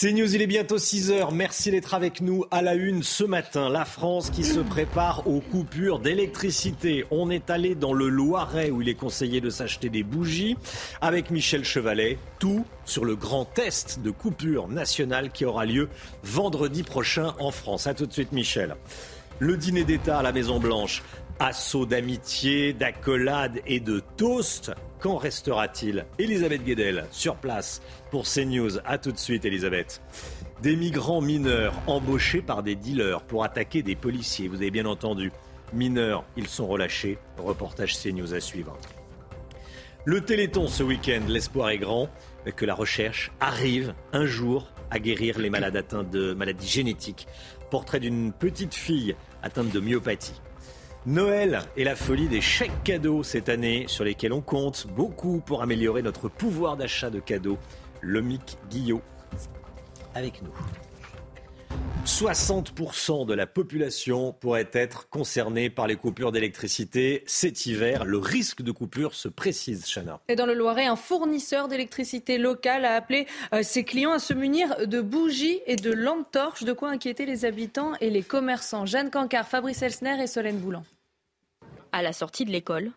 [0.00, 1.32] C'est News, il est bientôt 6 heures.
[1.32, 3.68] Merci d'être avec nous à la une ce matin.
[3.68, 7.04] La France qui se prépare aux coupures d'électricité.
[7.10, 10.56] On est allé dans le Loiret où il est conseillé de s'acheter des bougies
[11.00, 12.16] avec Michel Chevalet.
[12.38, 15.88] Tout sur le grand test de coupure nationale qui aura lieu
[16.22, 17.88] vendredi prochain en France.
[17.88, 18.76] A tout de suite, Michel.
[19.40, 21.02] Le dîner d'État à la Maison Blanche.
[21.40, 24.70] Assaut d'amitié, d'accolade et de toast.
[25.00, 26.06] Qu'en restera-t-il?
[26.18, 28.78] Elisabeth Guedel, sur place pour CNews.
[28.84, 30.02] A tout de suite, Elisabeth.
[30.62, 34.48] Des migrants mineurs embauchés par des dealers pour attaquer des policiers.
[34.48, 35.32] Vous avez bien entendu.
[35.72, 37.18] Mineurs, ils sont relâchés.
[37.38, 38.76] Reportage CNews à suivre.
[40.04, 42.08] Le Téléthon ce week-end, l'espoir est grand
[42.52, 47.26] que la recherche arrive un jour à guérir les malades atteints de maladies génétiques.
[47.70, 50.40] Portrait d'une petite fille atteinte de myopathie.
[51.06, 55.62] Noël et la folie des chèques cadeaux cette année sur lesquels on compte beaucoup pour
[55.62, 57.58] améliorer notre pouvoir d'achat de cadeaux.
[58.00, 59.02] Le Mick Guillot
[60.14, 60.52] avec nous.
[62.06, 68.06] 60% de la population pourrait être concernée par les coupures d'électricité cet hiver.
[68.06, 70.20] Le risque de coupure se précise, Chana.
[70.28, 74.32] Et dans le Loiret, un fournisseur d'électricité local a appelé euh, ses clients à se
[74.32, 78.86] munir de bougies et de lampes torches, de quoi inquiéter les habitants et les commerçants.
[78.86, 80.84] Jeanne Cancard, Fabrice Elsner et Solène Boulan.
[81.92, 82.90] À la sortie de l'école,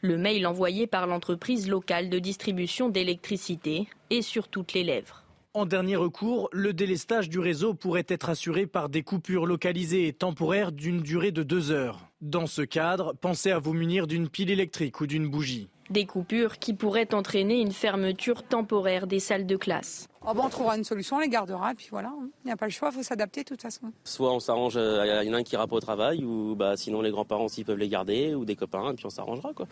[0.00, 5.22] le mail envoyé par l'entreprise locale de distribution d'électricité est sur toutes les lèvres.
[5.54, 10.12] En dernier recours, le délestage du réseau pourrait être assuré par des coupures localisées et
[10.12, 12.10] temporaires d'une durée de deux heures.
[12.20, 15.68] Dans ce cadre, pensez à vous munir d'une pile électrique ou d'une bougie.
[15.90, 20.08] Des coupures qui pourraient entraîner une fermeture temporaire des salles de classe.
[20.26, 22.12] Oh ben, on trouvera une solution, on les gardera, et puis voilà.
[22.44, 23.92] Il n'y a pas le choix, il faut s'adapter de toute façon.
[24.02, 26.76] Soit on s'arrange, il y en a un qui ira pas au travail, ou bah,
[26.76, 29.52] sinon les grands-parents aussi peuvent les garder, ou des copains, et puis on s'arrangera.
[29.52, 29.66] quoi.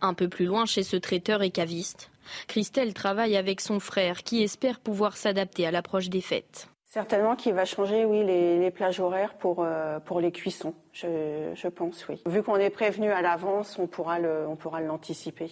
[0.00, 2.10] Un peu plus loin, chez ce traiteur et caviste,
[2.46, 6.69] Christelle travaille avec son frère qui espère pouvoir s'adapter à l'approche des fêtes.
[6.94, 11.52] Certainement qu'il va changer, oui, les, les plages horaires pour, euh, pour les cuissons, je,
[11.54, 12.20] je pense, oui.
[12.26, 15.48] Vu qu'on est prévenu à l'avance, on pourra le- on pourra l'anticiper.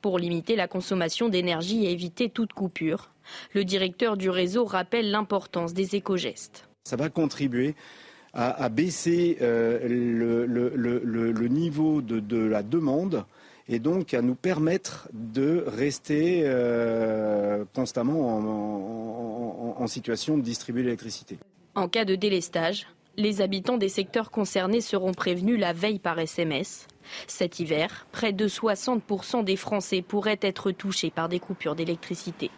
[0.00, 3.10] Pour limiter la consommation d'énergie et éviter toute coupure,
[3.52, 6.68] le directeur du réseau rappelle l'importance des éco-gestes.
[6.84, 7.74] Ça va contribuer
[8.32, 13.24] à, à baisser euh, le, le- le- le- le niveau de, de la demande
[13.68, 18.36] et donc à nous permettre de rester euh, constamment
[19.78, 21.38] en, situation de distribuer l'électricité.
[21.76, 26.88] En cas de délestage, les habitants des secteurs concernés seront prévenus la veille par SMS.
[27.28, 32.50] Cet hiver, près de 60% des Français pourraient être touchés par des coupures d'électricité.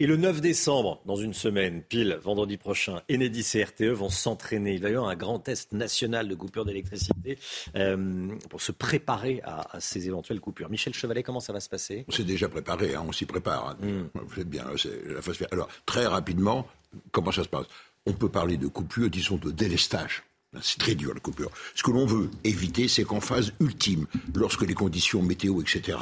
[0.00, 4.74] Et le 9 décembre, dans une semaine, pile, vendredi prochain, Enedis et RTE vont s'entraîner.
[4.74, 7.38] Il va y avoir un grand test national de coupure d'électricité
[7.76, 10.68] euh, pour se préparer à, à ces éventuelles coupures.
[10.68, 12.04] Michel Chevalet, comment ça va se passer?
[12.08, 13.68] On s'est déjà préparé, hein, on s'y prépare.
[13.68, 13.86] hein.
[13.86, 14.08] Hmm.
[14.26, 15.20] Vous êtes bien, c'est la.
[15.52, 16.66] Alors, très rapidement,
[17.12, 17.66] comment ça se passe?
[18.04, 20.24] On peut parler de coupure, disons de délestage.
[20.60, 21.52] C'est très dur la coupure.
[21.76, 25.98] Ce que l'on veut éviter, c'est qu'en phase ultime, lorsque les conditions météo, etc.,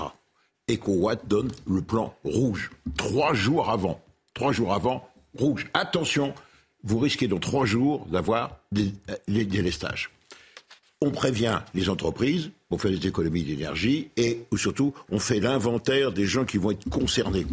[0.68, 2.70] EcoWatt donne le plan rouge.
[2.96, 4.00] Trois jours avant.
[4.34, 5.06] Trois jours avant,
[5.38, 5.66] rouge.
[5.74, 6.34] Attention,
[6.84, 10.10] vous risquez dans trois jours d'avoir des, euh, les délestages
[11.04, 16.12] on prévient les entreprises pour faire des économies d'énergie et ou surtout on fait l'inventaire
[16.12, 17.44] des gens qui vont être concernés.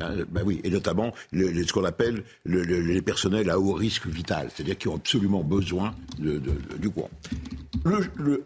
[0.00, 4.08] Hein, ben oui, et notamment ce qu'on appelle le- le- les personnels à haut risque
[4.08, 6.42] vital, c'est-à-dire qui ont absolument besoin de-
[6.76, 7.10] du courant.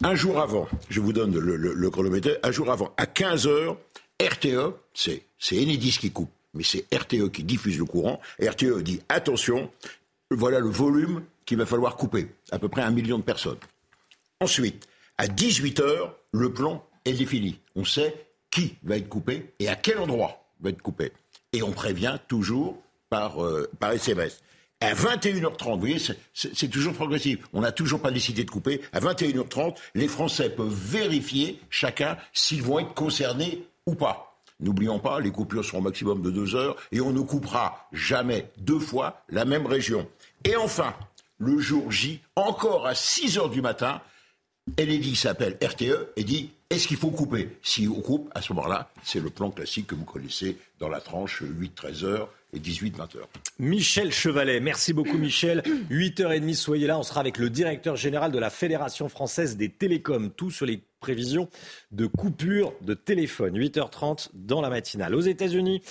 [0.03, 3.75] Un jour avant, je vous donne le chronomètre, un jour avant, à 15 heures,
[4.27, 8.19] RTE, c'est Enedis qui coupe, mais c'est RTE qui diffuse le courant.
[8.41, 9.69] RTE dit attention,
[10.31, 13.57] voilà le volume qu'il va falloir couper, à peu près un million de personnes.
[14.39, 14.87] Ensuite,
[15.17, 17.59] à 18h, le plan est défini.
[17.75, 21.11] On sait qui va être coupé et à quel endroit va être coupé.
[21.53, 22.77] Et on prévient toujours
[23.09, 24.41] par, euh, par SMS.
[24.79, 25.97] À 21h30, vous voyez,
[26.33, 27.39] c'est toujours progressif.
[27.53, 28.81] On n'a toujours pas décidé de couper.
[28.91, 34.39] À 21h30, les Français peuvent vérifier chacun s'ils vont être concernés ou pas.
[34.59, 38.49] N'oublions pas, les coupures seront au maximum de deux heures et on ne coupera jamais
[38.57, 40.07] deux fois la même région.
[40.45, 40.93] Et enfin,
[41.37, 44.01] le jour J, encore à 6 heures du matin,
[44.79, 47.49] Enedis s'appelle RTE et dit est-ce qu'il faut couper?
[47.61, 51.01] Si on coupe, à ce moment-là, c'est le plan classique que vous connaissez dans la
[51.01, 53.29] tranche 8-13 heures et 18-20 heures.
[53.59, 55.61] Michel Chevalet, merci beaucoup Michel.
[55.89, 60.29] 8h30, soyez là, on sera avec le directeur général de la Fédération française des télécoms,
[60.29, 61.49] tout sur les prévisions
[61.91, 63.57] de coupure de téléphone.
[63.57, 65.15] 8h30 dans la matinale.
[65.15, 65.81] Aux États-Unis,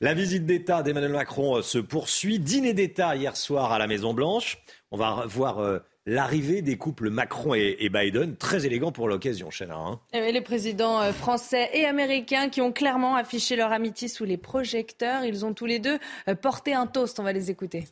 [0.00, 2.38] la visite d'État d'Emmanuel Macron se poursuit.
[2.38, 4.58] Dîner d'État hier soir à la Maison-Blanche.
[4.90, 5.78] On va voir euh,
[6.08, 9.76] l'arrivée des couples Macron et, Biden, très élégant pour l'occasion, Chana.
[9.76, 10.00] Hein.
[10.12, 15.24] les présidents euh, français et américains qui ont clairement affiché leur amitié sous les projecteurs.
[15.24, 17.20] Ils ont tous les deux euh, porté un toast.
[17.20, 17.84] On va les écouter.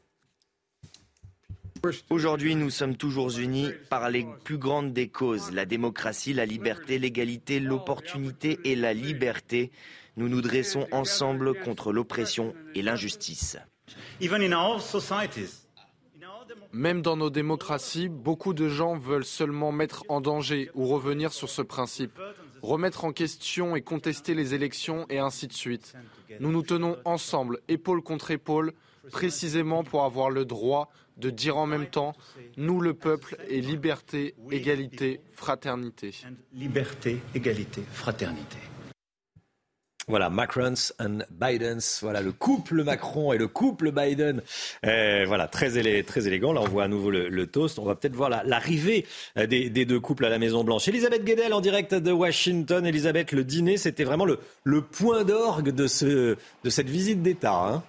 [2.11, 6.99] Aujourd'hui, nous sommes toujours unis par les plus grandes des causes, la démocratie, la liberté,
[6.99, 9.71] l'égalité, l'opportunité et la liberté.
[10.17, 13.59] Nous nous dressons ensemble contre l'oppression et l'injustice.
[16.73, 21.49] Même dans nos démocraties, beaucoup de gens veulent seulement mettre en danger ou revenir sur
[21.49, 22.19] ce principe,
[22.63, 25.95] remettre en question et contester les élections et ainsi de suite.
[26.41, 28.73] Nous nous tenons ensemble, épaule contre épaule,
[29.11, 32.15] précisément pour avoir le droit de dire en même temps,
[32.57, 36.15] nous le peuple et liberté, égalité, fraternité.
[36.53, 38.59] Liberté, égalité, fraternité.
[40.09, 41.99] Voilà, Macrons and Bidens.
[42.01, 44.41] Voilà, le couple Macron et le couple Biden.
[44.85, 46.53] Euh, voilà, très, élégant.
[46.53, 47.81] Là, on voit à nouveau le, toast.
[47.81, 49.05] On va peut-être voir l'arrivée
[49.37, 50.87] euh, des, deux couples à la Maison-Blanche.
[50.87, 52.87] Elisabeth Guedel en direct de Washington.
[52.87, 57.65] Elisabeth, le dîner, c'était vraiment le, point d'orgue de cette visite d'État.
[57.67, 57.83] Hein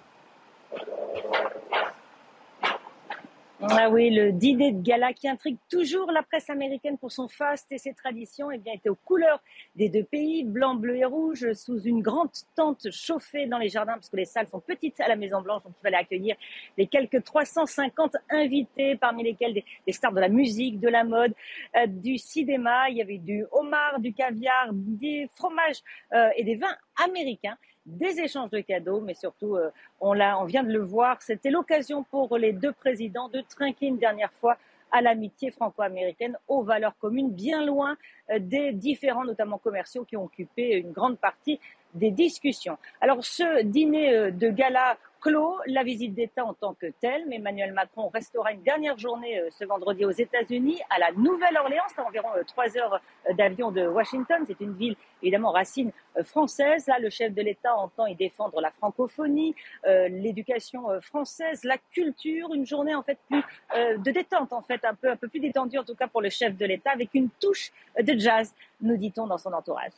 [3.60, 7.72] Ah oui, le dîner de gala qui intrigue toujours la presse américaine pour son faste
[7.72, 9.42] et ses traditions, eh bien, était aux couleurs
[9.74, 13.94] des deux pays, blanc, bleu et rouge, sous une grande tente chauffée dans les jardins,
[13.94, 16.36] parce que les salles sont petites à la Maison Blanche, donc il fallait accueillir
[16.76, 21.34] les quelques 350 invités, parmi lesquels des, stars de la musique, de la mode,
[21.76, 22.90] euh, du cinéma.
[22.90, 25.82] Il y avait du homard, du caviar, des fromages
[26.12, 27.56] euh, et des vins américains
[27.88, 29.70] des échanges de cadeaux, mais surtout, euh,
[30.00, 33.98] on, on vient de le voir, c'était l'occasion pour les deux présidents de trinquer une
[33.98, 34.56] dernière fois
[34.90, 37.96] à l'amitié franco-américaine, aux valeurs communes, bien loin
[38.30, 41.60] euh, des différents, notamment commerciaux, qui ont occupé une grande partie
[41.94, 42.76] des discussions.
[43.00, 47.36] Alors ce dîner euh, de gala clos la visite d'État en tant que telle, mais
[47.36, 51.84] Emmanuel Macron restera une dernière journée euh, ce vendredi aux États-Unis, à la Nouvelle-Orléans.
[51.94, 54.44] C'est environ euh, trois heures euh, d'avion de Washington.
[54.46, 55.92] C'est une ville évidemment racine
[56.24, 56.86] française.
[56.86, 59.54] Là, le chef de l'État entend y défendre la francophonie,
[59.84, 62.54] l'éducation française, la culture.
[62.54, 63.42] Une journée en fait plus
[63.74, 66.30] de détente, en fait un peu un peu plus détendue en tout cas pour le
[66.30, 69.92] chef de l'État, avec une touche de jazz, nous dit-on dans son entourage.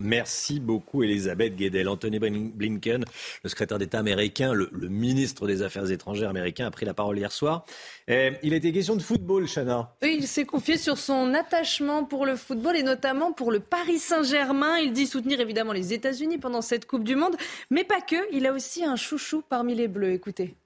[0.00, 1.88] Merci beaucoup, Elisabeth Guedel.
[1.88, 3.04] Anthony Blinken,
[3.42, 7.32] le secrétaire d'État américain, le, ministre des Affaires étrangères américain, a pris la parole hier
[7.32, 7.64] soir.
[8.08, 9.94] Eh, il a été question de football, Chana.
[10.02, 13.98] Oui, il s'est confié sur son attachement pour le football et notamment pour le Paris
[13.98, 14.78] Saint-Germain.
[14.78, 17.36] Il dit soutenir évidemment les États-Unis pendant cette Coupe du Monde,
[17.70, 18.16] mais pas que.
[18.32, 20.12] Il a aussi un chouchou parmi les Bleus.
[20.12, 20.56] Écoutez.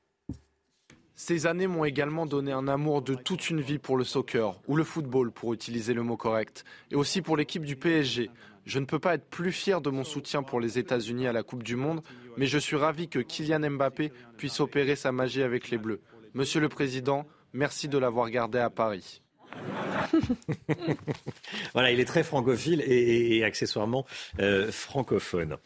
[1.18, 4.76] Ces années m'ont également donné un amour de toute une vie pour le soccer, ou
[4.76, 8.28] le football pour utiliser le mot correct, et aussi pour l'équipe du PSG.
[8.66, 11.44] Je ne peux pas être plus fier de mon soutien pour les États-Unis à la
[11.44, 12.02] Coupe du Monde,
[12.36, 16.00] mais je suis ravi que Kylian Mbappé puisse opérer sa magie avec les Bleus.
[16.34, 19.22] Monsieur le Président, merci de l'avoir gardé à Paris.
[21.74, 24.04] voilà, il est très francophile et, accessoirement
[24.40, 25.56] euh, francophone.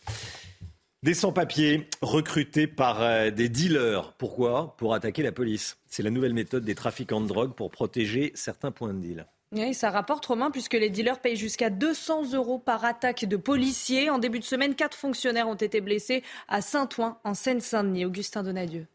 [1.02, 4.12] Des sans-papiers recrutés par euh, des dealers.
[4.18, 4.76] Pourquoi?
[4.76, 5.78] Pour attaquer la police.
[5.88, 9.26] C'est la nouvelle méthode des trafiquants de drogue pour protéger certains points de deal.
[9.72, 14.08] Ça rapporte Romain puisque les dealers payent jusqu'à 200 euros par attaque de policiers.
[14.08, 18.04] En début de semaine, quatre fonctionnaires ont été blessés à Saint-Ouen, en Seine-Saint-Denis.
[18.04, 18.86] Augustin Donadieu.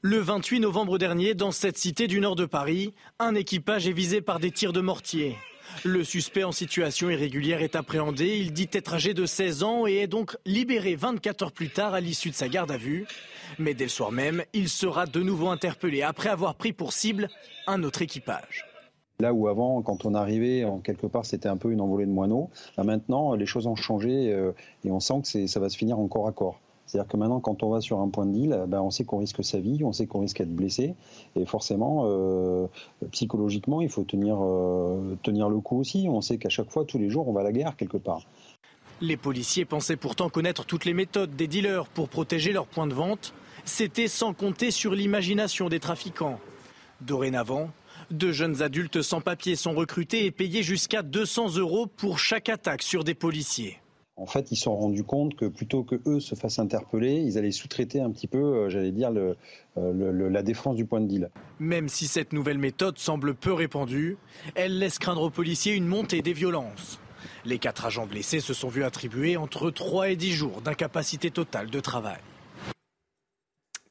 [0.00, 4.20] Le 28 novembre dernier, dans cette cité du nord de Paris, un équipage est visé
[4.20, 5.36] par des tirs de mortier.
[5.84, 8.38] Le suspect en situation irrégulière est appréhendé.
[8.38, 11.92] Il dit être âgé de 16 ans et est donc libéré 24 heures plus tard
[11.92, 13.04] à l'issue de sa garde à vue.
[13.58, 17.28] Mais dès le soir même, il sera de nouveau interpellé après avoir pris pour cible
[17.66, 18.71] un autre équipage.
[19.22, 22.10] Là où avant, quand on arrivait, en quelque part, c'était un peu une envolée de
[22.10, 22.50] moineaux.
[22.76, 24.50] Maintenant, les choses ont changé euh,
[24.84, 26.58] et on sent que ça va se finir encore à corps.
[26.86, 29.18] C'est-à-dire que maintenant, quand on va sur un point de deal, ben, on sait qu'on
[29.18, 30.96] risque sa vie, on sait qu'on risque d'être blessé.
[31.36, 32.66] Et forcément, euh,
[33.12, 36.08] psychologiquement, il faut tenir, euh, tenir le coup aussi.
[36.10, 38.22] On sait qu'à chaque fois, tous les jours, on va à la guerre quelque part.
[39.00, 42.94] Les policiers pensaient pourtant connaître toutes les méthodes des dealers pour protéger leurs points de
[42.94, 43.34] vente.
[43.64, 46.40] C'était sans compter sur l'imagination des trafiquants.
[47.00, 47.68] Dorénavant,
[48.12, 52.82] deux jeunes adultes sans papier sont recrutés et payés jusqu'à 200 euros pour chaque attaque
[52.82, 53.78] sur des policiers.
[54.16, 57.38] en fait, ils se sont rendus compte que plutôt que eux se fassent interpeller, ils
[57.38, 59.36] allaient sous-traiter un petit peu, euh, j'allais dire, le,
[59.78, 61.30] euh, la défense du point de deal.
[61.58, 64.18] Même si cette nouvelle méthode semble peu répandue,
[64.54, 67.00] elle laisse craindre aux policiers une montée des violences.
[67.44, 71.70] Les quatre agents blessés se sont vus attribuer entre 3 et 10 jours d'incapacité totale
[71.70, 72.20] de travail.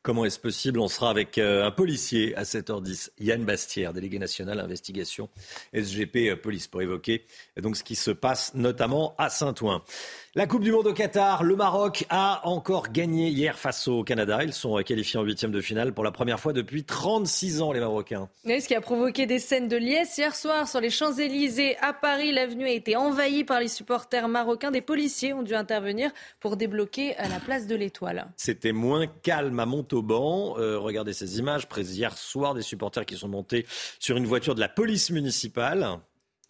[0.03, 4.60] Comment est-ce possible On sera avec euh, un policier à 7h10, Yann Bastière, délégué national
[4.60, 5.29] investigation
[5.75, 7.27] SGP Police, pour évoquer
[7.62, 9.84] donc ce qui se passe notamment à Saint-Ouen.
[10.33, 14.45] La Coupe du Monde au Qatar, le Maroc a encore gagné hier face au Canada.
[14.45, 17.81] Ils sont qualifiés en huitième de finale pour la première fois depuis 36 ans, les
[17.81, 18.29] Marocains.
[18.45, 22.31] ce qui a provoqué des scènes de liesse hier soir sur les Champs-Élysées à Paris.
[22.31, 24.71] L'avenue a été envahie par les supporters marocains.
[24.71, 28.29] Des policiers ont dû intervenir pour débloquer la place de l'Étoile.
[28.38, 30.55] C'était moins calme à Montauban.
[30.57, 33.65] Euh, regardez ces images prises hier soir des supporters qui sont montés
[34.00, 36.00] sur une voiture de la police municipale.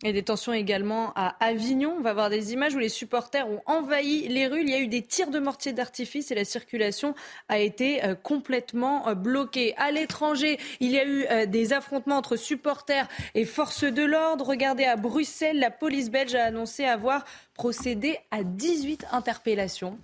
[0.03, 1.93] Et des tensions également à Avignon.
[1.95, 4.61] On va voir des images où les supporters ont envahi les rues.
[4.63, 7.13] Il y a eu des tirs de mortier d'artifice et la circulation
[7.49, 9.75] a été euh, complètement euh, bloquée.
[9.77, 14.47] À l'étranger, il y a eu euh, des affrontements entre supporters et forces de l'ordre.
[14.47, 19.99] Regardez à Bruxelles, la police belge a annoncé avoir procédé à 18 interpellations.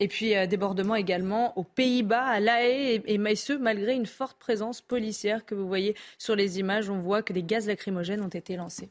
[0.00, 4.80] Et puis débordement également aux Pays-Bas, à La Haye, et, ce, malgré une forte présence
[4.80, 6.90] policière que vous voyez sur les images.
[6.90, 8.90] On voit que des gaz lacrymogènes ont été lancés.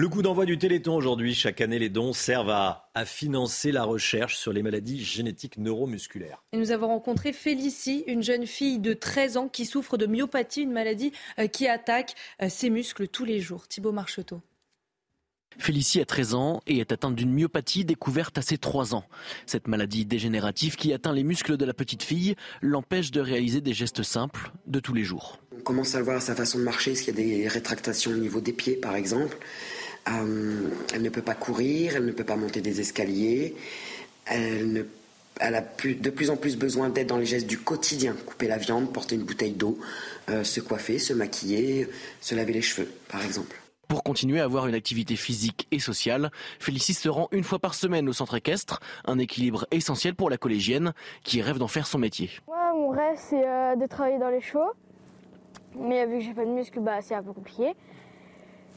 [0.00, 1.34] Le coup d'envoi du Téléthon aujourd'hui.
[1.34, 6.44] Chaque année, les dons servent à, financer la recherche sur les maladies génétiques neuromusculaires.
[6.52, 10.62] Et nous avons rencontré Félicie, une jeune fille de 13 ans qui souffre de myopathie,
[10.62, 13.66] une maladie euh, qui attaque euh, ses muscles tous les jours.
[13.66, 14.40] Thibaut Marcheteau.
[15.58, 19.04] Félicie a 13 ans et est atteinte d'une myopathie découverte à ses 3 ans.
[19.46, 23.74] Cette maladie dégénérative qui atteint les muscles de la petite fille l'empêche de réaliser des
[23.74, 25.40] gestes simples de tous les jours.
[25.56, 27.48] On commence à le voir à sa façon de marcher, est-ce qu'il y a des
[27.48, 29.36] rétractations au niveau des pieds par exemple?
[30.08, 33.54] Euh, elle ne peut pas courir, elle ne peut pas monter des escaliers,
[34.26, 34.86] elle,
[35.40, 38.92] a de plus en plus besoin d'aide dans les gestes du quotidien, couper la viande,
[38.92, 39.78] porter une bouteille d'eau,
[40.30, 41.88] euh, se coiffer, se maquiller,
[42.20, 43.56] se laver les cheveux, par exemple.
[43.88, 47.74] Pour continuer à avoir une activité physique et sociale, Félicie se rend une fois par
[47.74, 50.92] semaine au centre équestre, un équilibre essentiel pour la collégienne
[51.24, 52.30] qui rêve d'en faire son métier.
[52.46, 54.72] Moi, mon rêve, c'est euh, de travailler dans les chevaux.
[55.74, 57.74] Mais vu que j'ai pas de muscles, bah, c'est un peu compliqué.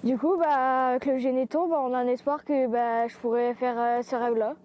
[0.03, 3.53] Du coup, bah, avec le généton, bah, on a un espoir que bah, je pourrais
[3.53, 4.55] faire euh, ce rêve-là.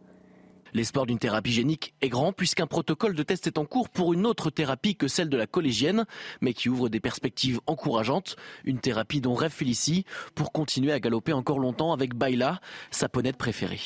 [0.73, 4.26] L'espoir d'une thérapie génique est grand puisqu'un protocole de test est en cours pour une
[4.26, 6.07] autre thérapie que celle de la collégienne,
[6.40, 8.37] mais qui ouvre des perspectives encourageantes.
[8.64, 13.37] Une thérapie dont rêve Félicie pour continuer à galoper encore longtemps avec Baila, sa ponette
[13.37, 13.81] préférée.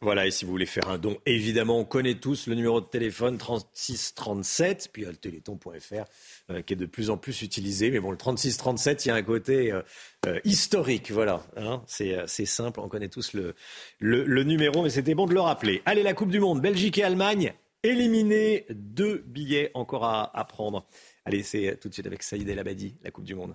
[0.00, 2.86] Voilà, et si vous voulez faire un don, évidemment, on connaît tous le numéro de
[2.86, 6.04] téléphone 3637, puis il y a le téléthon.fr
[6.50, 7.90] euh, qui est de plus en plus utilisé.
[7.90, 9.82] Mais bon, le 3637, il y a un côté euh,
[10.26, 11.42] euh, historique, voilà.
[11.56, 13.54] Hein, c'est simple, on connaît tous le,
[13.98, 15.82] le, numéro, mais c'était bon de le rappeler.
[15.86, 20.86] Allez, la Coupe du Monde, Belgique et Allemagne, éliminés, deux billets encore à, à prendre.
[21.24, 23.54] Allez, c'est tout de suite avec Saïd El Abadi, la Coupe du Monde.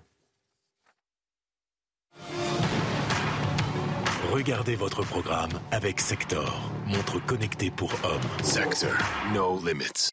[4.30, 8.44] Regardez votre programme avec Sector, montre connectée pour hommes.
[8.44, 8.92] Sector,
[9.34, 10.10] no limits.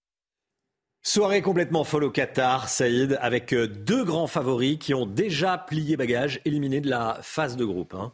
[1.04, 5.98] Soirée complètement folle au Qatar, Saïd, avec euh, deux grands favoris qui ont déjà plié
[5.98, 7.94] bagage, éliminés de la phase de groupe.
[7.94, 8.12] Hein.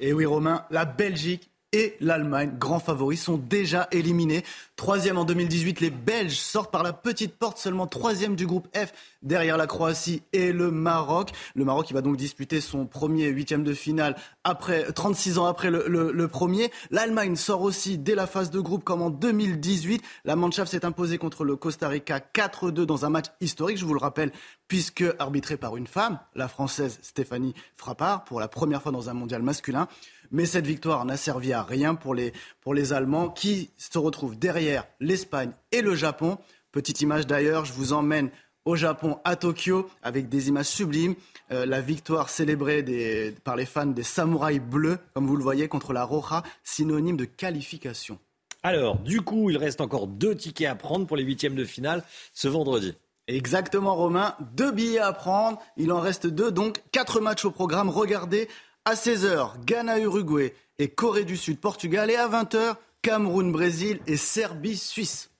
[0.00, 4.44] Et oui, Romain, la Belgique et l'Allemagne, grands favoris, sont déjà éliminés.
[4.76, 8.92] Troisième en 2018, les Belges sortent par la petite porte, seulement troisième du groupe F,
[9.22, 11.30] derrière la Croatie et le Maroc.
[11.56, 14.14] Le Maroc qui va donc disputer son premier huitième de finale
[14.44, 16.70] après 36 ans après le, premier.
[16.92, 20.00] L'Allemagne sort aussi dès la phase de groupe comme en 2018.
[20.24, 23.94] La Mannschaft s'est imposée contre le Costa Rica 4-2 dans un match historique, je vous
[23.94, 24.30] le rappelle,
[24.68, 29.14] puisque arbitré par une femme, la française Stéphanie Frappard, pour la première fois dans un
[29.14, 29.88] mondial masculin.
[30.34, 34.36] Mais cette victoire n'a servi à rien pour les, pour les Allemands qui se retrouvent
[34.36, 36.38] derrière l'Espagne et le Japon.
[36.72, 38.30] Petite image d'ailleurs, je vous emmène
[38.64, 41.14] au Japon, à Tokyo, avec des images sublimes.
[41.52, 45.68] Euh, la victoire célébrée des, par les fans des samouraïs bleus, comme vous le voyez,
[45.68, 48.18] contre la Roja, synonyme de qualification.
[48.64, 52.02] Alors, du coup, il reste encore deux tickets à prendre pour les huitièmes de finale
[52.32, 52.96] ce vendredi.
[53.28, 54.34] Exactement, Romain.
[54.56, 55.62] Deux billets à prendre.
[55.76, 57.88] Il en reste deux, donc quatre matchs au programme.
[57.88, 58.48] Regardez
[58.84, 62.10] à 16h, Ghana-Uruguay et Corée du Sud-Portugal.
[62.10, 65.30] Et à 20h, Cameroun-Brésil et Serbie-Suisse.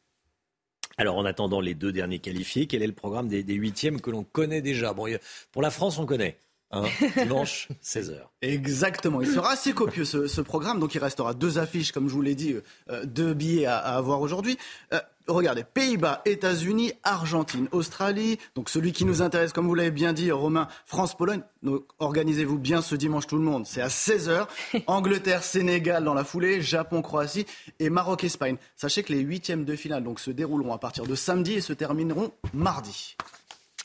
[0.96, 4.24] Alors, en attendant les deux derniers qualifiés, quel est le programme des, huitièmes que l'on
[4.24, 4.92] connaît déjà?
[4.92, 5.06] Bon,
[5.52, 6.38] Pour la France, on connaît.
[6.70, 6.84] Hein,
[7.16, 8.18] dimanche, 16h.
[8.42, 9.20] Exactement.
[9.20, 10.80] Il sera assez copieux ce, programme.
[10.80, 12.56] Donc il restera deux affiches, comme je vous l'ai dit,
[12.90, 14.56] euh, deux billets à, avoir aujourd'hui.
[14.92, 18.38] Euh, Regardez, Pays-Bas, États-Unis, Argentine, Australie.
[18.54, 21.42] Donc celui qui nous intéresse, comme vous l'avez bien dit, Romain, France-Pologne.
[21.98, 23.66] Organisez-vous bien ce dimanche tout le monde.
[23.66, 24.46] C'est à 16h.
[24.86, 27.46] Angleterre, Sénégal dans la foulée, Japon, Croatie
[27.78, 28.56] et Maroc, Espagne.
[28.76, 31.72] Sachez que les huitièmes de finale donc, se dérouleront à partir de samedi et se
[31.72, 33.16] termineront mardi.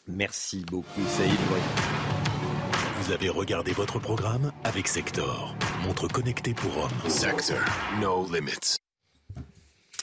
[0.08, 1.38] Merci beaucoup, Saïd.
[3.02, 7.10] Vous avez regardé votre programme avec Sector, montre connectée pour hommes.
[7.10, 7.58] Sector,
[8.02, 8.80] no limits.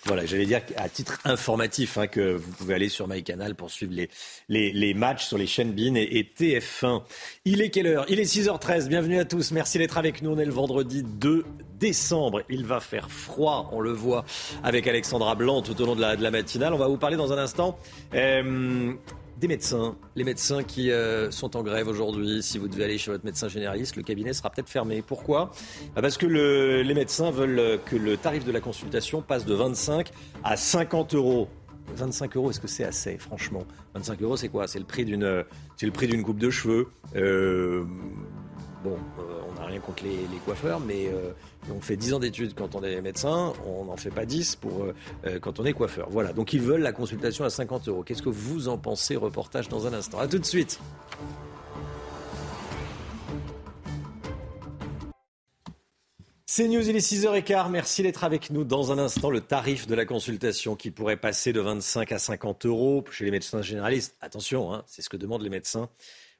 [0.06, 3.92] Voilà, j'allais dire à titre informatif hein, que vous pouvez aller sur MyCanal pour suivre
[3.92, 4.08] les,
[4.48, 7.02] les, les matchs sur les chaînes BIN et, et, TF1.
[7.44, 8.06] Il est quelle heure?
[8.08, 8.86] Il est 6h13.
[8.86, 9.50] Bienvenue à tous.
[9.50, 10.30] Merci d'être avec nous.
[10.30, 11.44] On est le vendredi 2
[11.80, 12.42] décembre.
[12.48, 14.24] Il va faire froid, on le voit
[14.62, 16.72] avec Alexandra Blanc tout au long de la, de la matinale.
[16.72, 17.76] On va vous parler dans un instant.
[18.14, 18.92] Euh,
[19.36, 22.42] des médecins, les médecins qui euh, sont en grève aujourd'hui.
[22.42, 25.02] Si vous devez aller chez votre médecin généraliste, le cabinet sera peut-être fermé.
[25.02, 25.50] Pourquoi?
[25.94, 29.54] Bah, Parce que le, les médecins veulent que le tarif de la consultation passe de
[29.54, 30.10] 25
[30.42, 31.48] à 50 euros.
[31.94, 33.64] 25 euros, est-ce que c'est assez, franchement?
[33.94, 34.66] 25 euros, c'est quoi?
[34.66, 35.44] C'est le prix d'une,
[35.76, 36.88] c'est le prix d'une coupe de cheveux.
[37.14, 37.84] Euh,
[38.82, 41.10] bon, euh, on n'a rien contre les, coiffeurs, mais
[41.74, 44.84] on fait 10 ans d'études quand on est médecin, on n'en fait pas 10 pour,
[44.84, 46.08] euh, quand on est coiffeur.
[46.10, 48.02] Voilà, donc ils veulent la consultation à 50 euros.
[48.02, 49.16] Qu'est-ce que vous en pensez?
[49.16, 50.18] Reportage dans un instant.
[50.18, 50.80] A tout de suite.
[56.48, 57.70] C'est News, il est 6h15.
[57.70, 58.64] Merci d'être avec nous.
[58.64, 62.64] Dans un instant, le tarif de la consultation qui pourrait passer de 25 à 50
[62.64, 64.16] euros chez les médecins généralistes.
[64.22, 65.90] Attention, hein, c'est ce que demandent les médecins.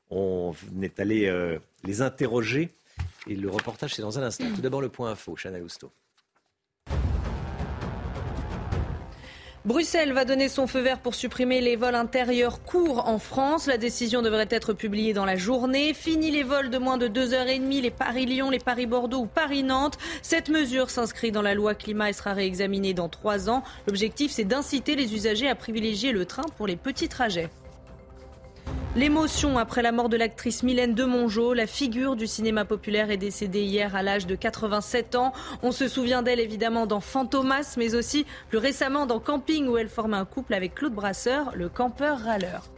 [0.08, 2.70] On est allé euh, les interroger
[3.26, 4.44] et le reportage, c'est dans un instant.
[4.54, 5.92] Tout d'abord, le point info, Chana Lousteau.
[9.64, 13.66] Bruxelles va donner son feu vert pour supprimer les vols intérieurs courts en France.
[13.66, 15.92] La décision devrait être publiée dans la journée.
[15.92, 19.98] Fini les vols de moins de 2h30, les Paris-Lyon, les Paris-Bordeaux ou Paris-Nantes.
[20.22, 23.64] Cette mesure s'inscrit dans la loi climat et sera réexaminée dans trois ans.
[23.88, 27.50] L'objectif, c'est d'inciter les usagers à privilégier le train pour les petits trajets.
[28.96, 33.18] L'émotion après la mort de l'actrice Mylène de Mongeau, la figure du cinéma populaire est
[33.18, 35.34] décédée hier à l'âge de 87 ans.
[35.62, 39.90] On se souvient d'elle évidemment dans Fantomas, mais aussi plus récemment dans Camping où elle
[39.90, 42.70] formait un couple avec Claude Brasseur, le campeur râleur.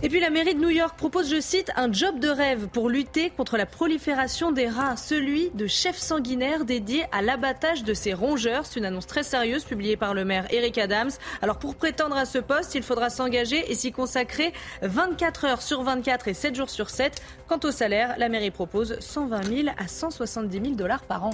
[0.00, 2.88] Et puis la mairie de New York propose, je cite, un job de rêve pour
[2.88, 8.14] lutter contre la prolifération des rats, celui de chef sanguinaire dédié à l'abattage de ces
[8.14, 8.64] rongeurs.
[8.64, 11.10] C'est une annonce très sérieuse publiée par le maire Eric Adams.
[11.42, 15.82] Alors pour prétendre à ce poste, il faudra s'engager et s'y consacrer 24 heures sur
[15.82, 17.20] 24 et 7 jours sur 7.
[17.48, 21.30] Quant au salaire, la mairie propose 120 000 à 170 000 dollars par an.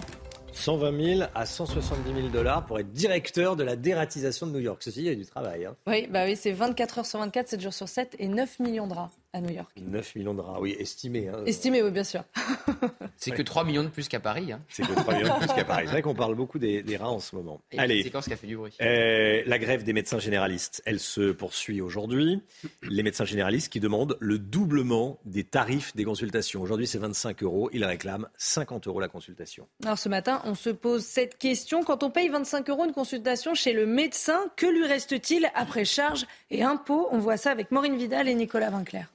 [0.56, 4.82] 120 000 à 170 000 dollars pour être directeur de la dératisation de New York.
[4.82, 5.64] Ceci, il y a du travail.
[5.64, 5.76] Hein.
[5.86, 8.86] Oui, bah oui c'est 24 heures sur 24, 7 jours sur 7 et 9 millions
[8.86, 9.70] de rats à New York.
[9.76, 11.28] 9 millions de rats, oui, estimé.
[11.28, 11.42] Hein.
[11.44, 12.22] Estimé, oui, bien sûr.
[13.16, 14.52] c'est que 3 millions de plus qu'à Paris.
[14.52, 14.62] Hein.
[14.68, 15.84] C'est que 3 millions de plus qu'à Paris.
[15.86, 17.60] C'est vrai qu'on parle beaucoup des, des, rats en ce moment.
[17.72, 18.72] Et Allez, séquence qui a fait du bruit.
[18.80, 22.40] Euh, la grève des médecins généralistes, elle se poursuit aujourd'hui.
[22.82, 26.62] Les médecins généralistes qui demandent le doublement des tarifs des consultations.
[26.62, 27.68] Aujourd'hui, c'est 25 euros.
[27.72, 29.66] Ils réclament 50 euros la consultation.
[29.82, 31.82] Alors ce matin, on se pose cette question.
[31.82, 36.26] Quand on paye 25 euros une consultation chez le médecin, que lui reste-t-il après charges
[36.50, 37.08] et impôts?
[37.10, 39.10] On voit ça avec Maureen Vidal et Nicolas Vinclair.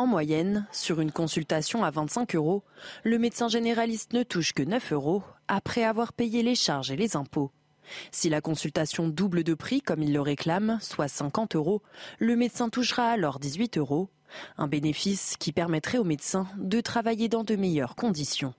[0.00, 2.62] En moyenne, sur une consultation à 25 euros,
[3.02, 7.16] le médecin généraliste ne touche que 9 euros après avoir payé les charges et les
[7.16, 7.50] impôts.
[8.12, 11.82] Si la consultation double de prix comme il le réclame, soit 50 euros,
[12.20, 14.08] le médecin touchera alors 18 euros,
[14.56, 18.54] un bénéfice qui permettrait au médecin de travailler dans de meilleures conditions.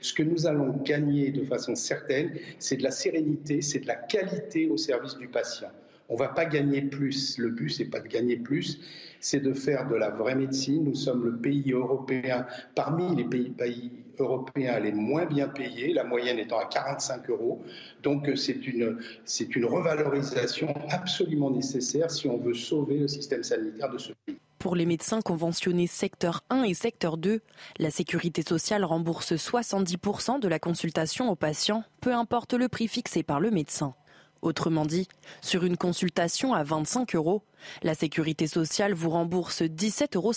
[0.00, 3.94] Ce que nous allons gagner de façon certaine, c'est de la sérénité, c'est de la
[3.94, 5.70] qualité au service du patient.
[6.08, 7.38] On ne va pas gagner plus.
[7.38, 8.78] Le but, c'est pas de gagner plus,
[9.26, 10.84] c'est de faire de la vraie médecine.
[10.84, 16.38] Nous sommes le pays européen, parmi les pays, européens les moins bien payés, la moyenne
[16.38, 17.60] étant à 45 euros.
[18.04, 23.90] Donc c'est une, c'est une revalorisation absolument nécessaire si on veut sauver le système sanitaire
[23.90, 24.36] de ce pays.
[24.60, 27.40] Pour les médecins conventionnés secteur 1 et secteur 2,
[27.80, 33.24] la sécurité sociale rembourse 70% de la consultation aux patients, peu importe le prix fixé
[33.24, 33.96] par le médecin.
[34.42, 35.08] Autrement dit,
[35.40, 37.42] sur une consultation à 25 euros,
[37.82, 40.32] la sécurité sociale vous rembourse 17,50 euros.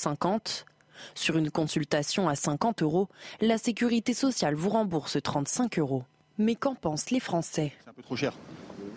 [1.15, 3.07] Sur une consultation à 50 euros,
[3.41, 6.03] la sécurité sociale vous rembourse 35 euros.
[6.37, 7.73] Mais qu'en pensent les Français?
[7.83, 8.33] C'est un peu trop cher.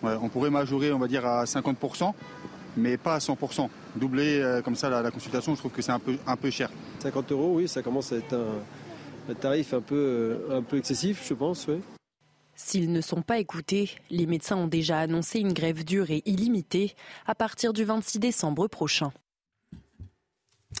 [0.01, 2.13] Ouais, on pourrait majorer, on va dire, à 50%,
[2.77, 3.69] mais pas à 100%.
[3.95, 6.49] Doubler euh, comme ça la, la, consultation, je trouve que c'est un peu, un peu
[6.49, 6.69] cher.
[6.99, 10.77] 50 euros, oui, ça commence à être un, un tarif un peu, euh, un peu
[10.77, 11.67] excessif, je pense.
[11.67, 11.81] Oui.
[12.55, 16.95] S'ils ne sont pas écoutés, les médecins ont déjà annoncé une grève dure et illimitée
[17.25, 19.11] à partir du 26 décembre prochain.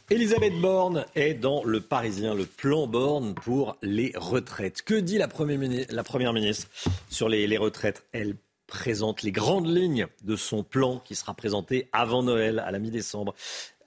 [0.09, 4.81] Elisabeth Borne est dans le Parisien, le plan Borne pour les retraites.
[4.81, 6.67] Que dit la Première ministre,
[7.09, 8.03] sur les, les retraites?
[8.11, 8.35] Elle
[8.67, 13.35] présente les grandes lignes de son plan qui sera présenté avant Noël, à la mi-décembre.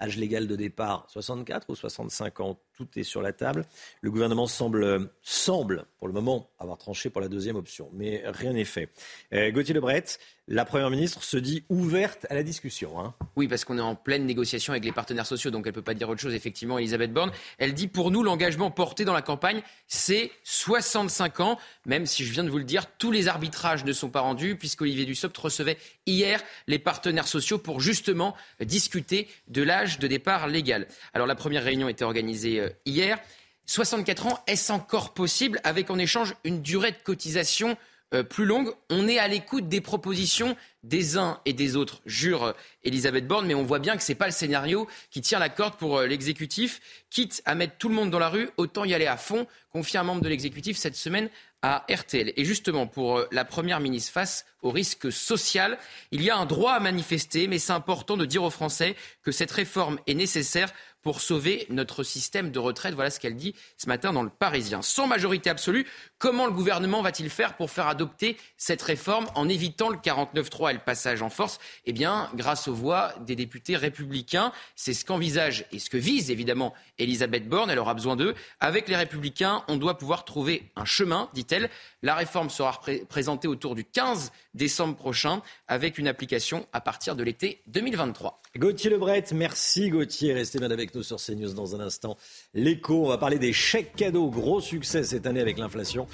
[0.00, 3.64] Âge légal de départ, 64 ou 65 ans, tout est sur la table.
[4.00, 8.52] Le gouvernement semble, semble pour le moment, avoir tranché pour la deuxième option, mais rien
[8.52, 8.90] n'est fait.
[9.32, 10.04] Euh, Gauthier Lebret,
[10.48, 13.00] la Première ministre se dit ouverte à la discussion.
[13.00, 13.14] Hein.
[13.35, 15.82] Oui, parce qu'on est en pleine négociation avec les partenaires sociaux, donc elle ne peut
[15.82, 17.32] pas dire autre chose, effectivement, Elisabeth Borne.
[17.59, 22.32] Elle dit, pour nous, l'engagement porté dans la campagne, c'est 65 ans, même si je
[22.32, 25.78] viens de vous le dire, tous les arbitrages ne sont pas rendus, puisqu'Olivier Dussopt recevait
[26.06, 30.87] hier les partenaires sociaux pour justement discuter de l'âge de départ légal.
[31.14, 33.18] Alors la première réunion était organisée euh, hier.
[33.66, 35.61] 64 ans, est-ce encore possible?
[35.64, 37.77] Avec en échange une durée de cotisation
[38.14, 38.72] euh, plus longue.
[38.88, 42.52] On est à l'écoute des propositions des uns et des autres, jure euh,
[42.84, 45.48] Elisabeth Borne, mais on voit bien que ce n'est pas le scénario qui tient la
[45.48, 46.80] corde pour euh, l'exécutif.
[47.10, 49.98] Quitte à mettre tout le monde dans la rue, autant y aller à fond, confie
[49.98, 51.28] un membre de l'exécutif cette semaine
[51.62, 52.32] à RTL.
[52.36, 55.76] Et justement, pour la Première ministre, face au risque social,
[56.12, 59.32] il y a un droit à manifester, mais c'est important de dire aux Français que
[59.32, 60.72] cette réforme est nécessaire
[61.06, 62.94] pour sauver notre système de retraite.
[62.94, 64.82] Voilà ce qu'elle dit ce matin dans le Parisien.
[64.82, 65.86] Sans majorité absolue,
[66.18, 70.72] comment le gouvernement va-t-il faire pour faire adopter cette réforme en évitant le 49-3 et
[70.72, 71.60] le passage en force?
[71.84, 74.50] Eh bien, grâce aux voix des députés républicains.
[74.74, 77.70] C'est ce qu'envisage et ce que vise évidemment Elisabeth Borne.
[77.70, 78.34] Elle aura besoin d'eux.
[78.58, 81.70] Avec les républicains, on doit pouvoir trouver un chemin, dit-elle.
[82.06, 87.24] La réforme sera présentée autour du 15 décembre prochain avec une application à partir de
[87.24, 88.40] l'été 2023.
[88.56, 90.32] Gauthier Lebret, merci Gauthier.
[90.32, 92.16] Restez bien avec nous sur CNews dans un instant.
[92.54, 94.30] L'écho, on va parler des chèques cadeaux.
[94.30, 96.06] Gros succès cette année avec l'inflation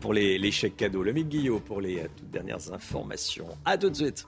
[0.00, 1.02] pour les, chèques cadeaux.
[1.02, 3.48] Le Mick Guillot pour les euh, toutes dernières informations.
[3.64, 4.26] A tout de suite.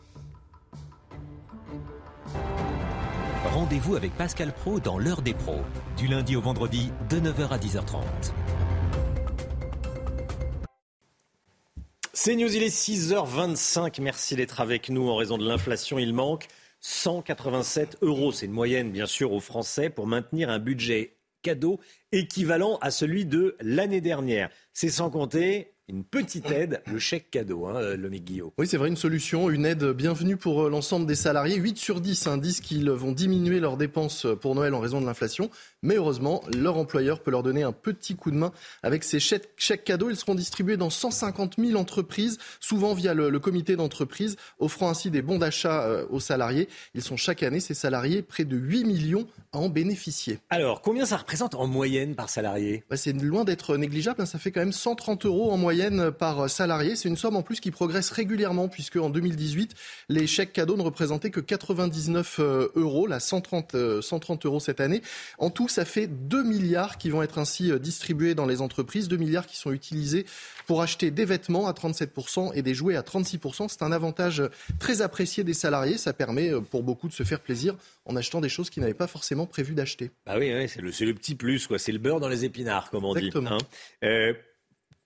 [3.44, 5.61] Rendez-vous avec Pascal Pro dans l'heure des pros,
[5.98, 8.00] du lundi au vendredi de 9h à 10h30.
[12.12, 14.01] C'est News, il est 6h25.
[14.03, 15.09] Merci d'être avec nous.
[15.09, 16.49] En raison de l'inflation, il manque
[16.81, 18.33] 187 euros.
[18.33, 21.79] C'est une moyenne, bien sûr, aux Français pour maintenir un budget cadeau
[22.11, 24.51] équivalent à celui de l'année dernière.
[24.73, 28.50] C'est sans compter une petite aide, le chèque cadeau, hein, le Guillaume.
[28.59, 31.57] Oui, c'est vrai, une solution, une aide bienvenue pour euh, l'ensemble des salariés.
[31.57, 35.07] 8 sur 10 hein, disent qu'ils vont diminuer leurs dépenses pour Noël en raison de
[35.07, 35.50] l'inflation.
[35.83, 39.85] Mais heureusement, leur employeur peut leur donner un petit coup de main avec ces chèques,
[39.85, 40.11] cadeaux.
[40.11, 45.22] Ils seront distribués dans 150 000 entreprises, souvent via le, comité d'entreprise, offrant ainsi des
[45.22, 46.68] bons d'achat euh, aux salariés.
[46.94, 50.38] Ils sont chaque année, ces salariés, près de 8 millions à en bénéficier.
[50.50, 52.85] Alors, combien ça représente en moyenne par salarié?
[52.88, 54.22] Bah, C'est loin d'être négligeable.
[54.22, 54.26] Hein.
[54.26, 55.80] Ça fait quand même 130 euros en moyenne
[56.19, 56.97] par salarié.
[56.97, 59.75] C'est une somme en plus qui progresse régulièrement puisque en 2018,
[60.09, 65.03] les chèques cadeaux ne représentaient que 99 euh, euros, là 130, 130 euros cette année.
[65.38, 69.09] En tout, ça fait 2 milliards qui vont être ainsi euh, distribués dans les entreprises,
[69.09, 70.27] 2 milliards qui sont utilisés
[70.66, 73.69] pour acheter des vêtements à 37% et des jouets à 36%.
[73.69, 74.43] C'est un avantage
[74.79, 75.99] très apprécié des salariés.
[75.99, 78.95] Ça permet euh, pour beaucoup de se faire plaisir en achetant des choses qu'ils n'avaient
[78.95, 80.11] pas forcément prévu d'acheter.
[80.27, 81.79] Bah oui, c'est le, le, petit plus, quoi.
[81.79, 83.31] C'est le beurre dans les épinards, comme on dit.
[83.35, 83.59] Hein.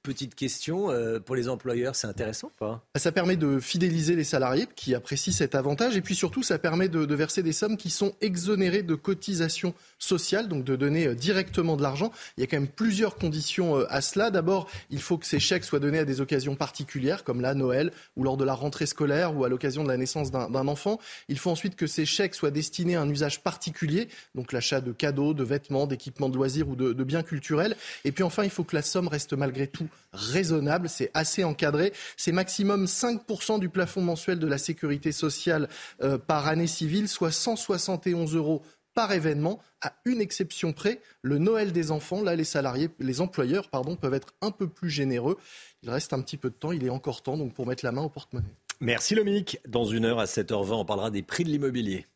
[0.04, 2.84] Petite question, euh, pour les employeurs, c'est intéressant ou pas?
[2.94, 6.90] Ça permet de fidéliser les salariés qui apprécient cet avantage et puis surtout ça permet
[6.90, 11.78] de, verser des sommes qui sont exonérées de cotisations sociales, donc de donner euh, directement
[11.78, 12.12] de l'argent.
[12.36, 14.30] Il y a quand même plusieurs conditions euh, à cela.
[14.30, 17.90] D'abord, il faut que ces chèques soient donnés à des occasions particulières comme la Noël
[18.18, 21.00] ou lors de la rentrée scolaire ou à l'occasion de la naissance d'un enfant.
[21.30, 24.92] Il faut ensuite que ces chèques soient destinés à un usage particulier, donc l'achat de
[24.92, 27.74] cadeaux, de vêtements, d'équipements de loisirs ou de biens culturels.
[28.04, 31.92] Et puis enfin, il faut que la somme reste malgré tout raisonnable, c'est assez encadré.
[32.16, 35.68] C'est maximum 5% du plafond mensuel de la sécurité sociale
[36.02, 38.62] euh, par année civile, soit 171 euros
[38.94, 42.22] par événement, à une exception près, le Noël des enfants.
[42.22, 45.36] Là, les salariés, les employeurs, pardon, peuvent être un peu plus généreux.
[45.82, 47.92] Il reste un petit peu de temps, il est encore temps, donc pour mettre la
[47.92, 48.54] main au porte-monnaie.
[48.80, 49.58] Merci Lomique.
[49.66, 52.06] Dans une heure à 7h20, on parlera des prix de l'immobilier.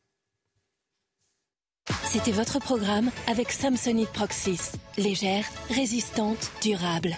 [2.04, 4.72] C'était votre programme avec Samsonite Proxys.
[4.96, 7.16] Légère, résistante, durable.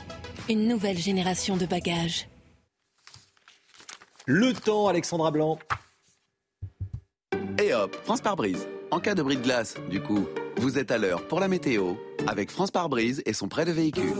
[0.48, 2.28] Une nouvelle génération de bagages.
[4.26, 5.58] Le temps, Alexandra Blanc.
[7.62, 8.68] Et hop, France par brise.
[8.90, 11.94] En cas de bris de glace, du coup, vous êtes à l'heure pour la météo
[12.26, 14.14] avec France par brise et son prêt de véhicule.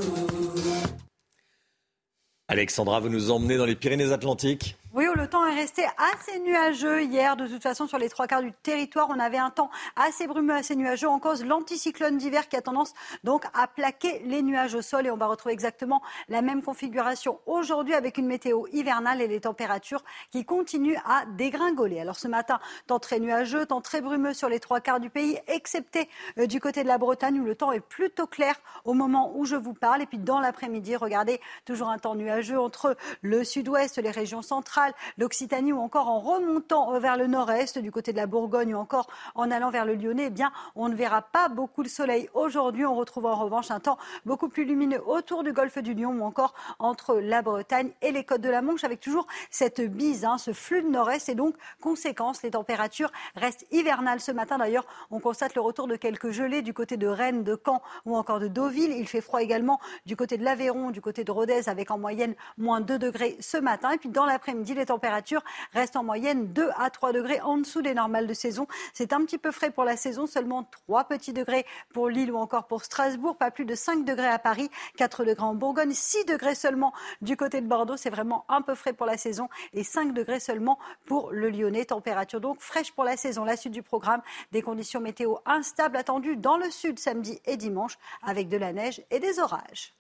[2.48, 7.37] Alexandra, vous nous emmenez dans les Pyrénées-Atlantiques oui, le temps est resté assez nuageux hier.
[7.37, 10.55] De toute façon, sur les trois quarts du territoire, on avait un temps assez brumeux,
[10.55, 11.09] assez nuageux.
[11.09, 15.07] En cause, l'anticyclone d'hiver qui a tendance donc à plaquer les nuages au sol.
[15.07, 19.40] Et on va retrouver exactement la même configuration aujourd'hui avec une météo hivernale et les
[19.40, 22.00] températures qui continuent à dégringoler.
[22.00, 25.38] Alors ce matin, temps très nuageux, temps très brumeux sur les trois quarts du pays,
[25.46, 29.33] excepté euh, du côté de la Bretagne où le temps est plutôt clair au moment
[29.37, 30.03] où je vous parle.
[30.03, 34.79] Et puis dans l'après-midi, regardez, toujours un temps nuageux entre le sud-ouest, les régions centrales
[35.18, 39.08] l'Occitanie ou encore en remontant vers le nord-est, du côté de la Bourgogne ou encore
[39.34, 42.84] en allant vers le Lyonnais, eh bien, on ne verra pas beaucoup le soleil aujourd'hui.
[42.84, 46.22] On retrouve en revanche un temps beaucoup plus lumineux autour du golfe du Lion ou
[46.22, 50.38] encore entre la Bretagne et les côtes de la Manche avec toujours cette bise, hein,
[50.38, 54.58] ce flux de nord-est et donc conséquence, les températures restent hivernales ce matin.
[54.58, 58.16] D'ailleurs, on constate le retour de quelques gelées du côté de Rennes, de Caen ou
[58.16, 58.92] encore de Deauville.
[58.92, 62.34] Il fait froid également du côté de l'Aveyron, du côté de Rodez avec en moyenne
[62.58, 63.90] moins 2 degrés ce matin.
[63.90, 67.83] Et puis dans l'après-midi, les températures restent en moyenne 2 à 3 degrés en dessous
[67.83, 68.66] des normales de saison.
[68.92, 72.37] C'est un petit peu frais pour la saison, seulement 3 petits degrés pour Lille ou
[72.37, 76.24] encore pour Strasbourg, pas plus de 5 degrés à Paris, 4 degrés en Bourgogne, 6
[76.24, 77.96] degrés seulement du côté de Bordeaux.
[77.96, 81.85] C'est vraiment un peu frais pour la saison et 5 degrés seulement pour le Lyonnais.
[81.85, 83.44] Température donc fraîche pour la saison.
[83.44, 87.98] La suite du programme, des conditions météo instables attendues dans le sud samedi et dimanche
[88.22, 89.94] avec de la neige et des orages.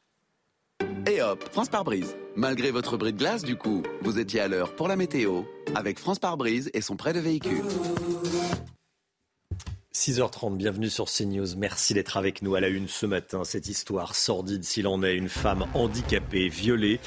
[1.06, 2.16] Et hop, France par brise.
[2.36, 5.42] Malgré votre bris de glace, du coup, vous étiez à l'heure pour la météo
[5.74, 7.62] avec France par brise et son prêt de véhicule.
[9.94, 11.56] 6h30, bienvenue sur CNews.
[11.58, 13.44] Merci d'être avec nous à la une ce matin.
[13.44, 17.00] Cette histoire sordide s'il en est, une femme handicapée, violée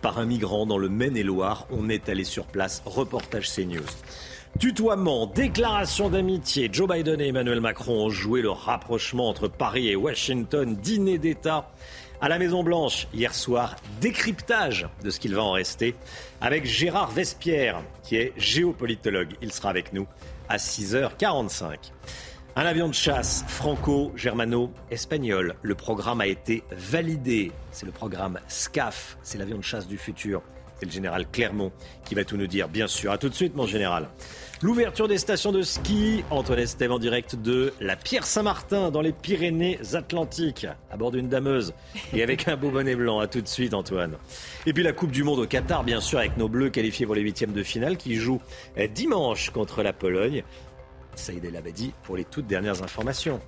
[0.00, 1.66] par un migrant dans le Maine-et-Loire.
[1.70, 2.82] On est allé sur place.
[2.86, 3.84] Reportage CNews.
[4.58, 6.68] Tutoiement, déclaration d'amitié.
[6.72, 10.74] Joe Biden et Emmanuel Macron ont joué le rapprochement entre Paris et Washington.
[10.74, 11.70] Dîner d'État
[12.20, 13.76] à la Maison Blanche hier soir.
[14.00, 15.94] Décryptage de ce qu'il va en rester
[16.40, 19.34] avec Gérard Vespierre, qui est géopolitologue.
[19.42, 20.06] Il sera avec nous
[20.48, 21.76] à 6h45.
[22.56, 25.54] Un avion de chasse franco-germano-espagnol.
[25.62, 27.52] Le programme a été validé.
[27.70, 29.16] C'est le programme SCAF.
[29.22, 30.42] C'est l'avion de chasse du futur.
[30.78, 31.72] C'est le général Clermont
[32.04, 33.10] qui va tout nous dire, bien sûr.
[33.10, 34.08] À tout de suite, mon général.
[34.62, 36.24] L'ouverture des stations de ski.
[36.30, 41.74] Antoine Estève en direct de la Pierre Saint-Martin dans les Pyrénées-Atlantiques, à bord d'une dameuse
[42.12, 43.20] et avec un beau bonnet blanc.
[43.20, 44.16] À tout de suite, Antoine.
[44.66, 47.14] Et puis la Coupe du Monde au Qatar, bien sûr, avec nos Bleus qualifiés pour
[47.14, 48.42] les huitièmes de finale qui jouent
[48.94, 50.42] dimanche contre la Pologne.
[51.14, 53.40] Saïd El Abadi pour les toutes dernières informations.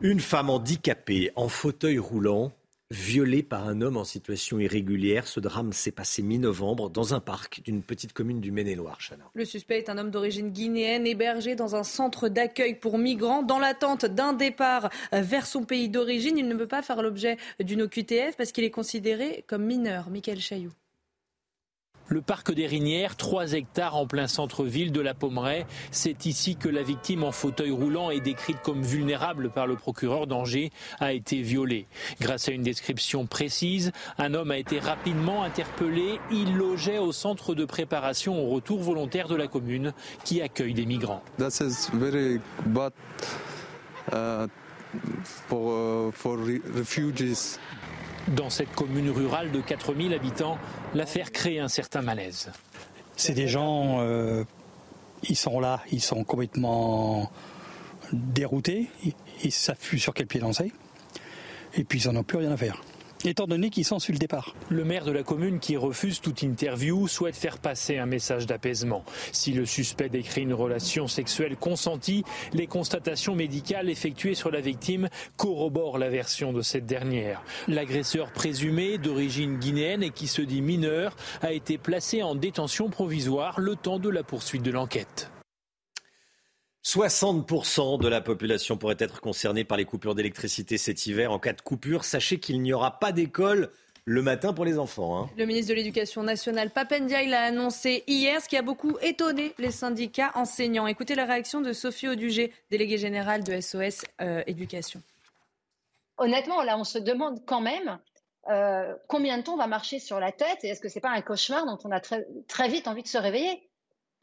[0.00, 2.52] Une femme handicapée en fauteuil roulant
[2.90, 5.26] violée par un homme en situation irrégulière.
[5.26, 8.98] Ce drame s'est passé mi-novembre dans un parc d'une petite commune du Maine-et-Loire.
[9.34, 13.58] Le suspect est un homme d'origine guinéenne hébergé dans un centre d'accueil pour migrants dans
[13.58, 16.38] l'attente d'un départ vers son pays d'origine.
[16.38, 20.10] Il ne peut pas faire l'objet d'une OQTF parce qu'il est considéré comme mineur.
[20.10, 20.72] Michael Chailloux.
[22.10, 25.66] Le parc des Rinières, 3 hectares en plein centre-ville de la Pommeraye.
[25.90, 30.26] C'est ici que la victime en fauteuil roulant et décrite comme vulnérable par le procureur
[30.26, 31.86] d'Angers a été violée.
[32.20, 36.18] Grâce à une description précise, un homme a été rapidement interpellé.
[36.32, 39.92] Il logeait au centre de préparation au retour volontaire de la commune
[40.24, 41.22] qui accueille des migrants.
[48.36, 50.58] Dans cette commune rurale de 4000 habitants,
[50.94, 52.50] l'affaire crée un certain malaise.
[53.16, 54.44] C'est des gens, euh,
[55.28, 57.30] ils sont là, ils sont complètement
[58.12, 59.14] déroutés, ils
[59.44, 60.72] ne savent plus sur quel pied danser,
[61.74, 62.82] et puis ils n'en ont plus rien à faire
[63.24, 64.54] étant donné qu'ils sont sur le départ.
[64.68, 69.04] Le maire de la commune qui refuse toute interview souhaite faire passer un message d'apaisement.
[69.32, 75.08] Si le suspect décrit une relation sexuelle consentie, les constatations médicales effectuées sur la victime
[75.36, 77.42] corroborent la version de cette dernière.
[77.66, 83.60] L'agresseur présumé, d'origine guinéenne et qui se dit mineur, a été placé en détention provisoire
[83.60, 85.30] le temps de la poursuite de l'enquête.
[86.84, 91.32] 60% de la population pourrait être concernée par les coupures d'électricité cet hiver.
[91.32, 93.70] En cas de coupure, sachez qu'il n'y aura pas d'école
[94.04, 95.18] le matin pour les enfants.
[95.18, 95.30] Hein.
[95.36, 99.70] Le ministre de l'Éducation nationale, Papendiaï, l'a annoncé hier, ce qui a beaucoup étonné les
[99.70, 100.86] syndicats enseignants.
[100.86, 105.02] Écoutez la réaction de Sophie Audugé, déléguée générale de SOS euh, Éducation.
[106.16, 107.98] Honnêtement, là, on se demande quand même
[108.48, 111.02] euh, combien de temps on va marcher sur la tête et est-ce que ce n'est
[111.02, 113.68] pas un cauchemar dont on a très, très vite envie de se réveiller?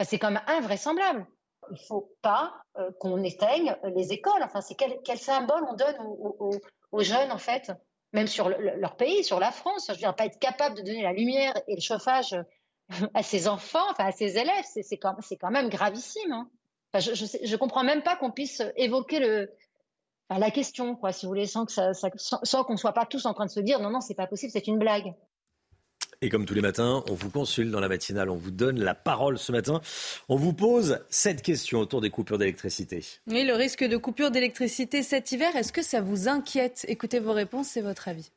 [0.03, 1.27] C'est quand même invraisemblable
[1.71, 4.43] il ne faut pas euh, qu'on éteigne les écoles.
[4.43, 7.71] Enfin, c'est quel, symbole on donne aux, jeunes, en fait,
[8.13, 9.85] même sur leur pays, sur la France.
[9.87, 12.35] Je veux dire, pas être capable de donner la lumière et le chauffage
[13.13, 15.15] à ses enfants, enfin à ses élèves, c'est quand,
[15.51, 16.31] même gravissime.
[16.31, 16.49] Hein.
[16.93, 19.47] je ne comprends même pas qu'on puisse évoquer
[20.29, 23.51] la question, quoi, si vous voulez, sans qu'on ne soit pas tous en train de
[23.51, 25.13] se dire non, non, c'est pas possible, c'est une blague.
[26.21, 28.95] Et comme tous les matins, on vous consulte dans la matinale, on vous donne la
[28.95, 29.81] parole ce matin.
[30.29, 33.03] On vous pose cette question autour des coupures d'électricité.
[33.27, 36.85] Oui, le risque de coupure d'électricité cet hiver, est-ce que ça vous inquiète?
[36.87, 38.31] Écoutez vos réponses, c'est votre avis.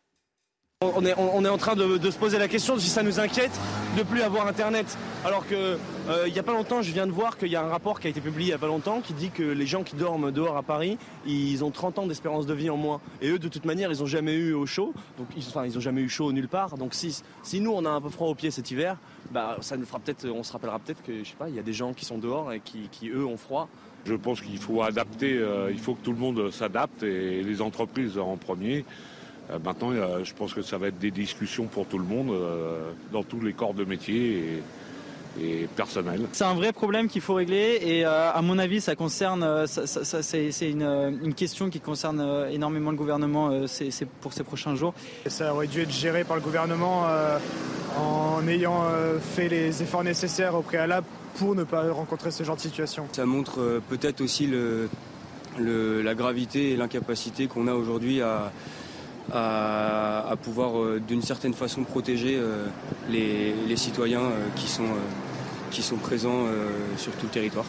[0.81, 3.51] On est, en train de, se poser la question si ça nous inquiète
[3.97, 4.97] de plus avoir Internet.
[5.25, 5.77] Alors que
[6.09, 7.99] euh, il n'y a pas longtemps, je viens de voir qu'il y a un rapport
[7.99, 9.97] qui a été publié il n'y a pas longtemps qui dit que les gens qui
[9.97, 13.01] dorment dehors à Paris, ils ont 30 ans d'espérance de vie en moins.
[13.21, 14.95] Et eux, de toute manière, ils n'ont jamais eu au chaud.
[15.19, 16.79] Donc, ils, enfin, n'ont jamais eu chaud nulle part.
[16.79, 18.99] Donc, si, nous, on a un peu froid aux pieds cet hiver,
[19.33, 21.13] bah, ça nous fera peut-être, on se rappellera peut-être que,
[21.51, 23.69] y a des gens qui sont dehors et qui, qui eux, ont froid.
[24.05, 27.61] Je pense qu'il faut adapter, euh, il faut que tout le monde s'adapte et les
[27.61, 28.85] entreprises en premier.
[29.51, 32.31] Euh, maintenant, euh, je pense que ça va être des discussions pour tout le monde,
[32.31, 34.61] euh, dans tous les corps de métier
[35.39, 36.21] et, et personnel.
[36.33, 40.23] C'est un vrai problème qu'il faut régler et à mon avis, ça concerne, ça, ça,
[40.23, 44.95] c'est une, une, question qui concerne énormément le gouvernement c'est pour ces prochains jours.
[45.27, 47.07] Ça aurait dû être géré par le gouvernement
[47.97, 48.83] en ayant
[49.21, 51.07] fait les efforts nécessaires au préalable
[51.37, 53.07] pour ne pas rencontrer ce genre de situation.
[53.13, 54.89] Ça montre peut-être aussi le,
[55.57, 58.51] le, la gravité et l'incapacité qu'on a aujourd'hui à
[59.33, 62.67] à, pouvoir euh, d'une certaine façon protéger euh,
[63.09, 64.89] les, citoyens euh, qui, sont,
[65.71, 66.47] qui sont présents
[66.97, 67.67] sur tout le territoire.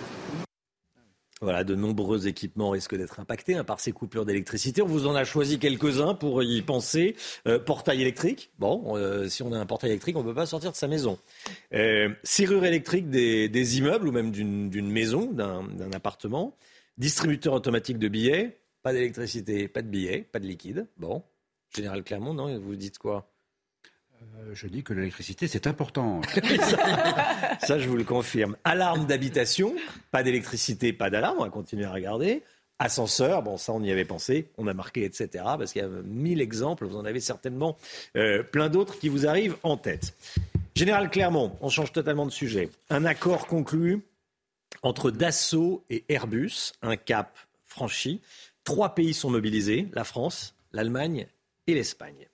[1.41, 4.81] Voilà, de nombreux équipements risquent d'être impactés hein, par ces coupures d'électricité.
[4.81, 7.15] On vous en a choisi quelques-uns pour y penser.
[7.65, 8.51] Portail électrique.
[8.59, 8.95] Bon,
[9.29, 11.17] si on a un portail électrique, on ne peut pas sortir de sa maison.
[11.73, 16.57] Euh, serrure électrique des, des, immeubles ou même d'une maison, d'un appartement.
[16.97, 18.59] Distributeur automatique de billets.
[18.83, 20.87] Pas d'électricité, pas de billets, pas de liquide.
[20.97, 21.23] Bon,
[21.75, 23.29] Général Clermont, non Vous dites quoi?
[24.21, 26.21] Euh, Je dis que l'électricité, c'est important.
[26.61, 28.57] ça, ça, je vous le confirme.
[28.63, 29.75] Alarme d'habitation,
[30.11, 32.43] pas d'électricité, pas d'alarme, on va continuer à regarder.
[32.81, 35.27] Ascenseur, bon, ça, on y avait pensé, on a marqué, etc.
[35.33, 37.77] Parce qu'il y a mille exemples, vous en avez certainement
[38.15, 40.13] euh, plein d'autres qui vous arrivent en tête.
[40.75, 42.69] Général Clermont, on change totalement de sujet.
[42.89, 44.01] Un accord conclu
[44.81, 48.21] entre Dassault et Airbus, un cap franchi.
[48.63, 51.27] Trois pays sont mobilisés, la France, l'Allemagne
[51.73, 52.27] l'Espagne.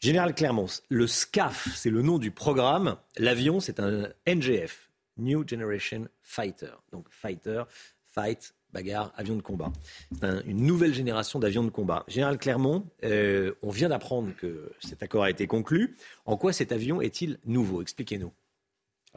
[0.00, 2.96] Général Clermont, le SCAF, c'est le nom du programme.
[3.16, 6.72] L'avion, c'est un NGF, New Generation Fighter.
[6.92, 7.62] Donc fighter,
[8.04, 9.72] fight, bagarre, avion de combat.
[10.12, 12.04] C'est un, une nouvelle génération d'avions de combat.
[12.08, 15.96] Général Clermont, euh, on vient d'apprendre que cet accord a été conclu.
[16.26, 17.80] En quoi cet avion est-il nouveau?
[17.80, 18.32] Expliquez-nous.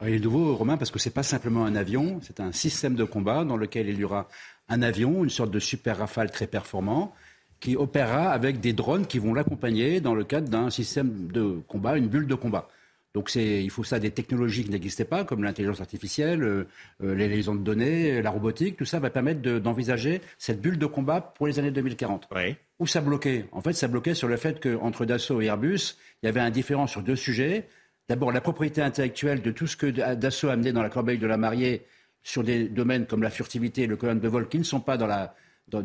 [0.02, 2.94] Il est nouveau, Romain, parce que ce n'est pas simplement un avion, c'est un système
[2.94, 4.28] de combat dans lequel il y aura
[4.68, 7.14] un avion, une sorte de super rafale très performant,
[7.60, 11.96] qui opérera avec des drones qui vont l'accompagner dans le cadre d'un système de combat,
[11.96, 12.68] une bulle de combat.
[13.12, 16.68] Donc il faut ça des technologies qui n'existaient pas, comme l'intelligence artificielle, euh,
[17.02, 20.86] euh, les liaisons de données, la robotique, tout ça va permettre d'envisager cette bulle de
[20.86, 22.28] combat pour les années 2040.
[22.34, 22.54] Oui.
[22.78, 23.46] Où ça bloquait?
[23.50, 26.50] En fait, ça bloquait sur le fait qu'entre Dassault et Airbus, il y avait un
[26.50, 27.66] différent sur deux sujets.
[28.08, 31.26] D'abord, la propriété intellectuelle de tout ce que Dassault a amené dans la corbeille de
[31.26, 31.84] la mariée
[32.22, 34.96] sur des domaines comme la furtivité et le colonne de vol qui ne sont pas
[34.96, 35.34] dans la
[35.70, 35.84] dans,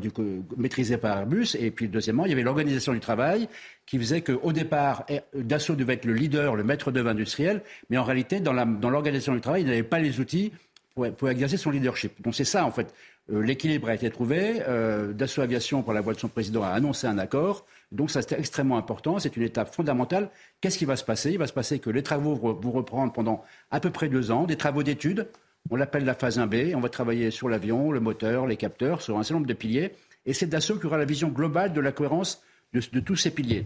[0.57, 1.55] maîtrisé par Airbus.
[1.59, 3.47] Et puis, deuxièmement, il y avait l'organisation du travail
[3.85, 8.03] qui faisait qu'au départ, Dassault devait être le leader, le maître d'œuvre industriel, mais en
[8.03, 8.53] réalité, dans
[8.89, 10.51] l'organisation du travail, il n'avait pas les outils
[10.95, 12.21] pour, exercer son leadership.
[12.21, 12.93] Donc, c'est ça, en fait.
[13.31, 14.61] Euh, L'équilibre a été trouvé.
[14.67, 17.65] Euh, Dassault Aviation, par la voix de son président, a annoncé un accord.
[17.91, 19.19] Donc, ça, c'était extrêmement important.
[19.19, 20.29] C'est une étape fondamentale.
[20.61, 21.31] Qu'est-ce qui va se passer?
[21.31, 24.45] Il va se passer que les travaux vont reprendre pendant à peu près deux ans,
[24.45, 25.27] des travaux d'études
[25.69, 26.75] on l'appelle la phase 1B.
[26.75, 29.91] On va travailler sur l'avion, le moteur, les capteurs, sur un certain nombre de piliers.
[30.25, 32.41] Et c'est Dassault qui aura la vision globale de la cohérence
[32.73, 33.65] de, tous ces piliers.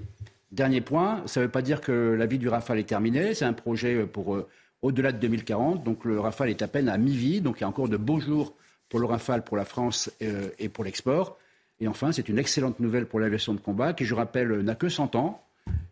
[0.51, 3.33] Dernier point, ça ne veut pas dire que la vie du Rafale est terminée.
[3.33, 4.47] C'est un projet pour euh,
[4.81, 5.83] au-delà de 2040.
[5.83, 7.41] Donc le Rafale est à peine à mi-vie.
[7.41, 8.55] Donc il y a encore de beaux jours
[8.87, 11.37] pour le Rafale, pour la France euh, et pour l'export.
[11.79, 14.89] Et enfin, c'est une excellente nouvelle pour l'aviation de combat qui, je rappelle, n'a que
[14.89, 15.43] 100 ans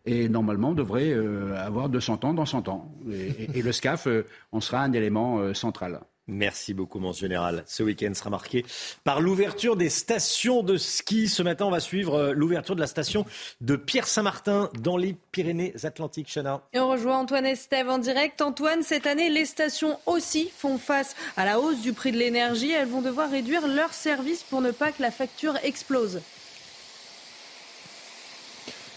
[0.08, 2.92] et normalement devrait euh, avoir 200 ans dans 100 ans.
[3.12, 6.00] Et, et, et le SCAF euh, en sera un élément euh, central.
[6.30, 7.64] Merci beaucoup, mon général.
[7.68, 8.66] Ce week-end sera marqué
[9.06, 11.30] par l'ouverture des stations de ski.
[11.30, 13.26] Ce matin, on va suivre l'ouverture de la station
[13.62, 16.28] de Pierre-Saint-Martin dans les Pyrénées-Atlantiques.
[16.30, 16.62] Chana.
[16.74, 18.42] Et on rejoint Antoine Estève en direct.
[18.42, 22.72] Antoine, cette année, les stations aussi font face à la hausse du prix de l'énergie.
[22.72, 26.22] Elles vont devoir réduire leurs services pour ne pas que la facture explose.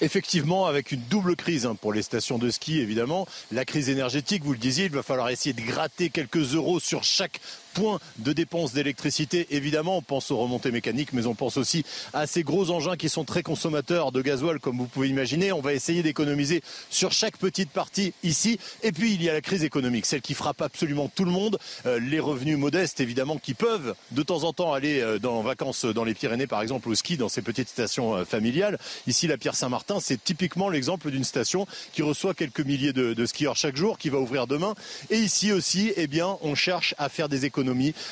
[0.02, 3.26] Effectivement, avec une double crise hein, pour les stations de ski, évidemment.
[3.52, 7.04] La crise énergétique, vous le disiez, il va falloir essayer de gratter quelques euros sur
[7.04, 7.40] chaque
[7.74, 9.46] point de dépenses d'électricité.
[9.50, 13.08] Évidemment, on pense aux remontées mécaniques, mais on pense aussi à ces gros engins qui
[13.08, 15.52] sont très consommateurs de gasoil, comme vous pouvez imaginer.
[15.52, 18.58] On va essayer d'économiser sur chaque petite partie ici.
[18.82, 21.58] Et puis, il y a la crise économique, celle qui frappe absolument tout le monde.
[21.86, 25.42] Euh, les revenus modestes, évidemment, qui peuvent de temps en temps aller euh, dans, en
[25.42, 28.78] vacances dans les Pyrénées, par exemple, au ski, dans ces petites stations euh, familiales.
[29.06, 33.56] Ici, la Pierre Saint-Martin, c'est typiquement l'exemple d'une station qui reçoit quelques milliers de, skieurs
[33.56, 34.74] chaque jour, qui va ouvrir demain.
[35.10, 37.60] Et ici aussi, eh bien, on cherche à faire des économies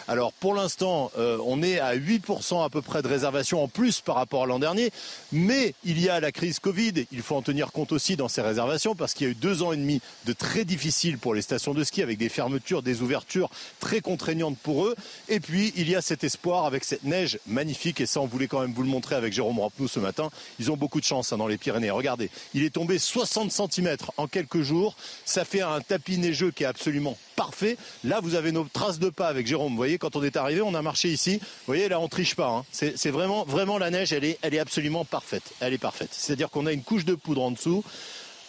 [0.07, 4.01] Alors pour l'instant, euh, on est à 8% à peu près de réservations en plus
[4.01, 4.91] par rapport à l'an dernier,
[5.33, 8.43] mais il y a la crise Covid, il faut en tenir compte aussi dans ces
[8.43, 11.43] réservations parce qu'il y a eu deux ans et demi de très difficiles pour les
[11.43, 13.51] stations de ski avec des fermetures, des ouvertures
[13.81, 14.95] très contraignantes pour eux.
[15.29, 18.47] Et puis il y a cet espoir avec cette neige magnifique et ça on voulait
[18.47, 20.31] quand même vous le montrer avec Jérôme Rampenou ce matin.
[20.59, 21.91] Ils ont beaucoup de chance hein, dans les Pyrénées.
[21.91, 24.97] Regardez, il est tombé 60 cm en quelques jours.
[25.25, 27.77] Ça fait un tapis neigeux qui est absolument parfait.
[28.03, 29.73] Là, vous avez nos traces de pas avec Jérôme.
[29.73, 31.39] Vous voyez, quand on est arrivé, on a marché ici.
[31.39, 32.49] Vous voyez, là, on triche pas.
[32.49, 32.65] Hein.
[32.73, 35.45] C'est vraiment, vraiment la neige, elle est, elle est absolument parfaite.
[35.61, 36.11] Elle est parfaite.
[36.13, 37.85] C'est-à-dire qu'on a une couche de poudre en dessous,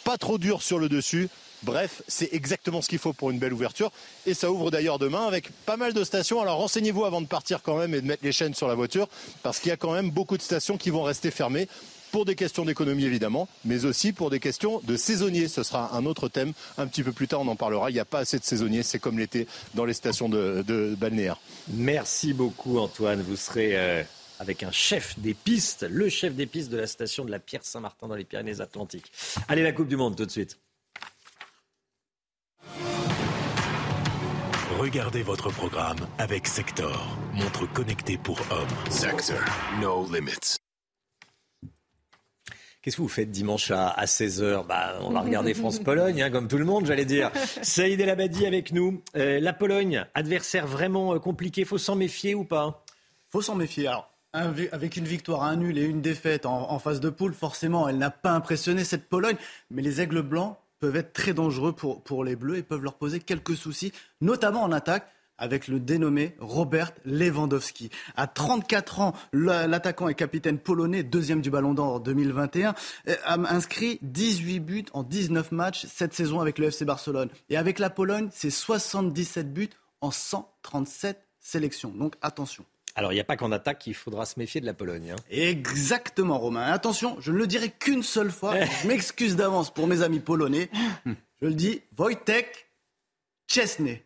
[0.03, 1.29] pas trop dur sur le dessus.
[1.63, 3.91] Bref, c'est exactement ce qu'il faut pour une belle ouverture.
[4.25, 6.41] Et ça ouvre d'ailleurs demain avec pas mal de stations.
[6.41, 9.09] Alors renseignez-vous avant de partir quand même et de mettre les chaînes sur la voiture,
[9.43, 11.67] parce qu'il y a quand même beaucoup de stations qui vont rester fermées
[12.11, 15.47] pour des questions d'économie évidemment, mais aussi pour des questions de saisonniers.
[15.47, 16.53] Ce sera un autre thème.
[16.77, 17.89] Un petit peu plus tard, on en parlera.
[17.89, 18.83] Il n'y a pas assez de saisonniers.
[18.83, 21.39] C'est comme l'été dans les stations de, de balnéaires.
[21.69, 23.21] Merci beaucoup, Antoine.
[23.21, 23.77] Vous serez.
[23.77, 24.03] Euh,
[24.39, 27.63] avec un chef des pistes, le chef des pistes de la station de la Pierre
[27.63, 29.11] Saint-Martin dans les Pyrénées-Atlantiques.
[29.49, 30.57] Allez, la Coupe du Monde tout de suite.
[34.79, 38.89] Regardez votre programme avec Sector, montre connectée pour hommes.
[38.89, 39.43] Sector,
[39.81, 40.57] no limits.
[42.81, 46.57] Qu'est-ce que vous faites dimanche à, 16h bah, On va regarder France-Pologne, hein, comme tout
[46.57, 47.29] le monde, j'allais dire.
[47.61, 49.01] Saïd El Abadi avec nous.
[49.17, 52.85] Euh, la Pologne, adversaire vraiment euh, compliqué, faut s'en méfier ou pas?
[53.27, 53.87] Faut s'en méfier.
[53.87, 57.89] Alors, avec une victoire, un nul et une défaite en, en phase de poule, forcément,
[57.89, 59.37] elle n'a pas impressionné cette Pologne.
[59.71, 62.93] Mais les Aigles Blancs peuvent être très dangereux pour, pour les Bleus et peuvent leur
[62.93, 67.89] poser quelques soucis, notamment en attaque avec le dénommé Robert Lewandowski.
[68.15, 72.75] À 34 ans, l'attaquant et capitaine polonais, deuxième du Ballon d'Or 2021,
[73.23, 77.29] a inscrit 18 buts en 19 matchs cette saison avec le FC Barcelone.
[77.49, 79.69] Et avec la Pologne, c'est 77 buts
[80.01, 81.89] en 137 sélections.
[81.89, 82.65] Donc attention.
[82.95, 85.11] Alors, il n'y a pas qu'en attaque qu'il faudra se méfier de la Pologne.
[85.11, 85.21] Hein.
[85.29, 86.63] Exactement, Romain.
[86.63, 88.55] Attention, je ne le dirai qu'une seule fois.
[88.81, 90.69] je m'excuse d'avance pour mes amis polonais.
[91.41, 92.67] Je le dis, Wojtek
[93.47, 94.03] Chesney.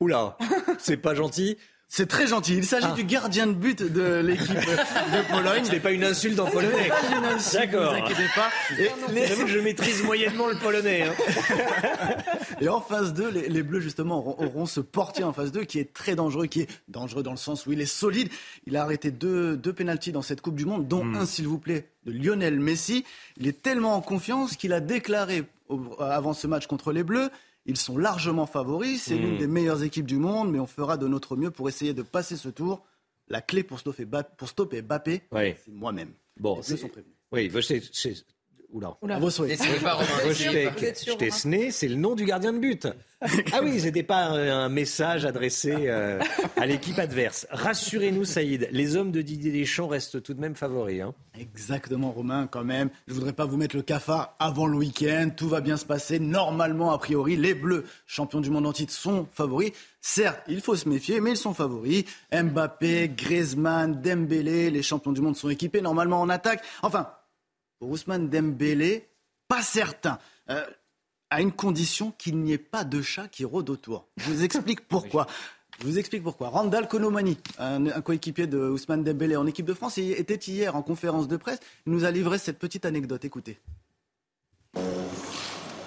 [0.00, 0.36] Oula,
[0.78, 1.56] c'est pas gentil.
[1.96, 2.56] C'est très gentil.
[2.56, 2.94] Il s'agit ah.
[2.94, 5.62] du gardien de but de l'équipe de Pologne.
[5.62, 6.88] C'est pas une insulte en polonais.
[7.52, 7.92] D'accord.
[7.92, 8.50] Ne vous inquiétez pas.
[8.76, 11.02] Et je maîtrise moyennement le polonais.
[11.02, 11.14] Hein.
[12.60, 15.92] Et en phase 2, les, Bleus, justement, auront, ce portier en phase 2 qui est
[15.92, 18.28] très dangereux, qui est dangereux dans le sens où il est solide.
[18.66, 21.16] Il a arrêté deux, deux pénalties dans cette Coupe du Monde, dont hmm.
[21.16, 23.04] un, s'il vous plaît, de Lionel Messi.
[23.36, 25.44] Il est tellement en confiance qu'il a déclaré
[26.00, 27.30] avant ce match contre les Bleus
[27.66, 29.02] ils sont largement favoris.
[29.04, 29.38] C'est l'une hmm.
[29.38, 32.36] des meilleures équipes du monde, mais on fera de notre mieux pour essayer de passer
[32.36, 32.84] ce tour.
[33.28, 34.06] La clé pour stopper,
[34.36, 36.12] pour stopper Mbappé, c'est moi-même.
[36.38, 37.14] Bon, c'est sont prévenus.
[37.32, 38.24] Oui, c'est
[38.74, 38.96] Oula.
[39.02, 39.20] Oula.
[41.70, 42.88] c'est le nom du gardien de but.
[43.52, 46.20] Ah oui, c'était pas un, message adressé euh,
[46.56, 47.46] à l'équipe adverse.
[47.50, 51.02] Rassurez-nous, Saïd, les hommes de Didier Deschamps restent tout de même favoris.
[51.02, 51.14] Hein.
[51.38, 52.90] Exactement, Romain, quand même.
[53.06, 55.30] Je voudrais pas vous mettre le cafard avant le week-end.
[55.34, 56.18] Tout va bien se passer.
[56.18, 59.70] Normalement, a priori, les Bleus, champions du monde en titre, sont favoris.
[60.00, 62.04] Certes, il faut se méfier, mais ils sont favoris.
[62.32, 66.62] Mbappé, Griezmann, Dembélé, les champions du monde sont équipés normalement en attaque.
[66.82, 67.08] Enfin,
[67.78, 69.08] pour Ousmane Dembélé,
[69.48, 70.18] pas certain.
[70.50, 70.64] Euh,
[71.30, 74.06] à une condition qu'il n'y ait pas de chat qui rôde autour.
[74.16, 75.26] Je vous explique pourquoi.
[75.80, 76.50] Je vous explique pourquoi.
[76.50, 80.82] Randall Konomani, un, coéquipier de Ousmane Dembélé en équipe de France, il était hier en
[80.82, 81.58] conférence de presse.
[81.86, 83.24] Il nous a livré cette petite anecdote.
[83.24, 83.58] Écoutez.
[84.76, 84.82] une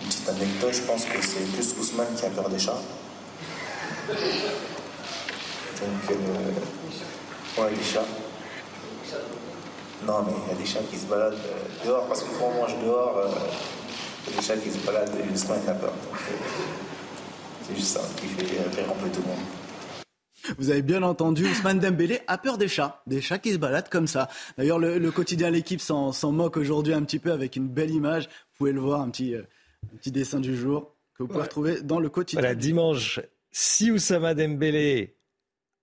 [0.08, 2.82] petite anecdote, je pense que c'est plus Ousmane qui a peur des chats.
[5.80, 8.06] Donc, euh, ouais, les chats.
[10.06, 12.46] Non, mais il y a des chats qui se baladent euh, dehors, parce que quand
[12.46, 13.28] on mange dehors, euh,
[14.28, 15.92] il y a des chats qui se baladent et il a peur.
[15.92, 16.34] Euh,
[17.64, 20.56] c'est juste ça qui fait rire un peu tout le monde.
[20.58, 23.90] Vous avez bien entendu, Ousmane Dembélé a peur des chats, des chats qui se baladent
[23.90, 24.30] comme ça.
[24.58, 28.26] D'ailleurs, le, quotidien L'équipe s'en moque aujourd'hui un petit peu avec une belle image.
[28.26, 31.82] Vous pouvez le voir, un petit, un petit dessin du jour que vous pouvez retrouver
[31.82, 32.40] dans le quotidien.
[32.40, 33.20] Voilà, dimanche,
[33.52, 35.17] si Oussama Dembélé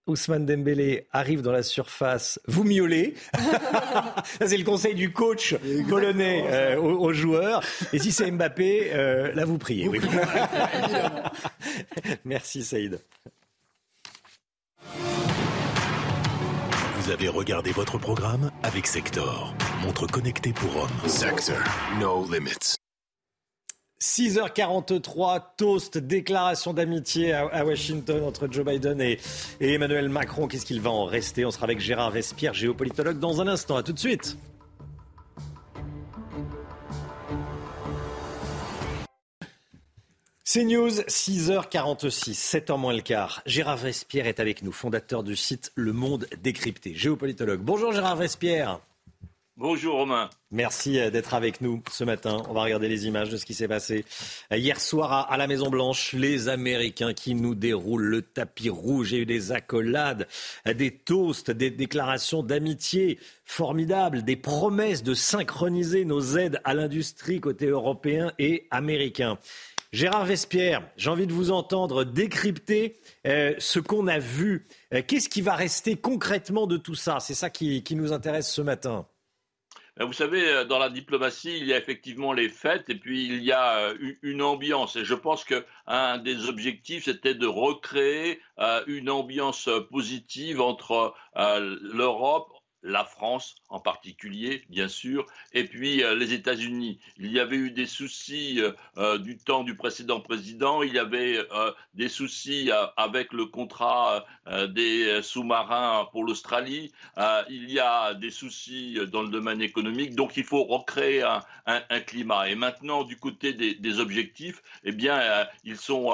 [0.06, 3.14] Ousmane Dembélé arrive dans la surface, vous miaulez.
[4.46, 5.54] c'est le conseil du coach
[5.88, 7.62] polonais euh, aux, joueurs.
[7.92, 9.90] Et si c'est Mbappé, euh, là vous priez.
[12.24, 13.00] Merci Saïd.
[16.96, 21.08] Vous avez regardé votre programme avec Sector, montre connectée pour hommes.
[21.08, 21.56] Sector,
[22.00, 22.76] no limits.
[24.04, 29.18] 6h43, toast, déclaration d'amitié à, Washington entre Joe Biden et,
[29.60, 30.46] Emmanuel Macron.
[30.46, 31.46] Qu'est-ce qu'il va en rester?
[31.46, 33.76] On sera avec Gérard Vespierre, géopolitologue, dans un instant.
[33.76, 34.36] À tout de suite.
[40.44, 43.40] C'est News, 6h46, 7 h moins le quart.
[43.46, 47.60] Gérard Vespierre est avec nous, fondateur du site Le Monde Décrypté, géopolitologue.
[47.60, 48.80] Bonjour Gérard Vespierre.
[49.56, 50.30] Bonjour Romain.
[50.50, 52.42] Merci euh, d'être avec nous ce matin.
[52.48, 54.04] On va regarder les images de ce qui s'est passé
[54.52, 56.12] euh, hier soir à la Maison Blanche.
[56.12, 59.12] Les Américains qui nous déroulent le tapis rouge.
[59.12, 60.26] Il y a eu des accolades,
[60.66, 67.40] euh, des toasts, des déclarations d'amitié formidables, des promesses de synchroniser nos aides à l'industrie
[67.40, 69.38] côté européen et américain.
[69.92, 74.66] Gérard Vespierre, j'ai envie de vous entendre décrypter ce qu'on a vu.
[75.06, 77.20] Qu'est-ce qui va rester concrètement de tout ça?
[77.20, 79.06] C'est ça qui, nous intéresse ce matin.
[80.00, 83.42] Euh, vous savez, dans la diplomatie, il y a effectivement les fêtes et puis il
[83.42, 83.92] y a
[84.22, 84.96] une ambiance.
[84.96, 88.40] Et je pense qu'un des objectifs, c'était de recréer
[88.86, 92.53] une ambiance positive entre l'Europe,
[92.84, 97.00] la France en particulier, bien sûr, et puis euh, les États-Unis.
[97.18, 100.98] Il y avait eu des soucis euh, euh, du temps du précédent président, il y
[100.98, 101.38] avait
[101.94, 104.24] des soucis avec le contrat
[104.68, 106.92] des sous-marins pour l'Australie,
[107.48, 112.48] il y a des soucis dans le domaine économique, donc il faut recréer un, climat.
[112.50, 116.12] Et maintenant, du côté des, objectifs, eh bien, ils sont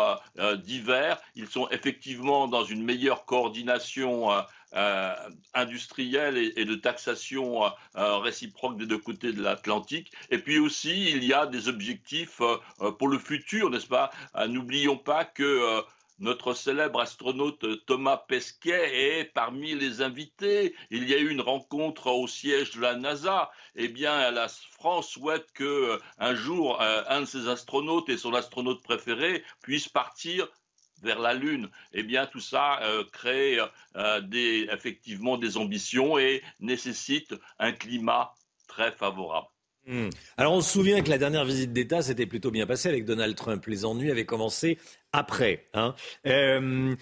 [0.58, 4.28] divers, ils sont effectivement dans une meilleure coordination
[4.76, 5.16] euh,
[5.52, 10.12] industrielle et, de taxation euh, euh, réciproque des deux côtés de l'Atlantique.
[10.30, 12.40] Et puis aussi, il y a des objectifs
[12.98, 14.12] pour le futur, n'est-ce pas?
[14.46, 15.82] N'oublions pas que
[16.20, 20.76] notre célèbre astronaute Thomas Pesquet est parmi les invités.
[20.90, 23.50] Il y a eu une rencontre au siège de la NASA.
[23.74, 28.82] Eh bien, la France souhaite que un jour un de ses astronautes et son astronaute
[28.82, 30.46] préféré puissent partir
[31.02, 31.68] vers la Lune.
[31.92, 33.58] Eh bien, tout ça euh, crée
[33.96, 34.20] euh,
[34.72, 38.34] effectivement des ambitions et nécessite un climat
[38.68, 39.48] très favorable.
[39.86, 40.10] Hmm.
[40.36, 43.34] Alors on se souvient que la dernière visite d'État s'était plutôt bien passée avec Donald
[43.34, 43.64] Trump.
[43.66, 44.78] Les ennuis avaient commencé
[45.12, 45.66] après.
[45.74, 45.94] Hein.
[46.26, 46.94] Euh,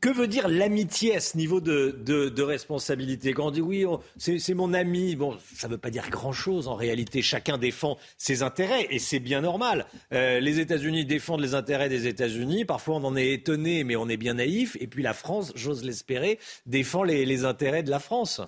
[0.00, 3.32] que veut dire l'amitié à ce niveau de, responsabilité?
[3.32, 3.86] Quand on dit oui,
[4.18, 7.22] c'est mon ami, bon, ça ne veut pas dire grand-chose en réalité.
[7.22, 9.86] Chacun défend ses intérêts et c'est bien normal.
[10.12, 12.64] Euh, les États-Unis défendent les intérêts des États-Unis.
[12.64, 14.76] Parfois, on en est étonné, mais on est bien naïf.
[14.80, 18.42] Et puis la France, j'ose l'espérer, défend les intérêts de la France.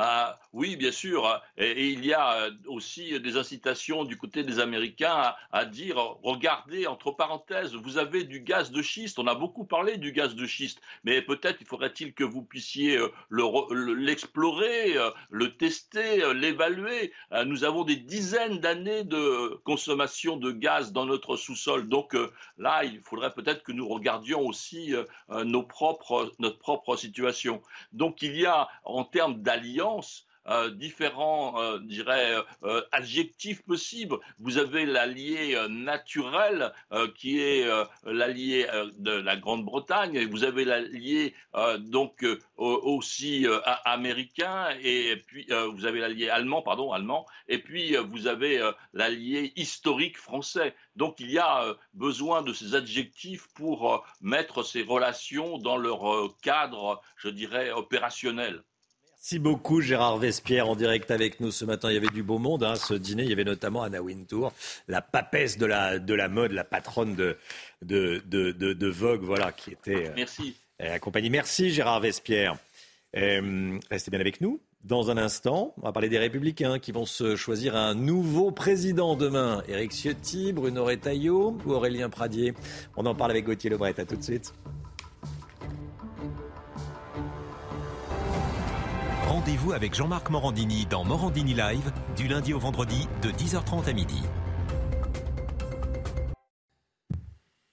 [0.00, 1.42] Ah, oui, bien sûr.
[1.56, 6.86] Et, il y a euh, aussi des incitations du côté des Américains à, dire, regardez,
[6.86, 9.18] entre parenthèses, vous avez du gaz de schiste.
[9.18, 12.96] On a beaucoup parlé du gaz de schiste, mais peut-être il faudrait-il que vous puissiez
[12.96, 13.08] euh,
[13.96, 17.12] l'explorer, euh, le, tester, l'évaluer.
[17.44, 21.88] Nous avons des dizaines d'années de consommation de gaz dans notre sous-sol.
[21.88, 22.16] Donc
[22.56, 24.94] là, il faudrait peut-être que nous regardions aussi
[25.28, 25.68] notre
[26.58, 27.60] propre situation.
[27.92, 29.87] Donc il y a, en termes d'alliance,
[30.50, 34.16] euh, différents, euh, dirais, euh, adjectifs possibles.
[34.38, 36.72] Vous avez l'allié naturel
[37.16, 37.66] qui est
[38.04, 38.66] l'allié
[38.98, 41.34] de la Grande-Bretagne, et vous avez l'allié
[41.80, 42.24] donc
[42.56, 43.46] aussi
[43.84, 48.60] américain, et puis vous avez l'allié allemand, pardon, allemand, et puis vous avez
[48.92, 50.74] l'allié historique français.
[50.96, 51.64] Donc il y a
[51.94, 58.62] besoin de ces adjectifs pour mettre ces relations dans leur cadre, je dirais, opérationnel.
[59.20, 61.90] Merci beaucoup Gérard Vespierre en direct avec nous ce matin.
[61.90, 63.24] Il y avait du beau monde, hein, ce dîner.
[63.24, 64.52] Il y avait notamment Anna Wintour,
[64.86, 67.36] la papesse de la, de la mode, la patronne de,
[67.82, 70.54] de, de, Vogue, voilà, qui était euh, Merci.
[70.78, 71.30] accompagnée.
[71.30, 72.56] Merci Gérard Vespierre.
[73.16, 74.60] Euh, restez bien avec nous.
[74.84, 79.16] Dans un instant, on va parler des Républicains qui vont se choisir un nouveau président
[79.16, 79.64] demain.
[79.66, 82.54] Éric Ciotti, Bruno Retailleau ou Aurélien Pradier?
[82.96, 83.98] On en parle avec Gauthier Lebret.
[83.98, 84.54] À tout de suite.
[89.38, 94.20] Rendez-vous avec Jean-Marc Morandini dans Morandini Live du lundi au vendredi de 10h30 à midi.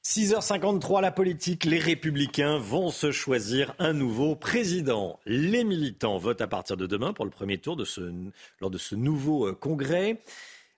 [0.04, 5.20] 6h53, la politique, les républicains vont se choisir un nouveau président.
[5.26, 8.14] Les militants votent à partir de demain pour le premier tour de ce,
[8.62, 10.22] lors de ce nouveau euh, congrès,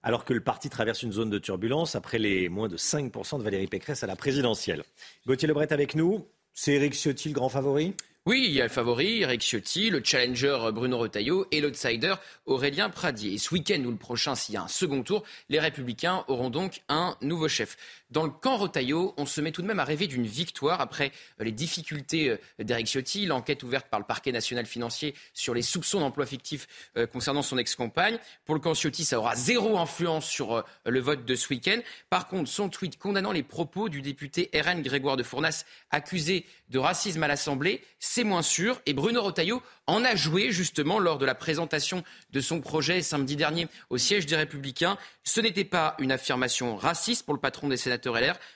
[0.03, 3.43] alors que le parti traverse une zone de turbulence après les moins de 5% de
[3.43, 4.83] Valérie Pécresse à la présidentielle.
[5.25, 6.25] Gauthier Lebret avec nous.
[6.53, 7.93] C'est Éric Ciotti le grand favori?
[8.27, 12.13] Oui, il y a le favori, Eric Ciotti, le challenger Bruno Retailleau et l'outsider
[12.45, 13.35] Aurélien Pradier.
[13.35, 16.49] Et ce week-end ou le prochain, s'il y a un second tour, les Républicains auront
[16.49, 17.77] donc un nouveau chef.
[18.09, 21.11] Dans le camp Retailleau, on se met tout de même à rêver d'une victoire après
[21.41, 25.61] euh, les difficultés euh, d'Eric Ciotti, l'enquête ouverte par le parquet national financier sur les
[25.61, 28.17] soupçons d'emploi fictif euh, concernant son ex-compagne.
[28.45, 31.79] Pour le camp Ciotti, ça aura zéro influence sur le vote de ce week-end.
[32.09, 36.79] Par contre, son tweet condamnant les propos du député RN Grégoire de Fournas, accusé de
[36.79, 38.81] racisme à l'Assemblée, c'est moins sûr.
[38.85, 43.35] Et Bruno Retailleau en a joué justement lors de la présentation de son projet samedi
[43.35, 44.97] dernier au siège des Républicains.
[45.23, 47.96] Ce n'était pas une affirmation raciste pour le patron des sénateurs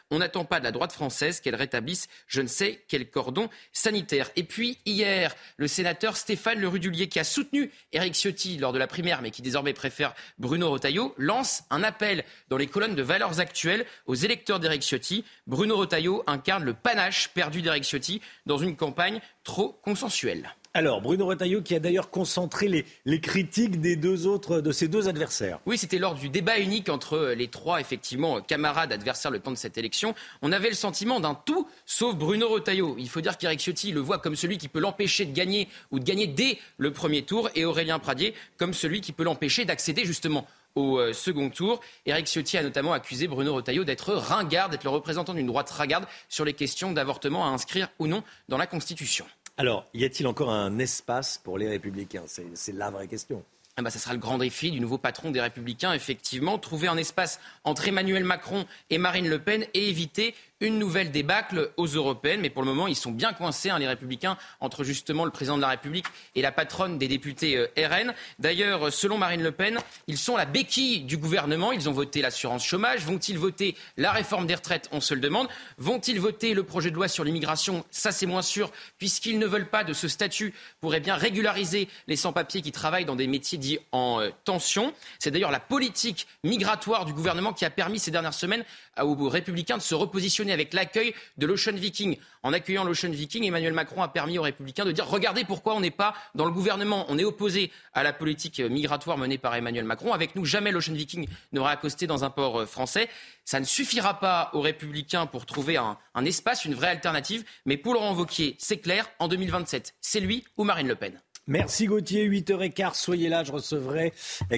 [0.09, 4.29] On n'attend pas de la droite française qu'elle rétablisse je ne sais quel cordon sanitaire.
[4.35, 8.79] Et puis hier, le sénateur Stéphane Le Rudulier, qui a soutenu Éric Ciotti lors de
[8.79, 13.03] la primaire, mais qui désormais préfère Bruno Retailleau, lance un appel dans les colonnes de
[13.03, 15.25] valeurs actuelles aux électeurs d'Éric Ciotti.
[15.47, 20.53] Bruno Retailleau incarne le panache perdu d'Éric Ciotti dans une campagne trop consensuelle.
[20.73, 25.09] Alors, Bruno Retailleau qui a d'ailleurs concentré les, critiques des deux autres, de ses deux
[25.09, 25.59] adversaires.
[25.65, 29.57] Oui, c'était lors du débat unique entre les trois, effectivement, camarades adversaires le temps de
[29.57, 30.15] cette élection.
[30.41, 32.95] On avait le sentiment d'un tout sauf Bruno Retailleau.
[32.97, 35.99] Il faut dire qu'Eric Ciotti le voit comme celui qui peut l'empêcher de gagner ou
[35.99, 40.05] de gagner dès le premier tour et Aurélien Pradier comme celui qui peut l'empêcher d'accéder
[40.05, 41.81] justement au euh, second tour.
[42.05, 46.05] Éric Ciotti a notamment accusé Bruno Retailleau d'être ringard, d'être le représentant d'une droite ringarde
[46.29, 49.25] sur les questions d'avortement à inscrire ou non dans la Constitution.
[49.61, 52.23] Alors, y a-t-il encore un espace pour les républicains?
[52.25, 53.43] C'est la vraie question.
[53.77, 56.97] Ah bah, ça sera le grand défi du nouveau patron des Républicains, effectivement, trouver un
[56.97, 62.39] espace entre Emmanuel Macron et Marine Le Pen et éviter une nouvelle débâcle aux européennes.
[62.41, 65.57] Mais pour le moment, ils sont bien coincés, hein, les républicains, entre justement le président
[65.57, 66.05] de la République
[66.35, 68.13] et la patronne des députés euh, RN.
[68.39, 71.71] D'ailleurs, selon Marine Le Pen, ils sont la béquille du gouvernement.
[71.71, 73.03] Ils ont voté l'assurance chômage.
[73.05, 74.87] Vont-ils voter la réforme des retraites?
[74.91, 75.49] On se le demande.
[75.77, 77.83] Vont-ils voter le projet de loi sur l'immigration?
[77.91, 81.89] Ça, c'est moins sûr, puisqu'ils ne veulent pas de ce statut pour eh bien régulariser
[82.07, 84.93] les sans-papiers qui travaillent dans des métiers dits en euh, tension.
[85.19, 88.63] C'est d'ailleurs la politique migratoire du gouvernement qui a permis ces dernières semaines
[88.99, 92.17] aux républicains de se repositionner avec l'accueil de l'Ocean Viking.
[92.43, 95.79] En accueillant l'Ocean Viking, Emmanuel Macron a permis aux républicains de dire regardez pourquoi on
[95.79, 97.05] n'est pas dans le gouvernement.
[97.09, 100.13] On est opposé à la politique migratoire menée par Emmanuel Macron.
[100.13, 103.09] Avec nous, jamais l'Ocean Viking n'aura accosté dans un port euh, français.
[103.45, 107.43] Ça ne suffira pas aux républicains pour trouver un, espace, une vraie alternative.
[107.65, 111.19] Mais pour Laurent Wauquiez, c'est clair, en 2027, c'est lui ou Marine Le Pen.
[111.47, 114.13] Merci Gauthier, 8h15, soyez là, je recevrai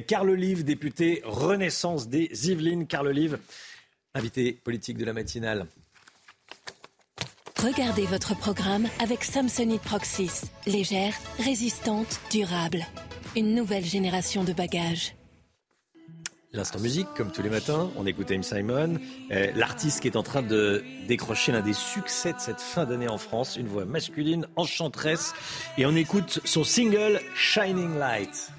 [0.05, 2.87] Carl Olive, député Renaissance des Yvelines.
[2.87, 3.39] Carl Olive,
[4.13, 5.67] invité politique de la matinale.
[7.61, 10.43] Regardez votre programme avec Samsonite Proxys.
[10.67, 12.85] Légère, résistante, durable.
[13.35, 15.15] Une nouvelle génération de bagages.
[16.51, 18.43] L'instant musique, comme tous les matins, on écoute M.
[18.43, 18.99] Simon,
[19.31, 23.07] euh, l'artiste qui est en train de décrocher l'un des succès de cette fin d'année
[23.07, 25.33] en France, une voix masculine, enchanteresse,
[25.79, 28.51] et on écoute son single Shining Light.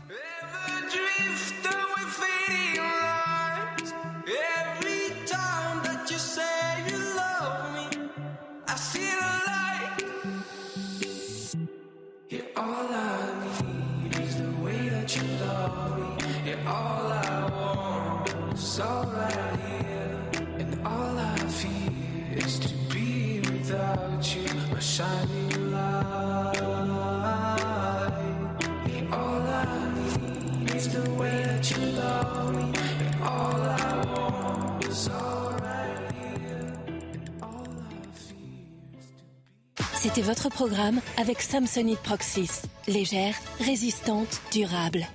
[39.92, 42.62] C'était votre programme avec Samsonite Proxys.
[42.88, 45.06] Légère, résistante, durable.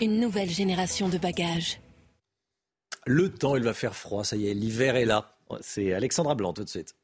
[0.00, 1.80] Une nouvelle génération de bagages.
[3.10, 5.32] Le temps, il va faire froid, ça y est, l'hiver est là.
[5.62, 6.94] C'est Alexandra Blanc tout de suite.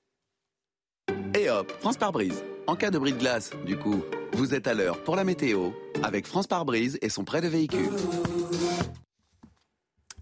[1.35, 2.45] Et hop, France par brise.
[2.67, 4.03] En cas de bris de glace, du coup,
[4.35, 5.71] vous êtes à l'heure pour la météo
[6.03, 7.89] avec France par brise et son prêt de véhicule.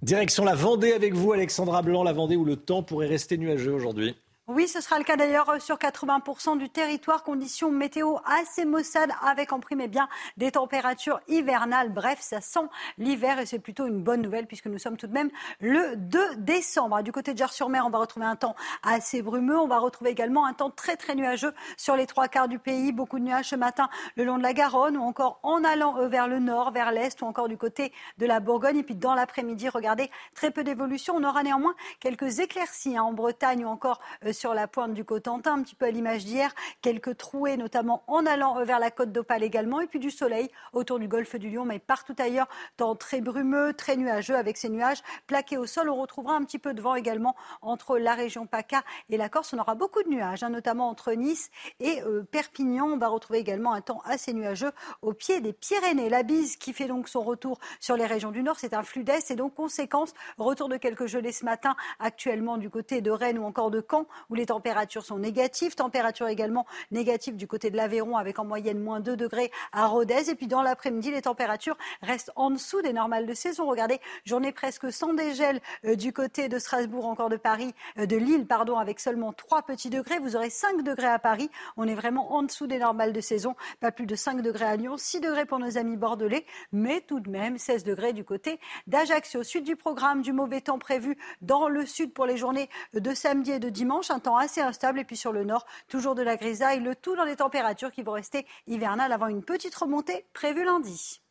[0.02, 3.72] Direction la Vendée avec vous, Alexandra Blanc, la Vendée où le temps pourrait rester nuageux
[3.72, 4.14] aujourd'hui.
[4.54, 7.22] Oui, ce sera le cas d'ailleurs euh, sur 80% du territoire.
[7.22, 11.90] Conditions météo assez maussades avec en prime eh bien, des températures hivernales.
[11.90, 15.14] Bref, ça sent l'hiver et c'est plutôt une bonne nouvelle puisque nous sommes tout de
[15.14, 15.30] même
[15.60, 17.00] le 2 décembre.
[17.00, 19.58] Du côté de Gers-sur-Mer, on va retrouver un temps assez brumeux.
[19.58, 22.92] On va retrouver également un temps très très nuageux sur les trois quarts du pays.
[22.92, 26.08] Beaucoup de nuages ce matin le long de la Garonne ou encore en allant euh,
[26.08, 28.76] vers le nord, vers l'est ou encore du côté de la Bourgogne.
[28.76, 31.14] Et puis dans l'après-midi, regardez, très peu d'évolution.
[31.16, 35.04] On aura néanmoins quelques éclaircies hein, en Bretagne ou encore euh, sur la pointe du
[35.04, 38.90] Cotentin, un petit peu à l'image d'hier, quelques trouées, notamment en allant euh, vers la
[38.90, 42.48] côte d'Opale également, et puis du soleil autour du golfe du Lion, mais partout ailleurs,
[42.76, 45.88] temps très brumeux, très nuageux, avec ces nuages plaqués au sol.
[45.88, 49.54] On retrouvera un petit peu de vent également entre la région PACA et la Corse.
[49.54, 52.86] On aura beaucoup de nuages, hein, notamment entre Nice et euh, Perpignan.
[52.86, 54.72] On va retrouver également un temps assez nuageux
[55.02, 56.08] au pied des Pyrénées.
[56.08, 59.04] La bise qui fait donc son retour sur les régions du Nord, c'est un flux
[59.04, 63.38] d'est et donc conséquence, retour de quelques gelées ce matin actuellement du côté de Rennes
[63.38, 65.74] ou encore de Caen où les températures sont négatives.
[65.74, 70.30] Température également négative du côté de l'Aveyron avec en moyenne moins 2 degrés à Rodez.
[70.30, 73.66] Et puis dans l'après-midi, les températures restent en dessous des normales de saison.
[73.66, 78.16] Regardez, journée presque sans dégel euh, du côté de Strasbourg, encore de Paris, euh, de
[78.16, 80.18] Lille, pardon, avec seulement 3 petits degrés.
[80.18, 81.50] Vous aurez 5 degrés à Paris.
[81.76, 83.56] On est vraiment en dessous des normales de saison.
[83.80, 87.20] Pas plus de 5 degrés à Lyon, 6 degrés pour nos amis bordelais, mais tout
[87.20, 89.42] de même 16 degrés du côté d'Ajaccio.
[89.42, 93.52] Suite du programme du mauvais temps prévu dans le sud pour les journées de samedi
[93.52, 94.10] et de dimanche.
[94.12, 95.00] Un temps assez instable.
[95.00, 96.80] Et puis sur le nord, toujours de la grisaille.
[96.80, 101.22] Le tout dans des températures qui vont rester hivernales avant une petite remontée prévue lundi.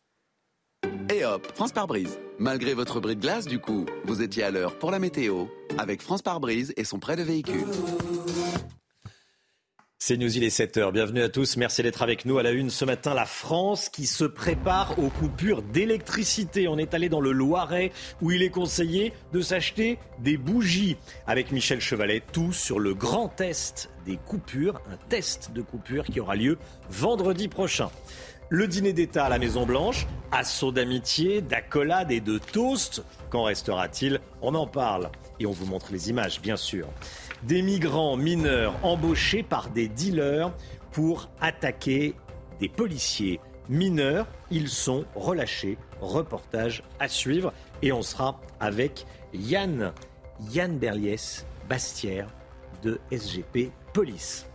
[1.13, 2.19] Et hop, France par brise.
[2.39, 5.45] Malgré votre bris de glace, du coup, vous étiez à l'heure pour la météo
[5.77, 7.67] avec France par brise et son prêt de véhicule.
[10.03, 10.91] C'est News, il est 7h.
[10.91, 11.57] Bienvenue à tous.
[11.57, 13.13] Merci d'être avec nous à la une ce matin.
[13.13, 16.67] La France qui se prépare aux coupures d'électricité.
[16.67, 20.97] On est allé dans le Loiret où il est conseillé de s'acheter des bougies.
[21.27, 24.81] Avec Michel Chevalet, tout sur le grand test des coupures.
[24.91, 26.57] Un test de coupures qui aura lieu
[26.89, 27.91] vendredi prochain.
[28.49, 33.03] Le dîner d'État à la Maison-Blanche, assaut d'amitié, d'accolade et de toast.
[33.29, 34.19] Qu'en restera-t-il?
[34.41, 36.87] On en parle et on vous montre les images, bien sûr.
[37.43, 40.53] Des migrants mineurs embauchés par des dealers
[40.91, 42.13] pour attaquer
[42.59, 44.27] des policiers mineurs.
[44.51, 45.79] Ils sont relâchés.
[46.01, 47.51] Reportage à suivre.
[47.81, 49.91] Et on sera avec Yann,
[50.51, 52.27] Yann Berliès, Bastière
[52.83, 54.45] de SGP Police.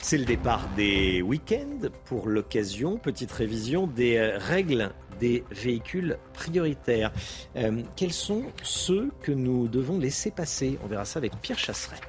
[0.00, 2.98] C'est le départ des week-ends pour l'occasion.
[2.98, 7.12] Petite révision des règles des véhicules prioritaires.
[7.56, 10.78] Euh, quels sont ceux que nous devons laisser passer?
[10.84, 12.00] On verra ça avec Pierre Chasseret.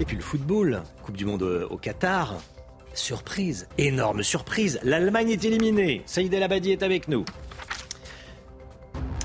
[0.00, 2.36] Et puis le football, Coupe du Monde au Qatar.
[2.94, 4.78] Surprise, énorme surprise.
[4.82, 6.02] L'Allemagne est éliminée.
[6.06, 7.24] Saïd El Abadi est avec nous.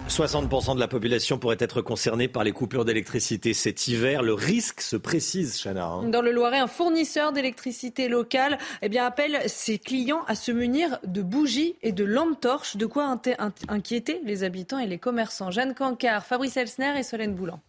[0.08, 4.24] 60% de la population pourrait être concernée par les coupures d'électricité cet hiver.
[4.24, 5.86] Le risque se précise, Chana.
[5.86, 6.10] Hein.
[6.10, 11.00] Dans le Loiret, un fournisseur d'électricité local eh bien, appelle ses clients à se munir
[11.06, 13.20] de bougies et de lampes torches, de quoi
[13.68, 15.52] inquiéter les habitants et les commerçants.
[15.52, 17.60] Jeanne Cancard, Fabrice Elsner et Solène Boulan.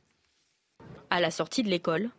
[1.11, 2.11] À la sortie de l'école,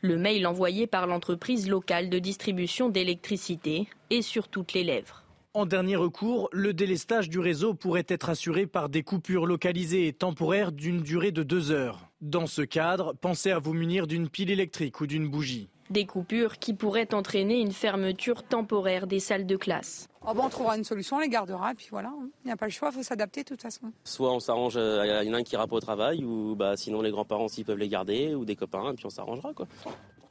[0.00, 5.24] le mail envoyé par l'entreprise locale de distribution d'électricité est sur toutes les lèvres.
[5.58, 10.12] En dernier recours, le délestage du réseau pourrait être assuré par des coupures localisées et
[10.12, 12.12] temporaires d'une durée de deux heures.
[12.20, 15.68] Dans ce cadre, pensez à vous munir d'une pile électrique ou d'une bougie.
[15.90, 20.06] Des coupures qui pourraient entraîner une fermeture temporaire des salles de classe.
[20.24, 22.30] Oh on trouvera une solution, on les gardera, et puis voilà, il hein.
[22.44, 23.90] n'y a pas le choix, il faut s'adapter de toute façon.
[24.04, 26.54] Soit on s'arrange, il euh, y en a un qui ira pas au travail, ou
[26.54, 29.52] bah, sinon les grands-parents s'ils peuvent les garder, ou des copains, et puis on s'arrangera.
[29.54, 29.66] quoi.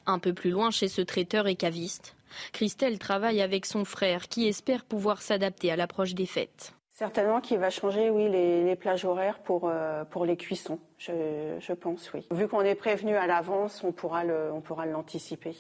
[0.05, 2.15] Un peu plus loin, chez ce traiteur et caviste,
[2.53, 6.73] Christelle travaille avec son frère qui espère pouvoir s'adapter à l'approche des fêtes.
[6.97, 12.11] Certainement qu'il va changer, oui, les, plages horaires pour, euh, pour les cuissons, je, pense,
[12.11, 12.25] oui.
[12.31, 15.55] Vu qu'on est prévenu à l'avance, on pourra l'anticiper.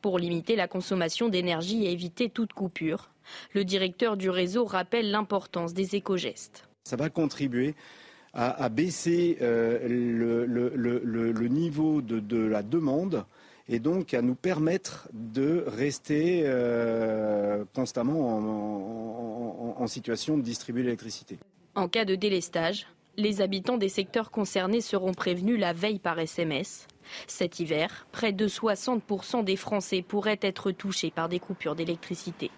[0.00, 3.10] Pour limiter la consommation d'énergie et éviter toute coupure,
[3.52, 6.66] le directeur du réseau rappelle l'importance des éco-gestes.
[6.84, 7.74] Ça va contribuer
[8.32, 13.26] à, baisser euh, le, niveau de la demande
[13.68, 18.36] et donc à nous permettre de rester euh, constamment
[19.78, 21.38] en, situation de distribuer l'électricité.
[21.74, 26.86] En cas de délestage, les habitants des secteurs concernés seront prévenus la veille par SMS.
[27.26, 32.50] Cet hiver, près de 60% des Français pourraient être touchés par des coupures d'électricité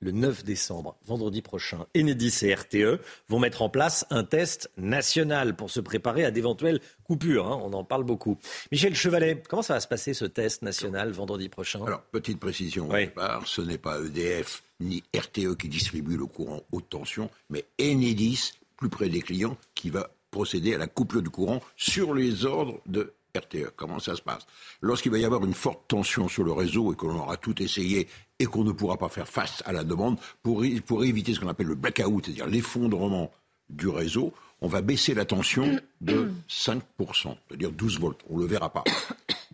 [0.00, 5.54] le 9 décembre, vendredi prochain, Enedis et RTE vont mettre en place un test national
[5.54, 7.46] pour se préparer à d'éventuelles coupures.
[7.46, 7.60] Hein.
[7.62, 8.38] on en parle beaucoup.
[8.72, 11.84] Michel Chevalet, comment ça va se passer ce test national vendredi prochain?
[11.84, 16.62] Alors, petite précision au départ, ce n'est pas EDF ni RTE qui distribue le courant
[16.72, 21.30] haute tension, mais Enedis, plus près des clients, qui va procéder à la coupure du
[21.30, 23.70] courant sur les ordres de RTE.
[23.76, 24.46] Comment ça se passe?
[24.80, 27.62] Lorsqu'il va y avoir une forte tension sur le réseau et que l'on aura tout
[27.62, 28.08] essayé
[28.38, 31.48] et qu'on ne pourra pas faire face à la demande, pour, pour éviter ce qu'on
[31.48, 33.30] appelle le blackout, c'est-à-dire l'effondrement
[33.68, 38.20] du réseau, on va baisser la tension de 5%, c'est-à-dire 12 volts.
[38.28, 38.84] On ne le verra pas.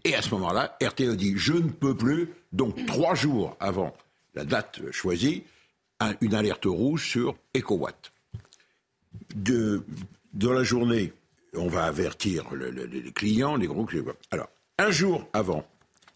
[0.04, 3.96] Et à ce moment-là, RTE dit je ne peux plus, donc trois jours avant
[4.34, 5.44] la date choisie,
[6.20, 8.12] une alerte rouge sur EcoWatt.
[9.34, 9.82] De,
[10.34, 11.12] dans la journée,
[11.56, 13.92] on va avertir les clients, les groupes.
[14.30, 14.48] Alors,
[14.78, 15.66] un jour avant,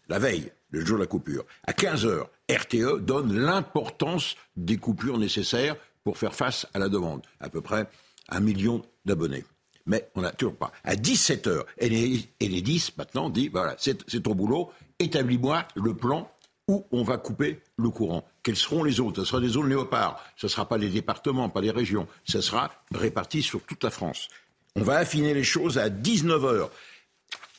[0.07, 5.17] la veille, le jour de la coupure, à 15 heures, RTE donne l'importance des coupures
[5.17, 7.21] nécessaires pour faire face à la demande.
[7.39, 7.87] À peu près
[8.29, 9.43] un million d'abonnés.
[9.85, 10.71] Mais on n'a toujours pas.
[10.83, 16.31] À 17 heures, et les 10 maintenant dit voilà, c'est ton boulot, établis-moi le plan
[16.67, 18.23] où on va couper le courant.
[18.43, 19.21] Quels seront les autres?
[19.21, 20.23] Ce sera des zones léopards.
[20.37, 22.07] Ce ne sera pas les départements, pas les régions.
[22.23, 24.29] Ce sera réparti sur toute la France.
[24.75, 26.69] On va affiner les choses à 19h.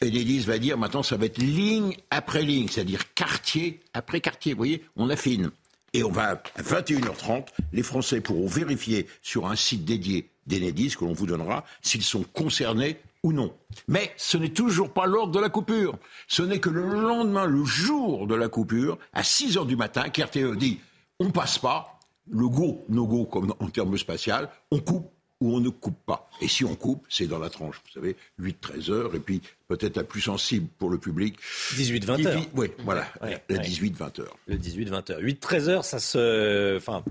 [0.02, 4.52] Enedis va dire maintenant ça va être ligne après ligne, c'est-à-dire quartier après quartier.
[4.52, 5.50] Vous voyez, on affine.
[5.92, 11.04] Et on va à 21h30, les Français pourront vérifier sur un site dédié d'Enedis que
[11.04, 13.54] l'on vous donnera s'ils sont concernés ou non.
[13.88, 15.98] Mais ce n'est toujours pas l'ordre de la coupure.
[16.28, 20.08] Ce n'est que le lendemain, le jour de la coupure, à 6 heures du matin,
[20.08, 20.80] qu'RTE dit
[21.20, 22.00] on passe pas,
[22.30, 25.12] le go, no go comme en termes spatial, on coupe
[25.43, 26.30] ou on ne coupe pas.
[26.40, 29.97] Et si on coupe, c'est dans la tranche, vous savez, 8-13 heures, et puis peut-être
[29.97, 31.36] la plus sensible pour le public.
[31.74, 32.43] 18-20 heures.
[32.55, 34.36] Oui, voilà, la 18-20 heures.
[34.47, 35.20] Le 18-20 heures.
[35.20, 36.76] 8-13 heures, ça se...
[36.76, 37.03] Enfin,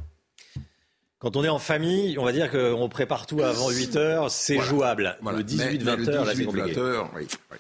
[1.20, 4.60] quand on est en famille, on va dire qu'on prépare tout avant 8 heures, c'est
[4.60, 5.18] jouable.
[5.22, 6.82] Le 18-20 heures, là, c'est compliqué.
[6.82, 7.58] Oui, oui.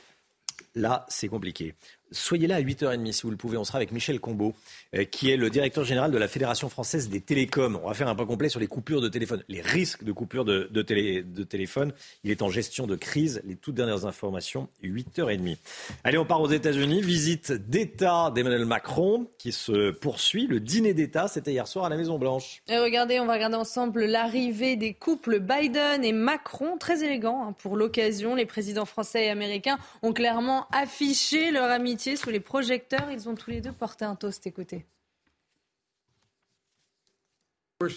[0.73, 1.75] Là, c'est compliqué.
[2.11, 3.55] Soyez là à 8h30 si vous le pouvez.
[3.55, 4.53] On sera avec Michel Combeau,
[4.95, 7.79] euh, qui est le directeur général de la Fédération française des télécoms.
[7.81, 10.43] On va faire un point complet sur les coupures de téléphone, les risques de coupure
[10.43, 11.93] de, de, télé, de téléphone.
[12.25, 13.41] Il est en gestion de crise.
[13.45, 15.57] Les toutes dernières informations, 8h30.
[16.03, 17.01] Allez, on part aux États-Unis.
[17.01, 20.47] Visite d'État d'Emmanuel Macron qui se poursuit.
[20.47, 22.61] Le dîner d'État, c'était hier soir à la Maison-Blanche.
[22.67, 26.77] Et regardez, on va regarder ensemble l'arrivée des couples Biden et Macron.
[26.77, 28.35] Très élégant hein, pour l'occasion.
[28.35, 33.11] Les présidents français et américains ont clairement affiché leur amitié sous les projecteurs.
[33.11, 34.45] Ils ont tous les deux porté un toast.
[34.47, 34.85] Écoutez.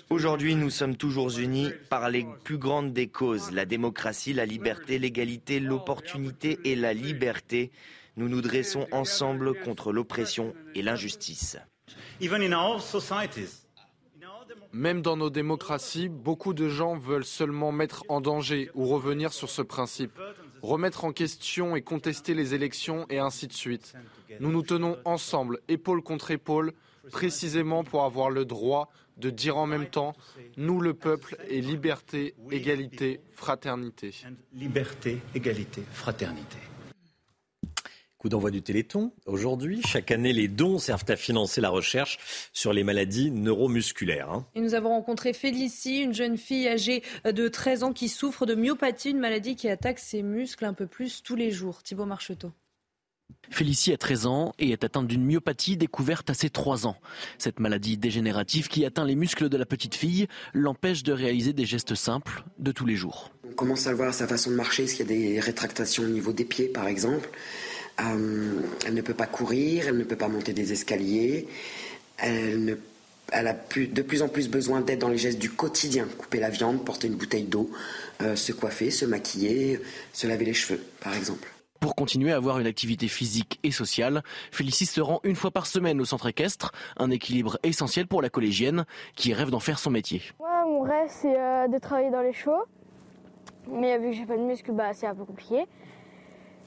[0.09, 4.99] Aujourd'hui, nous sommes toujours unis par les plus grandes des causes, la démocratie, la liberté,
[4.99, 7.71] l'égalité, l'opportunité et la liberté.
[8.17, 11.59] Nous nous dressons ensemble contre l'oppression et l'injustice.
[14.75, 19.49] Même dans nos démocraties, beaucoup de gens veulent seulement mettre en danger ou revenir sur
[19.49, 20.13] ce principe
[20.65, 23.95] remettre en question et contester les élections et ainsi de suite.
[24.41, 26.73] Nous nous tenons ensemble, épaule contre épaule,
[27.11, 30.15] précisément pour avoir le droit de dire en même temps,
[30.57, 34.13] nous le peuple et liberté, égalité, fraternité.
[34.55, 36.59] Liberté, égalité, fraternité.
[38.25, 39.13] Coup d'envoi du Téléthon.
[39.27, 42.19] Aujourd'hui, chaque année, les dons servent à financer la recherche
[42.55, 44.31] sur les maladies neuromusculaires.
[44.31, 44.47] Hein.
[44.55, 48.55] Et nous avons rencontré Félicie, une jeune fille âgée de 13 ans qui souffre de
[48.55, 51.83] myopathie, une maladie qui attaque ses muscles un peu plus tous les jours.
[51.83, 52.51] Thibaut Marcheteau.
[53.51, 56.97] Félicie a 13 ans et est atteinte d'une myopathie découverte à ses 3 ans.
[57.37, 61.67] Cette maladie dégénérative qui atteint les muscles de la petite fille l'empêche de réaliser des
[61.67, 63.33] gestes simples de tous les jours.
[63.47, 65.41] On commence à le voir à sa façon de marcher, est-ce qu'il y a des
[65.41, 67.29] rétractations au niveau des pieds par exemple?
[68.01, 71.47] Euh, elle ne peut pas courir, elle ne peut pas monter des escaliers,
[72.19, 72.79] elle,
[73.33, 76.85] a de plus en plus besoin d'aide dans les gestes du quotidien, couper la viande,
[76.85, 77.71] porter une bouteille d'eau,
[78.23, 79.81] euh, se coiffer, se maquiller,
[80.13, 81.49] se laver les cheveux, par exemple.
[81.81, 85.67] Pour continuer à avoir une activité physique et sociale, Félicie se rend une fois par
[85.67, 88.87] semaine au centre équestre, un équilibre essentiel pour la collégienne
[89.17, 90.23] qui rêve d'en faire son métier.
[90.39, 92.65] Moi, mon rêve, c'est euh, de travailler dans les chevaux.
[93.69, 95.67] Mais vu que j'ai pas de muscles, bah, c'est un peu compliqué.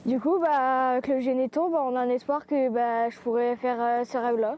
[0.05, 3.55] Du coup, bah, avec le généto, bah, on a un espoir que bah, je pourrais
[3.57, 4.57] faire euh, ce rêve-là.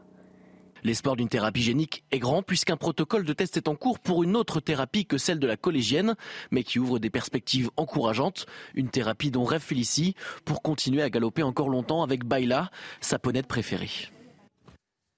[0.82, 4.36] L'espoir d'une thérapie génique est grand puisqu'un protocole de test est en cours pour une
[4.36, 6.14] autre thérapie que celle de la collégienne,
[6.50, 8.46] mais qui ouvre des perspectives encourageantes.
[8.74, 10.14] Une thérapie dont rêve Félicie
[10.44, 12.70] pour continuer à galoper encore longtemps avec Baila,
[13.00, 13.90] sa ponette préférée.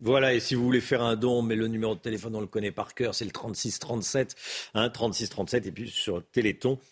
[0.01, 2.49] Voilà, et si vous voulez faire un don, mais le numéro de téléphone, on le
[2.49, 4.35] connaît par cœur, c'est le 3637,
[4.75, 6.83] hein, 3637, et puis sur téléthon.fr.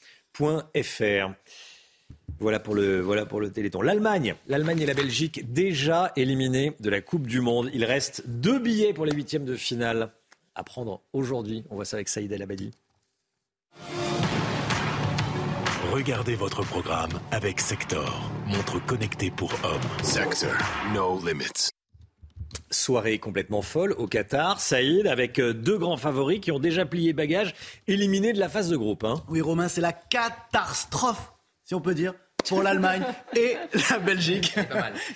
[2.40, 3.82] Voilà pour le, voilà pour le Téléthon.
[3.82, 7.70] L'Allemagne, l'Allemagne et la Belgique déjà éliminés de la Coupe du Monde.
[7.74, 10.10] Il reste deux billets pour les huitièmes de finale
[10.54, 11.64] à prendre aujourd'hui.
[11.68, 12.70] On voit ça avec Saïd El Abadi.
[15.92, 20.04] Regardez votre programme avec Sector, montre connectée pour hommes.
[20.04, 20.56] Sector,
[20.94, 21.70] no limits.
[22.70, 27.12] Soirée complètement folle au Qatar, Saïd, avec euh, deux grands favoris qui ont déjà plié
[27.12, 27.54] bagage,
[27.86, 29.04] éliminés de la phase de groupe.
[29.04, 29.22] Hein.
[29.28, 31.32] Oui, Romain, c'est la catastrophe,
[31.64, 32.14] si on peut dire
[32.48, 33.02] pour l'Allemagne
[33.36, 33.56] et
[33.90, 34.54] la Belgique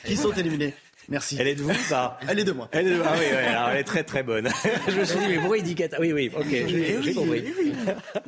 [0.05, 0.75] qui sont éliminés.
[1.09, 1.37] Merci.
[1.39, 2.69] Elle est de vous, ça Elle est de moi.
[2.73, 3.03] Elle est de...
[3.05, 4.49] Ah oui, oui alors elle est très très bonne.
[4.89, 7.45] je me suis dit, mais pourquoi il dit Oui, oui, ok, j'ai compris.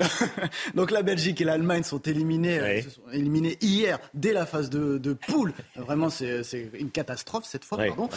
[0.74, 4.70] Donc la Belgique et l'Allemagne sont éliminés, euh, se sont éliminés hier dès la phase
[4.70, 5.52] de, de poule.
[5.76, 8.08] Vraiment, c'est une catastrophe cette fois, pardon.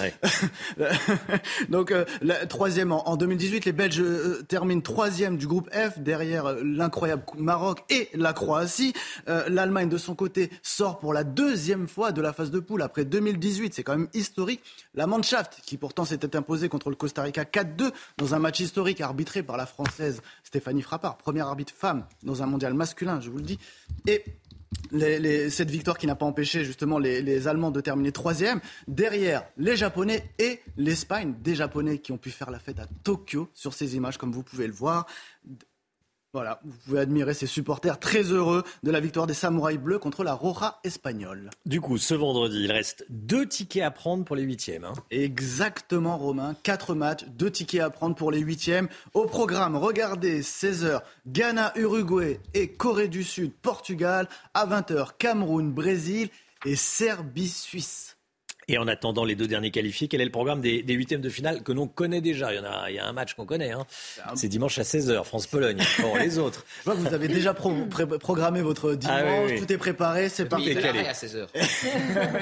[1.70, 5.99] Donc euh, la, troisième en, en, 2018, les Belges euh, terminent troisième du groupe F
[5.99, 8.93] derrière l'incroyable Maroc et la Croatie.
[9.28, 13.05] L'Allemagne de son côté sort pour la deuxième fois de la phase de poule après
[13.05, 13.74] 2018.
[13.74, 14.49] C'est quand même historique
[14.93, 19.02] la Mannschaft, qui pourtant s'était imposée contre le Costa Rica 4-2 dans un match historique
[19.02, 23.38] arbitré par la Française Stéphanie Frappard, première arbitre femme dans un mondial masculin, je vous
[23.38, 23.60] le dis.
[24.08, 24.24] Et
[25.50, 28.60] cette victoire qui n'a pas empêché justement les, les, Allemands de terminer troisième.
[28.88, 33.50] Derrière, les Japonais et l'Espagne, des Japonais qui ont pu faire la fête à Tokyo
[33.54, 35.06] sur ces images, comme vous pouvez le voir.
[36.32, 40.24] Voilà, vous pouvez admirer ces supporters très heureux de la victoire des Samouraïs bleus contre
[40.24, 41.50] la Roja espagnole.
[41.66, 44.84] Du coup, ce vendredi, il reste deux tickets à prendre pour les huitièmes.
[44.84, 44.94] Hein.
[45.10, 46.56] Exactement, Romain.
[46.62, 48.90] Quatre matchs, deux tickets à prendre pour les huitièmes.
[49.16, 54.28] Au programme, regardez, 16h, Ghana, Uruguay et Corée du Sud, Portugal.
[54.54, 56.30] À 20h, Cameroun, Brésil
[56.64, 58.18] et Serbie, Suisse.
[58.70, 61.63] Et en attendant les deux derniers qualifiés, quel est le programme des, huitièmes de finale
[61.63, 62.53] que l'on connaît déjà?
[62.53, 63.72] Il y, en a, il y a un match qu'on connaît.
[63.72, 63.84] Hein.
[64.36, 65.82] C'est dimanche à 16h, France-Pologne.
[65.99, 66.63] Pour les autres.
[66.86, 70.76] vous avez déjà programmé votre ah dimanche, tout est préparé, c'est parti.
[70.76, 71.47] Tout est à 16h.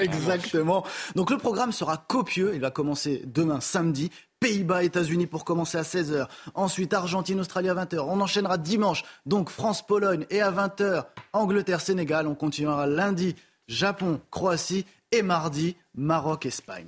[0.02, 0.84] Exactement.
[1.16, 2.52] Donc le programme sera copieux.
[2.54, 4.10] Il va commencer demain, samedi.
[4.38, 6.28] Pays-Bas, États-Unis pour commencer à 16h.
[6.54, 8.00] Ensuite, Argentine, Australie à 20h.
[8.00, 10.26] On enchaînera dimanche, donc France-Pologne.
[10.28, 12.26] Et à 20h, Angleterre-Sénégal.
[12.26, 13.34] On continuera lundi,
[13.66, 14.84] Japon, Croatie.
[15.10, 16.86] Et mardi, Maroc-Espagne.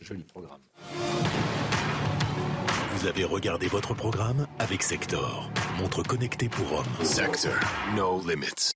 [0.00, 0.58] Joli programme.
[2.96, 7.04] Vous avez regardé votre programme avec Sector, montre connectée pour hommes.
[7.04, 7.54] Sector,
[7.96, 8.72] no limits.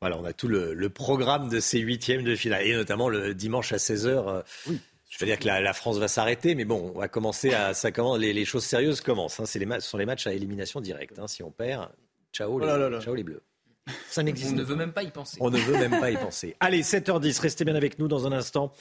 [0.00, 3.72] Voilà, on a tout le, programme de ces huitièmes de finale, et notamment le dimanche
[3.72, 4.06] à 16h.
[4.06, 4.78] Euh, oui.
[5.10, 7.74] Je veux dire que la, France va s'arrêter, mais bon, on va commencer à.
[7.74, 9.40] Ça commence, les, choses sérieuses commencent.
[9.40, 9.46] Hein.
[9.46, 11.18] C'est les, ce sont les matchs à élimination directe.
[11.18, 11.26] Hein.
[11.26, 11.88] Si on perd,
[12.32, 13.42] ciao, oh ciao les Bleus.
[14.08, 14.52] Ça n'existe.
[14.52, 15.38] On ne veut même pas y penser.
[15.40, 16.56] On ne veut même pas y penser.
[16.60, 18.72] Allez, 7h10, restez bien avec nous dans un instant.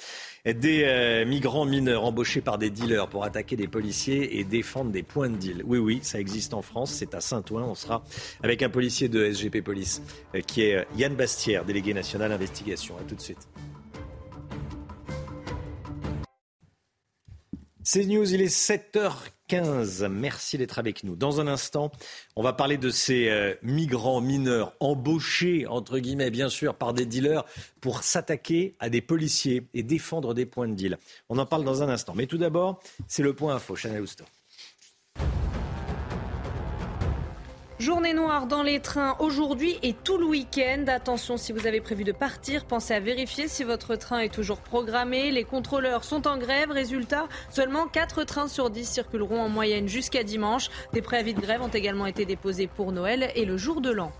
[0.46, 5.04] Des euh, migrants mineurs embauchés par des dealers pour attaquer des policiers et défendre des
[5.04, 5.64] points de deal.
[5.66, 6.92] Oui, oui, ça existe en France.
[6.92, 7.64] C'est à Saint-Ouen.
[7.64, 8.04] On sera
[8.44, 10.02] avec un policier de SGP Police
[10.36, 12.96] euh, qui est euh, Yann Bastière, délégué national investigation.
[12.98, 13.48] A tout de suite.
[17.90, 20.10] C'est News, il est 7h15.
[20.10, 21.16] Merci d'être avec nous.
[21.16, 21.90] Dans un instant,
[22.36, 27.06] on va parler de ces euh, migrants mineurs embauchés, entre guillemets, bien sûr, par des
[27.06, 27.46] dealers
[27.80, 30.98] pour s'attaquer à des policiers et défendre des points de deal.
[31.30, 32.12] On en parle dans un instant.
[32.14, 33.78] Mais tout d'abord, c'est le point info.
[33.78, 34.26] Chanel Houster.
[37.80, 40.86] Journée noire dans les trains aujourd'hui et tout le week-end.
[40.88, 44.62] Attention, si vous avez prévu de partir, pensez à vérifier si votre train est toujours
[44.62, 45.30] programmé.
[45.30, 46.72] Les contrôleurs sont en grève.
[46.72, 50.70] Résultat, seulement 4 trains sur 10 circuleront en moyenne jusqu'à dimanche.
[50.94, 54.12] Des préavis de grève ont également été déposés pour Noël et le jour de l'an.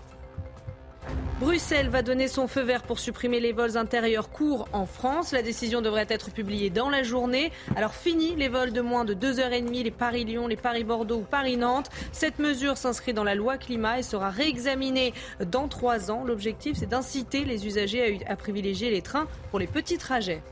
[1.40, 5.30] Bruxelles va donner son feu vert pour supprimer les vols intérieurs courts en France.
[5.30, 7.52] La décision devrait être publiée dans la journée.
[7.76, 11.90] Alors fini les vols de moins de 2h30, les Paris-Lyon, les Paris-Bordeaux ou Paris-Nantes.
[12.10, 15.14] Cette mesure s'inscrit dans la loi climat et sera réexaminée
[15.46, 16.24] dans trois ans.
[16.24, 20.42] L'objectif, c'est d'inciter les usagers à privilégier les trains pour les petits trajets.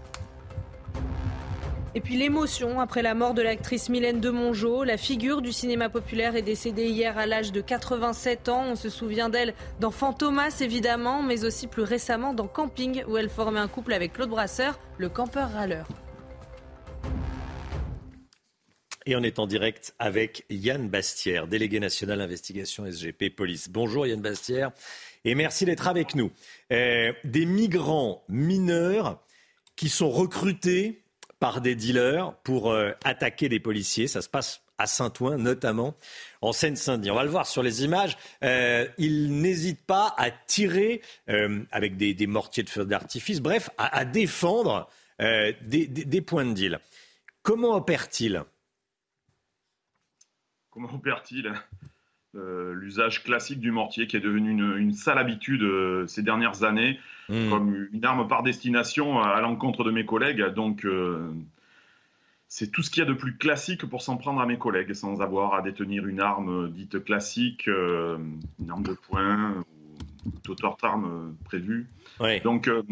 [1.97, 4.85] Et puis l'émotion après la mort de l'actrice Mylène de Mongeau.
[4.85, 8.67] La figure du cinéma populaire est décédée hier à l'âge de 87 ans.
[8.69, 13.31] On se souvient d'elle dans Fantomas évidemment, mais aussi plus récemment dans Camping où elle
[13.31, 15.89] formait un couple avec Claude Brasseur, le campeur râleur.
[19.07, 23.71] Et on est en direct avec Yann Bastière, délégué national investigation SGP Police.
[23.71, 24.71] Bonjour Yann Bastière
[25.25, 26.31] et merci d'être avec nous.
[26.73, 29.25] Euh, des migrants mineurs
[29.77, 31.06] qui sont recrutés
[31.39, 34.09] par des dealers pour euh, attaquer des policiers.
[34.09, 35.95] Ça se passe à Saint-Ouen notamment,
[36.43, 37.11] en Seine-Saint-Denis.
[37.11, 38.17] On va le voir sur les images.
[38.43, 44.05] Euh, ils n'hésitent pas à tirer euh, avec des, mortiers de feu d'artifice, bref, à,
[44.05, 46.81] défendre des, points de deal.
[47.43, 48.45] Comment opèrent-ils
[50.71, 50.91] Comment
[52.37, 55.65] opèrent-ils L'usage classique du mortier qui est devenu une sale habitude
[56.07, 56.99] ces dernières années.
[57.29, 57.51] Hmm.
[57.51, 60.45] comme une arme par destination à l'encontre de mes collègues.
[60.55, 61.29] Donc, euh,
[62.47, 64.93] c'est tout ce qu'il y a de plus classique pour s'en prendre à mes collègues,
[64.93, 68.17] sans avoir à détenir une arme dite classique, euh,
[68.61, 69.65] une arme de poing
[70.25, 71.89] ou toute autre arme prévue.
[72.45, 72.83] Donc, euh,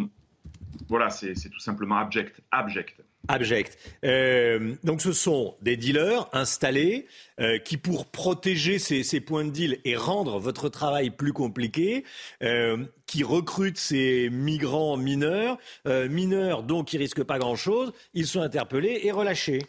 [0.88, 2.42] voilà, c'est tout simplement abject.
[2.50, 3.00] abject.
[3.28, 3.78] Abject.
[4.04, 7.06] Euh, donc ce sont des dealers installés
[7.40, 12.04] euh, qui, pour protéger ces, points de deal et rendre votre travail plus compliqué,
[12.42, 19.00] euh, qui recrutent ces migrants mineurs, mineurs donc qui risquent pas grand-chose, ils sont interpellés
[19.04, 19.62] et relâchés.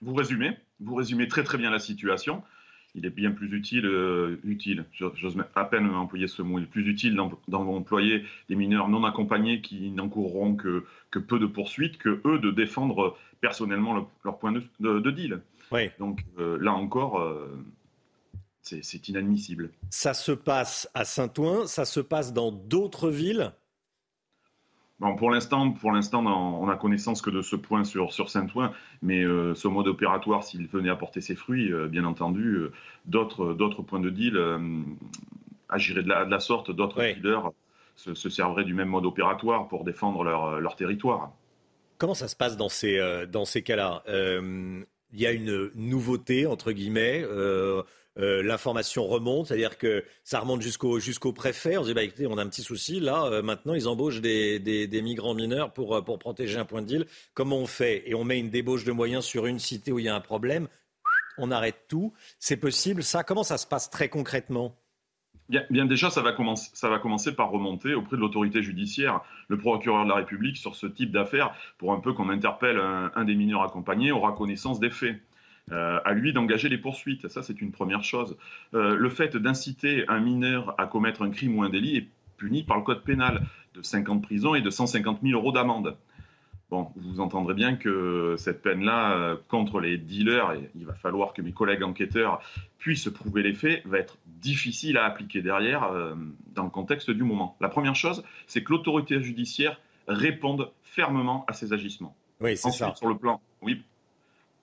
[0.00, 2.42] Vous résumez, vous résumez très très bien la situation
[2.94, 6.66] il est bien plus utile, euh, utile, j'ose à peine employer ce mot, il est
[6.66, 7.18] plus utile
[7.48, 12.50] d'employer des mineurs non accompagnés qui n'encourront que, que, peu de poursuites que eux de
[12.50, 15.40] défendre personnellement leur point de, deal.
[15.98, 17.46] Donc euh, là encore, euh,
[18.62, 19.70] c'est inadmissible.
[19.90, 23.52] Ça se passe à Saint-Ouen, ça se passe dans d'autres villes
[25.16, 28.70] pour l'instant, pour l'instant, on a connaissance que de ce point sur, sur Saint-Ouen,
[29.00, 32.72] mais euh, ce mode opératoire, s'il venait à porter ses fruits, euh, bien entendu, euh,
[33.06, 34.38] d'autres, d'autres points de deal
[35.70, 37.50] agiraient de la, de la sorte, d'autres dealers
[37.96, 41.32] se, se, serveraient du même mode opératoire pour défendre leur, leur territoire.
[41.96, 44.02] Comment ça se passe dans ces, dans ces cas-là?
[45.12, 47.24] Il y a une nouveauté, entre guillemets.
[48.18, 51.76] Euh, euh, l'information remonte, c'est-à-dire que ça remonte jusqu'au préfet.
[51.78, 53.00] On se dit, bah, écoutez, on a un petit souci.
[53.00, 57.06] Là, euh, maintenant, ils embauchent des, migrants mineurs pour, pour protéger un point de deal.
[57.34, 58.02] Comment on fait?
[58.06, 60.20] Et on met une débauche de moyens sur une cité où il y a un
[60.20, 60.68] problème.
[61.38, 62.12] On arrête tout.
[62.38, 63.24] C'est possible, ça?
[63.24, 64.76] Comment ça se passe très concrètement?
[65.48, 69.58] Bien, déjà, ça va, commencer, ça va commencer par remonter auprès de l'autorité judiciaire, le
[69.58, 73.34] procureur de la République, sur ce type d'affaires, pour un peu qu'on interpelle un, des
[73.34, 75.20] mineurs accompagnés, aura connaissance des faits.
[75.72, 77.28] Euh, à lui d'engager les poursuites.
[77.28, 78.36] Ça, c'est une première chose.
[78.74, 82.64] Euh, le fait d'inciter un mineur à commettre un crime ou un délit est puni
[82.64, 83.42] par le code pénal
[83.74, 85.96] de 50 ans de prison et de 150 000 euros d'amende.
[86.70, 91.32] Bon, vous entendrez bien que cette peine-là, euh, contre les dealers, et il va falloir
[91.32, 92.40] que mes collègues enquêteurs
[92.78, 95.90] puissent prouver les faits, va être difficile à appliquer derrière
[96.54, 97.56] dans le contexte du moment.
[97.60, 102.16] La première chose, c'est que l'autorité judiciaire réponde fermement à ces agissements.
[102.40, 102.94] Oui, c'est ça.
[102.94, 103.82] Sur le plan, oui.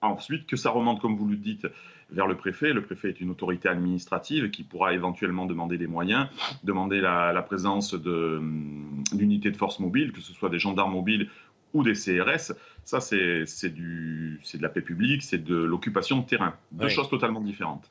[0.00, 1.66] Ensuite, que ça remonte, comme vous le dites,
[2.10, 2.72] vers le préfet.
[2.72, 6.28] Le préfet est une autorité administrative qui pourra éventuellement demander des moyens,
[6.64, 10.92] demander la, la présence hum, d'unités de, de force mobile, que ce soit des gendarmes
[10.92, 11.28] mobiles
[11.74, 13.44] ou des CRS, ça c'est
[13.74, 16.54] de la paix publique, c'est de l'occupation de terrain.
[16.72, 17.90] Deux choses totalement différentes.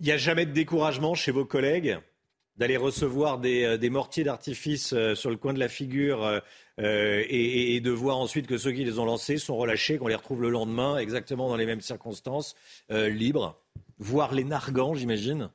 [0.00, 1.98] Il n'y a jamais de découragement chez vos collègues?
[2.58, 7.80] D'aller recevoir des, euh, mortiers d'artifice euh, sur le coin de la figure euh, et,
[7.80, 10.50] de voir ensuite que ceux qui les ont lancés sont relâchés, qu'on les retrouve le
[10.50, 12.54] lendemain exactement dans les mêmes circonstances,
[12.90, 13.60] libres,
[13.98, 15.50] voire les nargants, j'imagine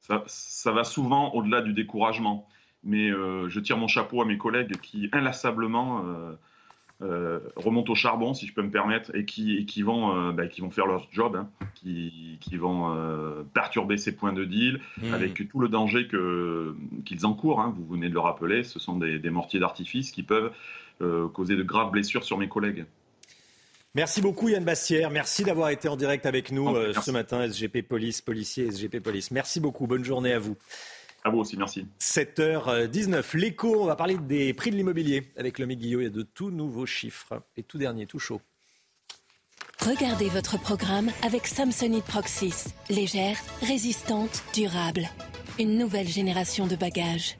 [0.00, 2.48] ça, va souvent au-delà du découragement.
[2.82, 6.02] Mais je tire mon chapeau à mes collègues qui inlassablement
[7.02, 10.46] euh, remontent au charbon, si je peux me permettre, et qui, qui, vont, euh, bah,
[10.46, 14.80] qui vont faire leur job, hein, qui, qui, vont euh, perturber ces points de deal,
[14.98, 15.12] mmh.
[15.12, 16.06] avec tout le danger
[17.04, 17.60] qu'ils encourent.
[17.60, 20.52] Hein, vous venez de le rappeler, ce sont des, mortiers d'artifice qui peuvent
[21.32, 22.84] causer de graves blessures sur mes collègues.
[23.94, 28.20] Merci beaucoup Yann Bastière, merci d'avoir été en direct avec nous ce matin, SGP Police,
[28.20, 29.32] policier SGP Police.
[29.32, 30.56] Merci beaucoup, bonne journée à vous.
[31.24, 31.86] À vous aussi, merci.
[32.00, 36.00] 7h19, l'écho, on va parler des prix de l'immobilier avec le Guillot.
[36.00, 37.42] Il y a de tout nouveaux chiffres.
[37.56, 38.40] Et tout dernier, tout chaud.
[39.80, 42.72] Regardez votre programme avec Samsonite Proxys.
[42.88, 45.08] Légère, résistante, durable.
[45.58, 47.36] Une nouvelle génération de bagages.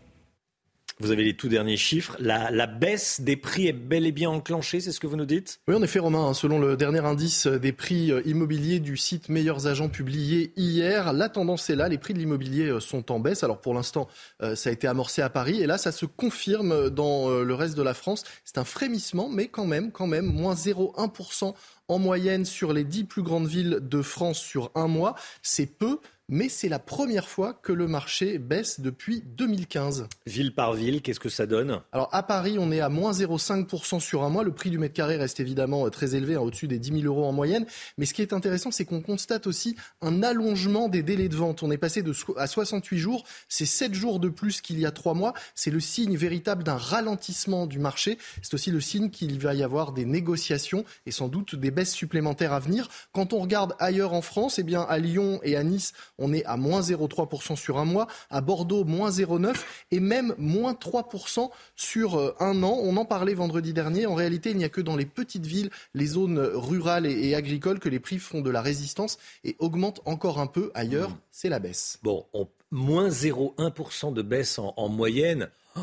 [1.03, 2.17] Vous avez les tout derniers chiffres.
[2.21, 5.59] La, baisse des prix est bel et bien enclenchée, c'est ce que vous nous dites?
[5.67, 6.29] Oui, en effet, Romain.
[6.29, 11.13] Hein, selon le dernier indice des prix euh, immobiliers du site Meilleurs Agents publié hier,
[11.13, 11.89] la tendance est là.
[11.89, 13.43] Les prix de l'immobilier euh, sont en baisse.
[13.43, 14.07] Alors pour l'instant,
[14.43, 15.61] euh, ça a été amorcé à Paris.
[15.61, 18.23] Et là, ça se confirme dans le reste de la France.
[18.45, 21.53] C'est un frémissement, mais quand même, quand même, moins 0,1%
[21.89, 25.17] en moyenne sur les 10 plus grandes villes de France sur un mois.
[25.43, 25.99] C'est peu
[26.29, 30.09] mais c'est la première fois que le marché baisse depuis 2015.
[30.27, 31.81] Ville par ville, qu'est-ce que ça donne?
[31.93, 34.45] Alors à Paris, on est à moins 0,5% sur un mois.
[34.45, 37.05] Le prix du mètre carré reste évidemment euh, très élevé, hein, au-dessus des 10 000
[37.05, 37.67] euros en moyenne.
[37.99, 41.63] Mais ce qui est intéressant, c'est qu'on constate aussi un allongement des délais de vente.
[41.63, 44.91] On est passé de, à 68 jours, c'est 7 jours de plus qu'il y a
[44.91, 45.35] 3 mois.
[45.55, 48.19] C'est le signe véritable d'un ralentissement du marché.
[48.43, 51.93] C'est aussi le signe qu'il va y avoir des négociations et sans doute des baisses
[51.93, 52.89] supplémentaires à venir.
[53.13, 56.45] Quand on regarde ailleurs en France, eh bien à Lyon et à Nice, on est
[56.45, 59.55] à moins 0,3% sur un mois, à Bordeaux moins 0,9%
[59.91, 62.79] et même moins 3% sur euh, un an.
[62.83, 64.07] On en parlait vendredi dernier.
[64.07, 67.81] En réalité, il n'y a que dans les petites villes, les zones rurales et, agricoles
[67.81, 70.71] que les prix font de la résistance et augmentent encore un peu.
[70.75, 71.19] Ailleurs, mmh.
[71.31, 71.99] c'est la baisse.
[72.03, 72.27] Bon,
[72.71, 75.49] moins 0,1% de baisse en, moyenne.
[75.77, 75.81] Oh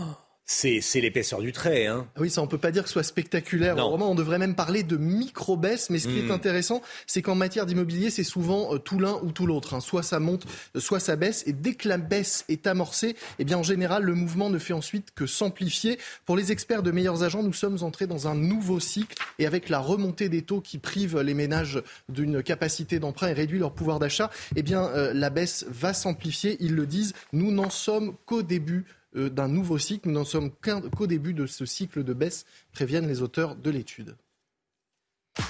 [0.49, 1.85] c'est l'épaisseur du trait.
[1.85, 2.07] Hein.
[2.15, 3.75] Ah oui, ça on peut pas dire que ce soit spectaculaire.
[3.75, 5.91] Vraiment, on devrait même parler de micro-baisse.
[5.91, 6.31] Mais ce qui est hmm.
[6.31, 9.75] intéressant, c'est qu'en matière d'immobilier, c'est souvent euh, tout l'un ou tout l'autre.
[9.75, 9.79] Hein.
[9.79, 11.43] Soit ça monte, soit ça baisse.
[11.45, 14.73] Et dès que la baisse est amorcée, eh bien en général, le mouvement ne fait
[14.73, 15.99] ensuite que s'amplifier.
[16.25, 19.17] Pour les experts de meilleurs agents, nous sommes entrés dans un nouveau cycle.
[19.37, 23.59] Et avec la remontée des taux qui privent les ménages d'une capacité d'emprunt et réduit
[23.59, 26.57] leur pouvoir d'achat, eh bien euh, la baisse va s'amplifier.
[26.59, 27.13] Ils le disent.
[27.33, 30.07] Nous n'en sommes qu'au début euh, d'un nouveau cycle.
[30.09, 34.15] Nous n'en sommes qu'au début de ce cycle de baisse, préviennent les auteurs de l'étude.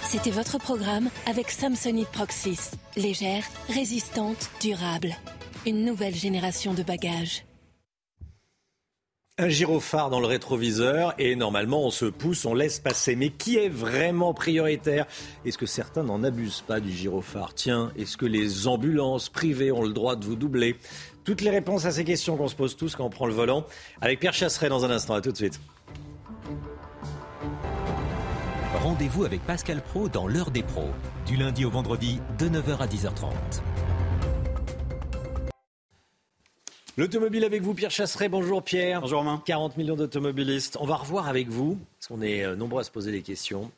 [0.04, 2.72] C'était votre programme avec Samsonite Proxys.
[2.96, 5.16] Légère, résistante, durable.
[5.66, 7.46] Une nouvelle génération de bagages.
[9.42, 13.16] Un gyrophare dans le rétroviseur et normalement on se pousse, on laisse passer.
[13.16, 15.08] Mais qui est vraiment prioritaire?
[15.46, 17.54] Est-ce que certains n'en abusent pas du gyrophare?
[17.54, 20.76] Tiens, est-ce que les ambulances privées ont le droit de vous doubler?
[21.24, 23.66] Toutes les réponses à ces questions qu'on se pose tous quand on prend le volant.
[24.02, 25.14] Avec Pierre Chasseret dans un instant.
[25.14, 25.60] À tout de suite.
[28.76, 30.90] Rendez-vous avec Pascal Pro dans l'heure des pros.
[31.26, 33.34] Du lundi au vendredi, de 9h à 10h30.
[36.98, 38.30] L'automobile avec vous, Pierre Chasseret.
[38.30, 39.02] Bonjour Pierre.
[39.02, 39.42] Bonjour Romain.
[39.46, 40.78] 40 millions d'automobilistes.
[40.82, 43.72] On va revoir avec vous, parce qu'on est euh, nombreux à se poser des questions,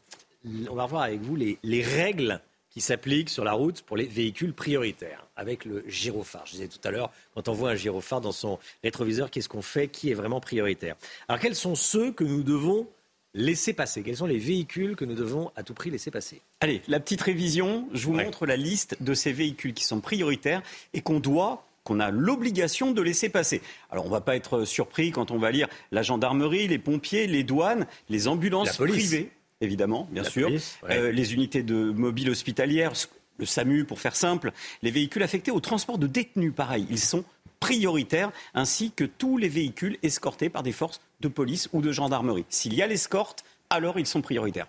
[0.70, 2.42] on va revoir avec vous les, les règles
[2.72, 6.46] qui s'applique sur la route pour les véhicules prioritaires avec le gyrophare.
[6.46, 9.62] Je disais tout à l'heure, quand on voit un gyrophare dans son rétroviseur, qu'est-ce qu'on
[9.62, 9.88] fait?
[9.88, 10.96] Qui est vraiment prioritaire?
[11.28, 12.88] Alors quels sont ceux que nous devons
[13.34, 14.04] laisser passer?
[14.04, 16.42] Quels sont les véhicules que nous devons à tout prix laisser passer?
[16.62, 20.62] Allez, la petite révision, je vous montre la liste de ces véhicules qui sont prioritaires
[20.94, 23.62] et qu'on doit qu'on a l'obligation de laisser passer.
[23.90, 27.26] Alors on ne va pas être surpris quand on va lire la gendarmerie, les pompiers,
[27.26, 29.32] les douanes, les ambulances privées,
[29.62, 30.50] évidemment, bien sûr,
[30.90, 32.94] euh, les unités de mobile hospitalières,
[33.38, 34.52] le SAMU pour faire simple,
[34.82, 37.24] les véhicules affectés au transport de détenus, pareil, ils sont
[37.60, 42.46] prioritaires, ainsi que tous les véhicules escortés par des forces de police ou de gendarmerie.
[42.50, 44.68] S'il y a l'escorte, alors ils sont prioritaires.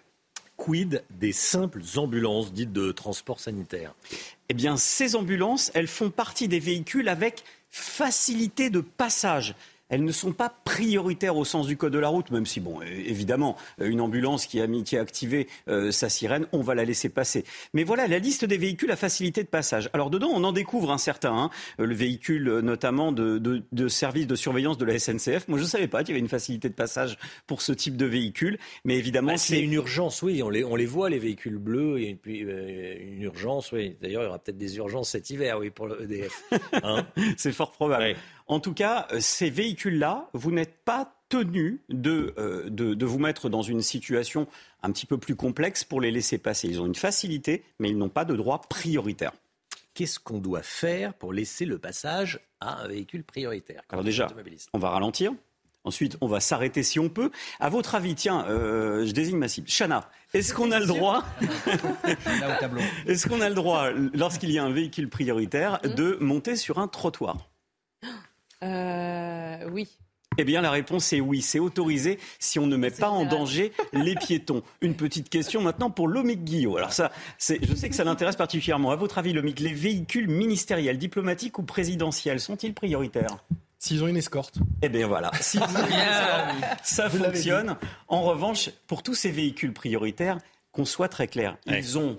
[0.56, 3.94] Quid des simples ambulances dites de transport sanitaire?
[4.48, 9.54] Eh bien, ces ambulances, elles font partie des véhicules avec facilité de passage
[9.92, 12.80] elles ne sont pas prioritaires au sens du code de la route, même si, bon,
[12.80, 16.86] évidemment, une ambulance qui a, mis, qui a activé euh, sa sirène, on va la
[16.86, 17.44] laisser passer.
[17.74, 19.90] Mais voilà, la liste des véhicules à facilité de passage.
[19.92, 23.88] Alors dedans, on en découvre un certain, hein, le véhicule euh, notamment de, de, de,
[23.88, 25.46] service de surveillance de la SNCF.
[25.48, 27.98] Moi, je ne savais pas qu'il y avait une facilité de passage pour ce type
[27.98, 30.22] de véhicule, mais évidemment, bah, c'est une urgence.
[30.22, 33.72] Oui, on les, on les voit les véhicules bleus et puis euh, une urgence.
[33.72, 36.44] Oui, d'ailleurs, il y aura peut-être des urgences cet hiver, oui, pour le EDF.
[36.82, 37.06] Hein
[37.36, 38.16] c'est fort probable.
[38.46, 43.48] En tout cas, euh, ces véhicules-là, vous n'êtes pas tenu euh, de, de, vous mettre
[43.48, 44.46] dans une situation
[44.82, 46.68] un petit peu plus complexe pour les laisser passer.
[46.68, 49.32] Ils ont une facilité, mais ils n'ont pas de droit prioritaire.
[49.94, 54.28] Qu'est-ce qu'on doit faire pour laisser le passage à un véhicule prioritaire Alors déjà,
[54.72, 55.32] on va ralentir.
[55.84, 57.30] Ensuite, on va s'arrêter si on peut.
[57.58, 59.68] À votre avis, tiens, euh, je désigne ma cible.
[59.68, 61.24] Chana, est-ce qu'on a le droit
[63.06, 66.78] Est-ce qu'on a le droit, lorsqu'il y a un véhicule prioritaire, hmm de monter sur
[66.78, 67.51] un trottoir?
[68.62, 69.88] Euh, oui.
[70.38, 71.42] Eh bien, la réponse est oui.
[71.42, 74.62] C'est autorisé si on ne met pas en danger les piétons.
[74.80, 76.76] Une petite question maintenant pour Lomic Guillot.
[76.76, 78.90] Alors ça, je sais que ça l'intéresse particulièrement.
[78.90, 83.44] À votre avis, Lomic, les véhicules ministériels, diplomatiques ou présidentiels sont-ils prioritaires?
[83.78, 84.58] S'ils ont une escorte.
[84.80, 87.76] Eh bien voilà, ça fonctionne.
[88.06, 90.38] En revanche, pour tous ces véhicules prioritaires,
[90.72, 91.58] qu'on soit très clair.
[91.66, 92.18] Ils ont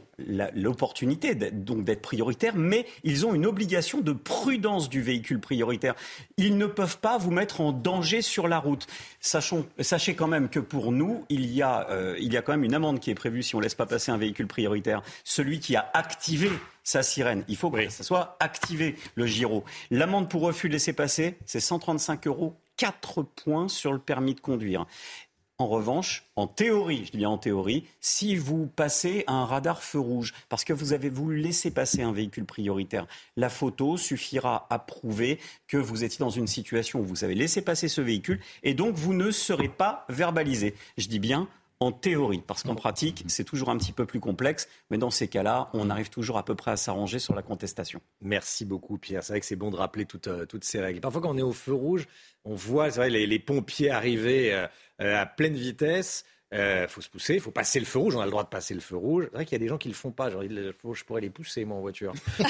[0.53, 5.95] l'opportunité donc d'être prioritaires, mais ils ont une obligation de prudence du véhicule prioritaire.
[6.37, 8.85] Ils ne peuvent pas vous mettre en danger sur la route.
[9.19, 12.53] Sachons, sachez quand même que pour nous, il y, a, euh, il y a quand
[12.53, 15.01] même une amende qui est prévue si on ne laisse pas passer un véhicule prioritaire.
[15.23, 16.51] Celui qui a activé
[16.83, 17.43] sa sirène.
[17.47, 19.63] Il faut que ça soit activé, le giro.
[19.89, 24.39] L'amende pour refus de laisser passer, c'est 135 euros 4 points sur le permis de
[24.39, 24.85] conduire.
[25.59, 29.99] En revanche, en théorie, je dis bien en théorie, si vous passez un radar feu
[29.99, 33.05] rouge, parce que vous avez voulu laisser passer un véhicule prioritaire,
[33.37, 37.61] la photo suffira à prouver que vous étiez dans une situation où vous avez laissé
[37.61, 40.73] passer ce véhicule et donc vous ne serez pas verbalisé.
[40.97, 41.47] Je dis bien
[41.83, 45.27] en théorie, parce qu'en pratique, c'est toujours un petit peu plus complexe, mais dans ces
[45.27, 47.99] cas-là, on arrive toujours à peu près à s'arranger sur la contestation.
[48.21, 49.23] Merci beaucoup, Pierre.
[49.23, 51.01] C'est vrai que c'est bon de rappeler toutes, euh, toutes, ces règles.
[51.01, 52.07] Parfois, quand on est au feu rouge,
[52.45, 54.67] on voit vrai, les, pompiers arriver euh,
[54.99, 56.25] à pleine vitesse.
[56.53, 58.15] Il euh, faut se pousser, il faut passer le feu rouge.
[58.15, 59.23] On a le droit de passer le feu rouge.
[59.31, 60.29] C'est vrai qu'il y a des gens qui le font pas.
[60.29, 62.13] Genre, je pourrais les pousser, moi, en voiture.
[62.37, 62.43] c'est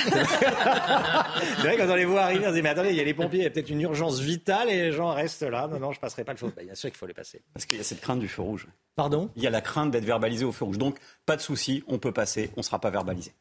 [1.62, 3.14] vrai, quand on les voit arriver, on se dit, mais attendez, il y a les
[3.14, 5.70] pompiers, il y a peut-être une urgence vitale et les gens restent là.
[5.70, 6.56] Non, non, je passerai pas le feu rouge.
[6.66, 7.44] bien sûr qu'il faut les passer.
[7.54, 8.68] Parce qu'il y a cette crainte du feu rouge.
[8.98, 9.30] Pardon?
[9.38, 10.78] Il y a la crainte d'être verbalisé au feu rouge.
[10.78, 13.32] Donc, pas de souci, on peut passer, on ne sera pas verbalisé.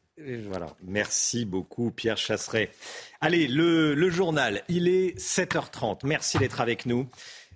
[0.47, 0.67] voilà.
[0.81, 2.71] Merci beaucoup, Pierre Chasseret.
[3.19, 6.05] Allez, le, le journal, il est 7h30.
[6.05, 7.05] Merci d'être avec nous.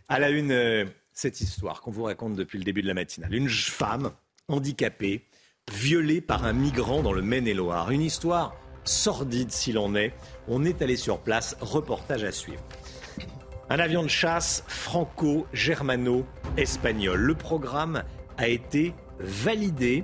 [0.09, 0.85] À la une, euh,
[1.17, 3.33] cette histoire qu'on vous raconte depuis le début de la matinale.
[3.33, 4.11] Une femme
[4.47, 5.25] handicapée,
[5.73, 7.89] violée par un migrant dans le Maine-et-Loire.
[7.89, 10.13] Une histoire sordide s'il en est.
[10.47, 12.61] On est allé sur place, reportage à suivre.
[13.71, 17.19] Un avion de chasse franco-germano-espagnol.
[17.19, 18.03] Le programme
[18.37, 20.03] a été validé.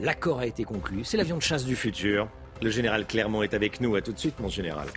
[0.00, 1.04] L'accord a été conclu.
[1.04, 2.26] C'est l'avion de chasse du futur.
[2.62, 3.96] Le général Clermont est avec nous.
[3.96, 4.88] À tout de suite, mon général.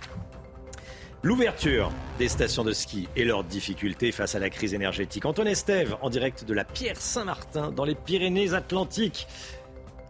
[1.26, 1.90] L'ouverture
[2.20, 5.24] des stations de ski et leurs difficultés face à la crise énergétique.
[5.24, 9.26] Antoine Estève, en direct de la Pierre Saint-Martin, dans les Pyrénées-Atlantiques.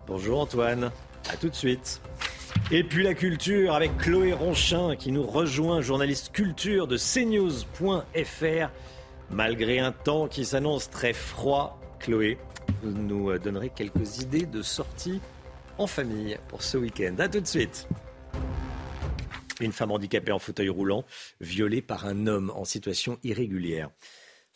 [0.06, 0.90] Bonjour Antoine,
[1.30, 2.02] à tout de suite.
[2.70, 8.70] Et puis la culture avec Chloé Ronchin qui nous rejoint, journaliste culture de cnews.fr.
[9.30, 12.36] Malgré un temps qui s'annonce très froid, Chloé,
[12.82, 15.22] vous nous donnerez quelques idées de sortie
[15.78, 17.14] en famille pour ce week-end.
[17.20, 17.88] A tout de suite.
[19.60, 21.04] Une femme handicapée en fauteuil roulant,
[21.40, 23.90] violée par un homme en situation irrégulière.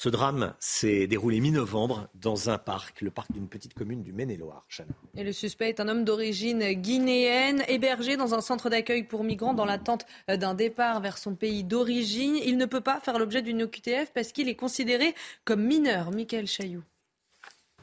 [0.02, 4.66] Ce drame s'est déroulé mi-novembre dans un parc, le parc d'une petite commune du Maine-et-Loire.
[5.14, 9.52] Et le suspect est un homme d'origine guinéenne, hébergé dans un centre d'accueil pour migrants
[9.52, 12.36] dans l'attente d'un départ vers son pays d'origine.
[12.36, 15.14] Il ne peut pas faire l'objet d'une OQTF parce qu'il est considéré
[15.44, 16.12] comme mineur.
[16.12, 16.82] Michael Chailloux.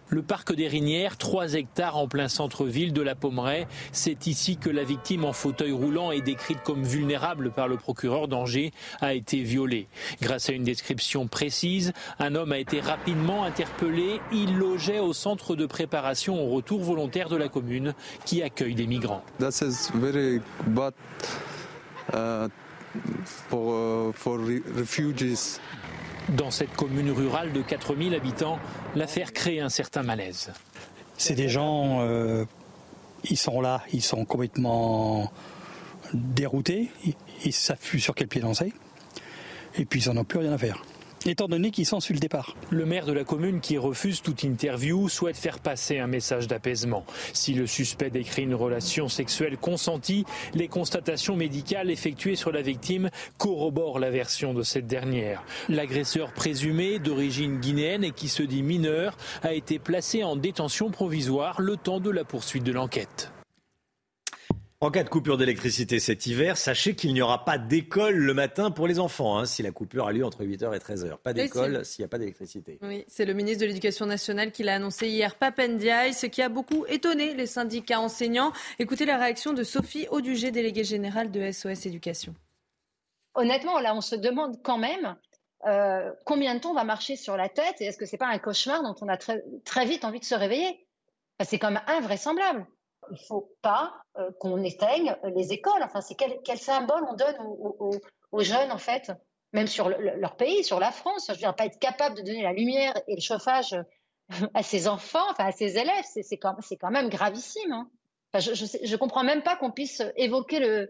[0.09, 3.67] Le parc des Rinières, 3 hectares en plein centre-ville de la Pommeraye.
[3.91, 8.27] C'est ici que la victime en fauteuil roulant et décrite comme vulnérable par le procureur
[8.27, 8.71] d'Angers
[9.01, 9.87] a été violée.
[10.21, 14.21] Grâce à une description précise, un homme a été rapidement interpellé.
[14.31, 17.93] Il logeait au centre de préparation au retour volontaire de la commune
[18.25, 19.23] qui accueille des migrants.
[26.29, 28.59] Dans cette commune rurale de 4000 habitants,
[28.95, 30.51] l'affaire crée un certain malaise.
[31.17, 32.45] C'est des gens, euh,
[33.23, 35.31] ils sont là, ils sont complètement
[36.13, 38.73] déroutés, ils ne savent plus sur quel pied danser,
[39.77, 40.83] et puis ils n'en ont plus rien à faire
[41.25, 42.55] étant donné qu'ils sont sur le départ.
[42.69, 47.05] Le maire de la commune qui refuse toute interview souhaite faire passer un message d'apaisement.
[47.33, 53.09] Si le suspect décrit une relation sexuelle consentie, les constatations médicales effectuées sur la victime
[53.37, 55.43] corroborent la version de cette dernière.
[55.69, 61.61] L'agresseur présumé, d'origine guinéenne et qui se dit mineur, a été placé en détention provisoire
[61.61, 63.31] le temps de la poursuite de l'enquête.
[64.79, 68.69] En cas de coupure d'électricité cet hiver, sachez qu'il n'y aura pas d'école le matin
[68.69, 71.17] pour les enfants, hein, si la coupure a lieu entre 8h et 13h.
[71.17, 72.77] Pas d'école s'il n'y a pas d'électricité.
[72.83, 76.49] Oui, c'est le ministre de l'Éducation nationale qui l'a annoncé hier, Papendiaï, ce qui a
[76.49, 78.51] beaucoup étonné les syndicats enseignants.
[78.77, 82.35] Écoutez la réaction de Sophie Audugé, déléguée générale de SOS Éducation.
[83.33, 85.15] Honnêtement, là, on se demande quand même
[85.65, 88.19] euh, combien de temps on va marcher sur la tête et est-ce que ce n'est
[88.19, 90.85] pas un cauchemar dont on a très, très vite envie de se réveiller?
[91.43, 92.67] C'est comme invraisemblable
[93.09, 95.81] il ne faut pas euh, qu'on éteigne les écoles.
[95.83, 97.35] Enfin, c'est quel, symbole on donne
[98.31, 99.11] aux, jeunes, en fait,
[99.53, 101.25] même sur leur pays, sur la France.
[101.27, 103.75] Je veux dire, pas être capable de donner la lumière et le chauffage
[104.53, 107.71] à ses enfants, enfin à ses élèves, c'est quand, même gravissime.
[107.71, 107.89] Hein.
[108.33, 110.87] je ne comprends même pas qu'on puisse évoquer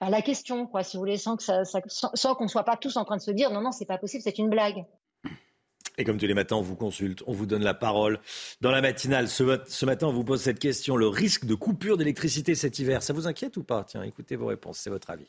[0.00, 3.22] la question, quoi, si vous voulez, sans qu'on ne soit pas tous en train de
[3.22, 4.84] se dire non, non, c'est pas possible, c'est une blague.
[5.98, 8.20] Et comme tous les matins, on vous consulte, on vous donne la parole.
[8.60, 10.96] Dans la matinale, ce, matin, on vous pose cette question.
[10.96, 13.84] Le risque de coupure d'électricité cet hiver, ça vous inquiète ou pas?
[13.84, 15.26] Tiens, écoutez vos réponses, c'est votre avis.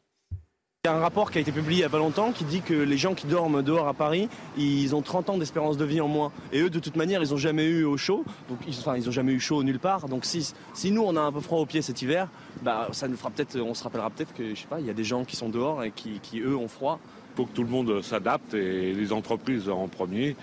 [0.85, 2.45] Il y a un rapport qui a été publié il n'y a pas longtemps qui
[2.45, 5.83] dit que les gens qui dorment dehors à Paris, ils ont 30 ans d'espérance de
[5.83, 6.31] vie en moins.
[6.53, 8.23] Et eux, de toute manière, ils n'ont jamais eu au chaud.
[8.47, 10.07] Donc, enfin, ils n'ont jamais eu chaud nulle part.
[10.07, 12.29] Donc si, si nous, on a un peu froid aux pieds cet hiver,
[12.61, 14.89] bah, ça nous fera peut-être, on se rappellera peut-être que, je sais pas, il y
[14.89, 16.99] a des gens qui sont dehors et qui, qui eux, ont froid.
[17.35, 20.35] Faut que tout le monde s'adapte et les entreprises en premier.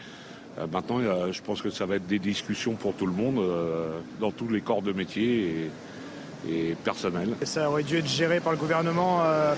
[0.58, 1.00] Euh, maintenant,
[1.30, 4.48] je pense que ça va être des discussions pour tout le monde, euh, dans tous
[4.48, 5.70] les corps de métier
[6.48, 7.34] et, personnel.
[7.42, 9.54] Ça aurait dû être géré par le gouvernement euh,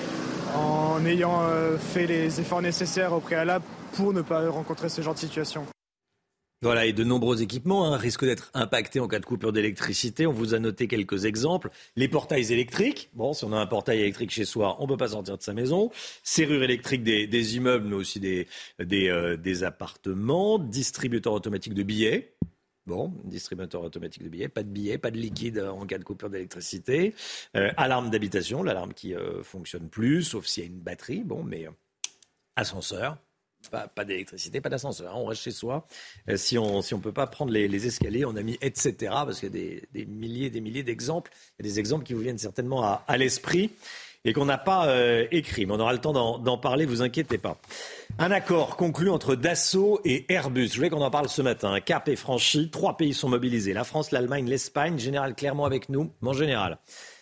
[0.57, 1.43] en ayant
[1.79, 5.67] fait les efforts nécessaires au préalable pour ne pas rencontrer ce genre de situation.
[6.61, 10.27] Voilà, et de nombreux équipements hein, risquent d'être impactés en cas de coupure d'électricité.
[10.27, 11.71] On vous a noté quelques exemples.
[11.95, 13.11] Les portails électriques.
[13.15, 15.43] Bon, si on a un portail électrique chez soi, on ne peut pas sortir de
[15.43, 15.93] sa maison.
[16.25, 18.49] Serrures électriques des, immeubles, mais aussi des,
[18.81, 20.59] euh, des, appartements.
[20.59, 22.35] Distributeurs automatiques de billets.
[22.87, 26.31] Bon, distributeur automatique de billets, pas de billets, pas de liquide en cas de coupure
[26.31, 27.15] d'électricité.
[27.55, 31.23] Euh, alarme d'habitation, l'alarme qui euh, fonctionne plus, sauf s'il y a une batterie.
[31.23, 31.69] Bon, mais
[32.57, 33.19] ascenseur,
[33.69, 35.17] pas, d'électricité, pas d'ascenseur.
[35.17, 35.87] On reste chez soi.
[36.29, 38.95] Euh, si on si on peut pas prendre les, escaliers, on a mis etc.
[39.11, 41.31] Parce qu'il y a des, milliers et des milliers d'exemples.
[41.59, 43.71] Il y a des exemples qui vous viennent certainement à, l'esprit
[44.25, 45.67] et qu'on n'a pas euh, écrit.
[45.67, 47.59] Mais on aura le temps d'en parler, vous inquiétez pas.
[48.19, 50.69] Un accord conclu entre Dassault et Airbus.
[50.69, 51.73] Je voulais qu'on en parle ce matin.
[51.73, 52.71] Un cap est franchi.
[52.71, 53.73] Trois pays sont mobilisés.
[53.73, 54.99] La France, l'Allemagne, l'Espagne.
[54.99, 56.11] Général Clermont avec nous.
[56.21, 56.79] Mon général.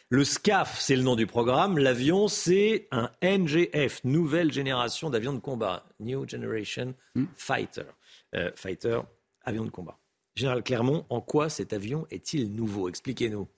[0.08, 1.78] Le SCAF, c'est le nom du programme.
[1.78, 5.84] L'avion, c'est un NGF, nouvelle génération d'avions de combat.
[5.98, 7.24] New Generation hmm.
[7.34, 7.82] Fighter.
[8.36, 9.00] Euh, fighter,
[9.44, 9.98] avion de combat.
[10.36, 12.88] Général Clermont, en quoi cet avion est-il nouveau?
[12.88, 13.48] Expliquez-nous.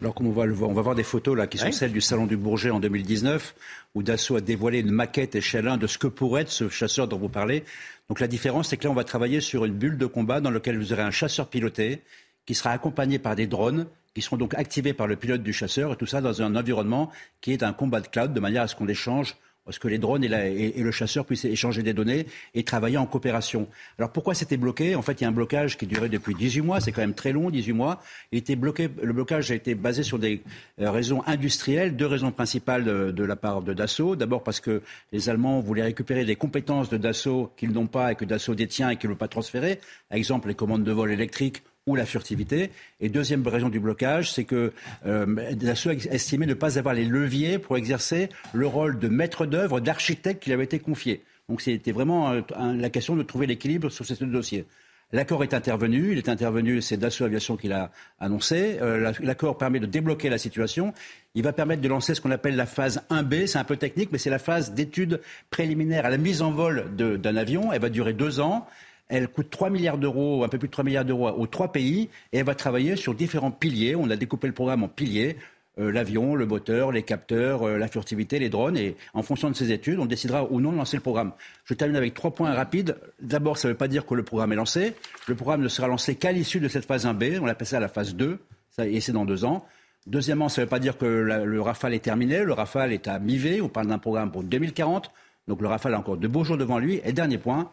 [0.00, 1.92] Alors, comme on va le voir, on va voir des photos là qui sont celles
[1.92, 3.54] du Salon du Bourget en 2019,
[3.94, 7.06] où Dassault a dévoilé une maquette échelle 1 de ce que pourrait être ce chasseur
[7.06, 7.64] dont vous parlez.
[8.08, 10.50] Donc, la différence, c'est que là, on va travailler sur une bulle de combat dans
[10.50, 12.00] laquelle vous aurez un chasseur piloté
[12.46, 13.86] qui sera accompagné par des drones
[14.18, 17.12] qui seront donc activés par le pilote du chasseur, et tout ça dans un environnement
[17.40, 19.36] qui est un combat de cloud, de manière à ce qu'on échange
[19.68, 22.24] parce que les drones et, le chasseur puissent échanger des données
[22.54, 23.68] et travailler en coopération.
[23.98, 24.94] Alors pourquoi c'était bloqué?
[24.94, 27.12] En fait, il y a un blocage qui durait depuis 18 mois, c'est quand même
[27.12, 28.00] très long, 18 mois.
[28.32, 30.40] Il était bloqué, le blocage a été basé sur des
[30.80, 34.16] euh, raisons industrielles, deux raisons principales de, la part de Dassault.
[34.16, 34.80] D'abord parce que
[35.12, 38.88] les Allemands voulaient récupérer des compétences de Dassault qu'ils n'ont pas et que Dassault détient
[38.88, 39.80] et qu'ils ne veulent pas transférer.
[40.08, 42.70] Par exemple, les commandes de vol électriques ou la furtivité.
[43.00, 44.72] Et deuxième raison du blocage, c'est que
[45.06, 49.80] euh, Dassault estimait ne pas avoir les leviers pour exercer le rôle de maître d'œuvre,
[49.80, 51.22] d'architecte qui lui avait été confié.
[51.48, 54.66] Donc c'était vraiment la question de trouver l'équilibre sur ces deux dossiers.
[55.10, 57.90] L'accord est intervenu, il est intervenu, c'est Dassault Aviation qui l'a
[58.20, 58.76] annoncé.
[58.82, 60.92] Euh, l'accord permet de débloquer la situation.
[61.34, 64.10] Il va permettre de lancer ce qu'on appelle la phase 1B, c'est un peu technique,
[64.12, 67.72] mais c'est la phase d'étude préliminaire à la mise en vol d'un avion.
[67.72, 68.66] Elle va durer deux ans.
[69.08, 72.10] Elle coûte 3 milliards d'euros, un peu plus de 3 milliards d'euros aux trois pays,
[72.32, 73.96] et elle va travailler sur différents piliers.
[73.96, 75.36] On a découpé le programme en piliers.
[75.78, 78.76] Euh, l'avion, le moteur, les capteurs, euh, la furtivité, les drones.
[78.76, 81.32] Et en fonction de ces études, on décidera ou non de lancer le programme.
[81.64, 82.96] Je termine avec trois points rapides.
[83.20, 84.94] D'abord, ça ne veut pas dire que le programme est lancé.
[85.28, 87.38] Le programme ne sera lancé qu'à l'issue de cette phase 1B.
[87.40, 88.38] On l'a passé à la phase 2,
[88.80, 89.64] et c'est dans deux ans.
[90.06, 92.42] Deuxièmement, ça ne veut pas dire que le Rafale est terminé.
[92.42, 93.60] Le Rafale est à mi-V.
[93.60, 95.10] On parle d'un programme pour 2040.
[95.46, 97.00] Donc le Rafale a encore de beaux jours devant lui.
[97.04, 97.70] Et dernier point,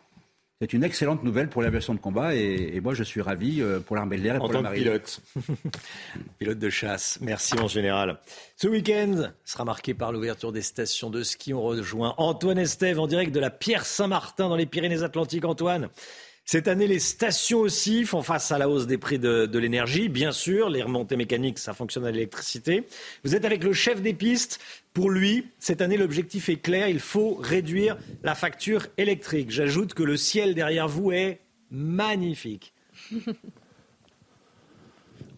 [0.61, 3.97] c'est une excellente nouvelle pour l'aviation de combat et, moi je suis ravi euh, pour
[3.97, 4.83] l'armée de l'air et pour la marine.
[4.83, 5.21] pilote.
[6.39, 7.17] pilote de chasse.
[7.21, 8.19] Merci mon général.
[8.55, 11.53] Ce week-end sera marqué par l'ouverture des stations de ski.
[11.53, 15.43] On rejoint Antoine Estève en direct de la Pierre Saint-Martin dans les Pyrénées-Atlantiques.
[15.43, 15.89] Antoine.
[16.47, 20.09] Cette année, les stations aussi font face à la hausse des prix de, l'énergie.
[20.09, 22.83] Bien sûr, les remontées mécaniques, ça fonctionne à l'électricité.
[23.23, 24.59] Vous êtes avec le chef des pistes.
[24.93, 26.87] Pour lui, cette année, l'objectif est clair.
[26.87, 29.49] Il faut réduire la facture électrique.
[29.49, 31.39] J'ajoute que le ciel derrière vous est
[31.71, 32.73] magnifique.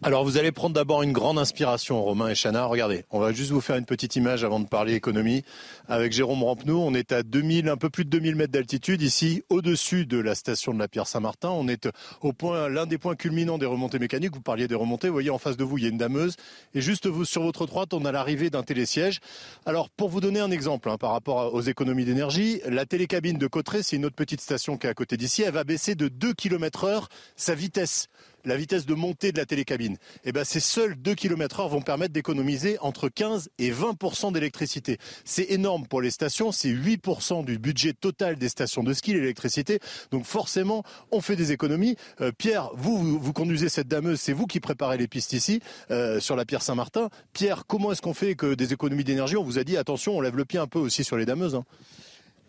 [0.04, 2.66] Alors vous allez prendre d'abord une grande inspiration, Romain et Chana.
[2.66, 5.44] Regardez, on va juste vous faire une petite image avant de parler économie.
[5.88, 9.42] Avec Jérôme Rampenou, on est à 2000, un peu plus de 2000 mètres d'altitude ici,
[9.50, 11.50] au-dessus de la station de la Pierre Saint-Martin.
[11.50, 11.90] On est
[12.22, 14.36] au point, l'un des points culminants des remontées mécaniques.
[14.36, 15.08] Vous parliez des remontées.
[15.08, 16.36] Vous voyez en face de vous, il y a une dameuse.
[16.76, 19.20] Et juste vous, sur votre droite, on a l'arrivée d'un télésiège.
[19.66, 23.48] Alors pour vous donner un exemple hein, par rapport aux économies d'énergie, la télécabine de
[23.48, 26.08] Cotteret, c'est une autre petite station qui est à côté d'ici, elle va baisser de
[26.08, 28.10] 2 km heure sa vitesse
[28.48, 29.98] la vitesse de montée de la télécabine.
[30.24, 34.98] Eh ben, ces seuls 2 km heure vont permettre d'économiser entre 15 et 20% d'électricité.
[35.26, 39.80] C'est énorme pour les stations, c'est 8% du budget total des stations de ski, l'électricité.
[40.12, 41.96] Donc forcément, on fait des économies.
[42.22, 45.62] Euh, Pierre, vous, vous, conduisez cette dameuse, c'est vous qui préparez les pistes ici,
[45.92, 47.10] euh, sur la Pierre Saint-Martin.
[47.34, 50.22] Pierre, comment est-ce qu'on fait que des économies d'énergie On vous a dit, attention, on
[50.22, 51.56] lève le pied un peu aussi sur les dameuses.
[51.56, 51.66] Hein.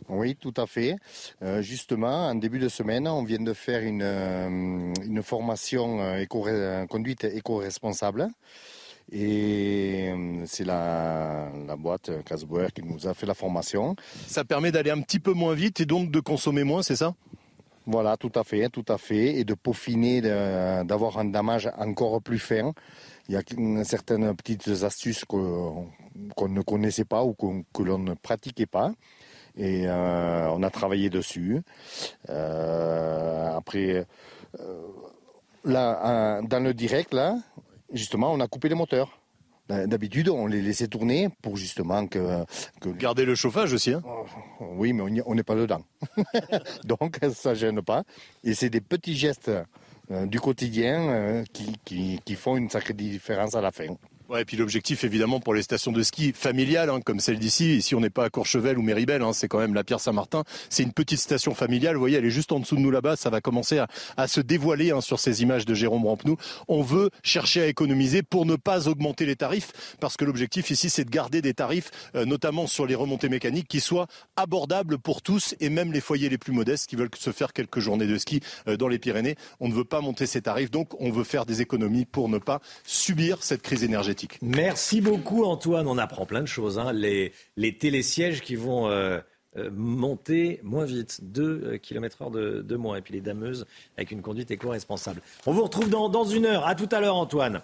[0.09, 0.97] Oui, tout à fait.
[1.43, 6.21] Euh, justement, en début de semaine, on vient de faire une, euh, une formation euh,
[6.21, 6.47] éco
[6.89, 8.29] conduite éco-responsable.
[9.11, 10.13] Et
[10.45, 13.97] c'est la, la boîte Casboer qui nous a fait la formation.
[14.27, 17.15] Ça permet d'aller un petit peu moins vite et donc de consommer moins, c'est ça?
[17.87, 19.37] Voilà, tout à fait, tout à fait.
[19.37, 22.75] Et de peaufiner, d'avoir un damage encore plus fin.
[23.31, 28.67] Il y a certaines petites astuces qu'on ne connaissait pas ou que l'on ne pratiquait
[28.67, 28.93] pas.
[29.59, 31.61] Et euh, on a travaillé dessus.
[32.31, 34.07] Euh, après,
[34.61, 34.83] euh,
[35.65, 37.37] là, dans le direct, là,
[37.93, 39.21] justement, on a coupé les moteurs.
[39.69, 42.43] D'habitude, on les laissait tourner pour justement que,
[42.87, 43.93] garder le chauffage aussi.
[43.93, 44.03] Hein.
[44.61, 45.83] oui, mais on n'est pas dedans,
[46.85, 48.05] donc ça gêne pas.
[48.45, 49.51] Et c'est des petits gestes
[50.09, 53.89] du quotidien qui, qui, font une sacrée différence à la fin.
[54.29, 57.79] Ouais, et puis l'objectif évidemment pour les stations de ski familiales, hein, comme celle d'ici,
[57.79, 60.45] ici on n'est pas à Courchevel ou Méribel, hein, c'est quand même la Pierre Saint-Martin,
[60.69, 63.17] c'est une petite station familiale, vous voyez, elle est juste en dessous de nous là-bas,
[63.17, 63.83] ça va commencer
[64.19, 66.37] à, se dévoiler hein, sur ces images de Jérôme Rampenou.
[66.69, 70.91] On veut chercher à économiser pour ne pas augmenter les tarifs, parce que l'objectif ici
[70.91, 75.23] c'est de garder des tarifs, euh, notamment sur les remontées mécaniques, qui soient abordables pour
[75.23, 78.19] tous et même les foyers les plus modestes qui veulent se faire quelques journées de
[78.19, 79.37] ski euh, dans les Pyrénées.
[79.59, 82.37] On ne veut pas monter ces tarifs, donc on veut faire des économies pour ne
[82.37, 84.18] pas subir cette crise énergétique.
[84.43, 86.79] Merci beaucoup Antoine, on apprend plein de choses.
[86.79, 86.93] Hein.
[86.93, 87.33] Les,
[87.79, 89.19] télésièges qui vont euh,
[89.57, 93.67] euh, monter moins vite, 2 euh, km heure de, moins, et puis les dameuses
[93.97, 95.21] avec une conduite éco-responsable.
[95.47, 96.67] On vous retrouve dans, dans une heure.
[96.67, 97.63] À tout à l'heure Antoine.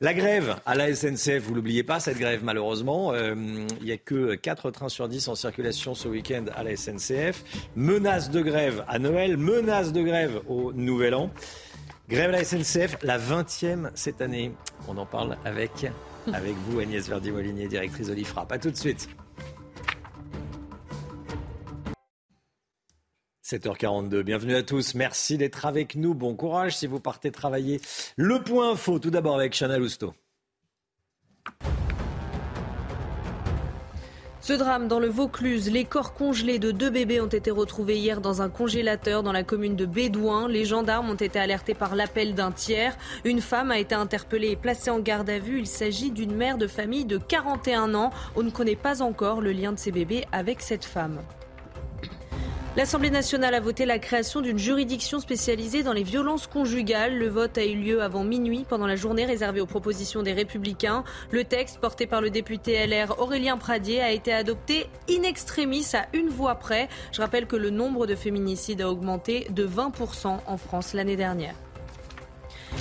[0.00, 3.14] La grève à la SNCF, vous l'oubliez pas, cette grève malheureusement.
[3.14, 7.44] il n'y a que 4 trains sur 10 en circulation ce week-end à la SNCF.
[7.76, 11.30] Menace de grève à Noël, menace de grève au Nouvel An.
[12.12, 14.52] Grève la SNCF, la 20e cette année.
[14.86, 15.86] On en parle avec,
[16.30, 18.46] avec vous, Agnès Verdi-Molinier, directrice de l'IFRA.
[18.46, 19.08] Pas tout de suite.
[23.42, 27.80] 7h42, bienvenue à tous, merci d'être avec nous, bon courage si vous partez travailler.
[28.16, 30.12] Le point info, tout d'abord avec Chana Lousteau.
[34.44, 38.20] Ce drame dans le Vaucluse, les corps congelés de deux bébés ont été retrouvés hier
[38.20, 40.48] dans un congélateur dans la commune de Bédouin.
[40.48, 42.96] Les gendarmes ont été alertés par l'appel d'un tiers.
[43.24, 45.60] Une femme a été interpellée et placée en garde à vue.
[45.60, 48.10] Il s'agit d'une mère de famille de 41 ans.
[48.34, 51.20] On ne connaît pas encore le lien de ces bébés avec cette femme.
[52.74, 57.18] L'Assemblée nationale a voté la création d'une juridiction spécialisée dans les violences conjugales.
[57.18, 61.04] Le vote a eu lieu avant minuit pendant la journée réservée aux propositions des Républicains.
[61.30, 66.06] Le texte porté par le député LR Aurélien Pradier a été adopté in extremis à
[66.16, 66.88] une voix près.
[67.12, 71.54] Je rappelle que le nombre de féminicides a augmenté de 20% en France l'année dernière.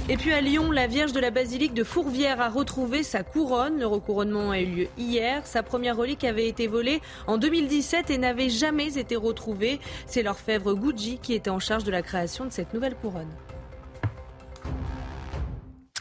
[0.10, 3.80] Et puis à Lyon, la Vierge de la Basilique de Fourvière a retrouvé sa couronne.
[3.80, 5.46] Le recouronnement a eu lieu hier.
[5.46, 9.80] Sa première relique avait été volée en 2017 et n'avait jamais été retrouvée.
[10.08, 13.32] C'est l'orfèvre Gucci qui était en charge de la création de cette nouvelle couronne.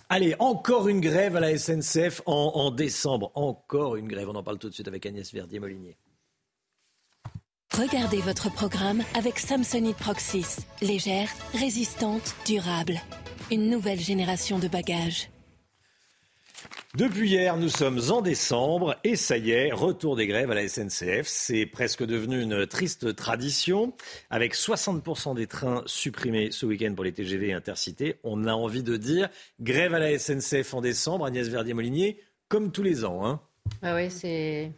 [0.08, 3.30] Allez, encore une grève à la SNCF en, en, décembre.
[3.36, 4.28] Encore une grève.
[4.28, 5.96] On en parle tout de suite avec Agnès Verdier-Molinier.
[7.78, 10.56] Regardez votre programme avec Samsonite Proxys.
[10.82, 13.00] Légère, résistante, durable.
[13.50, 15.28] Une nouvelle génération de bagages.
[16.94, 20.68] Depuis hier, nous sommes en décembre et ça y est, retour des grèves à la
[20.68, 21.26] SNCF.
[21.26, 23.92] C'est presque devenu une triste tradition.
[24.30, 28.84] Avec 60% des trains supprimés ce week-end pour les TGV et intercités, on a envie
[28.84, 29.28] de dire
[29.60, 31.26] grève à la SNCF en décembre.
[31.26, 33.26] Agnès Verdier-Molinier, comme tous les ans.
[33.26, 33.40] Hein.
[33.82, 34.70] Bah oui, c'est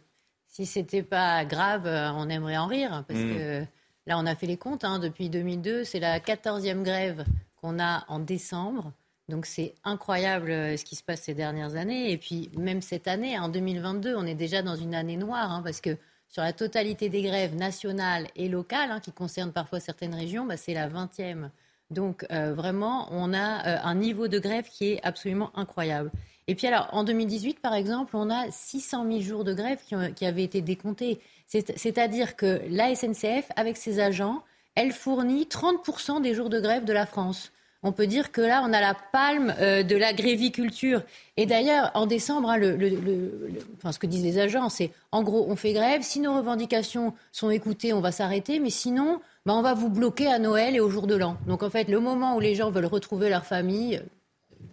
[0.47, 3.03] si c'était pas grave, euh, on aimerait en rire.
[3.07, 3.35] Parce mm.
[3.35, 3.65] que
[4.07, 4.83] là, on a fait les comptes.
[4.83, 7.23] Hein, depuis 2002, c'est la 14e grève
[7.63, 8.91] qu'on a en décembre.
[9.29, 12.11] Donc c'est incroyable euh, ce qui se passe ces dernières années.
[12.11, 15.49] Et puis même cette année, en 2022, on est déjà dans une année noire.
[15.49, 19.79] Hein, parce que sur la totalité des grèves nationales et locales, hein, qui concernent parfois
[19.79, 21.49] certaines régions, bah, c'est la 20e.
[21.89, 26.11] Donc euh, vraiment, on a un niveau de grève qui est absolument incroyable.
[26.47, 29.79] Et puis alors, en 2018, par exemple, on a 600 000 jours de grève
[30.15, 31.21] qui, avaient été décomptés.
[31.47, 34.43] C'est-à-dire que la SNCF, avec ses agents,
[34.75, 37.51] elle fournit 30% des jours de grève de la France.
[37.85, 41.01] On peut dire que là, on a la palme euh, de la gréviculture.
[41.35, 45.73] Et d'ailleurs, en décembre, hein, ce que disent les agents, c'est en gros, on fait
[45.73, 46.01] grève.
[46.01, 48.59] Si nos revendications sont écoutées, on va s'arrêter.
[48.59, 51.35] Mais sinon, bah, on va vous bloquer à Noël et au jour de l'an.
[51.45, 54.01] Donc en fait, le moment où les gens veulent retrouver leur famille,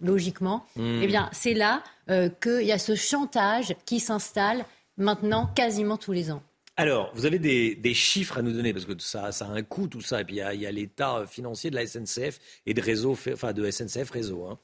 [0.01, 1.01] logiquement, hmm.
[1.03, 4.63] eh bien, c'est là euh, qu'il y a ce chantage qui s'installe
[4.97, 6.41] maintenant quasiment tous les ans.
[6.81, 9.87] Alors, vous avez des, chiffres à nous donner, parce que ça, ça a un coût,
[9.87, 13.11] tout ça, et puis il y a, l'état financier de la SNCF et de, réseau,
[13.11, 14.47] enfin, de SNCF Réseau.
[14.47, 14.57] Hein.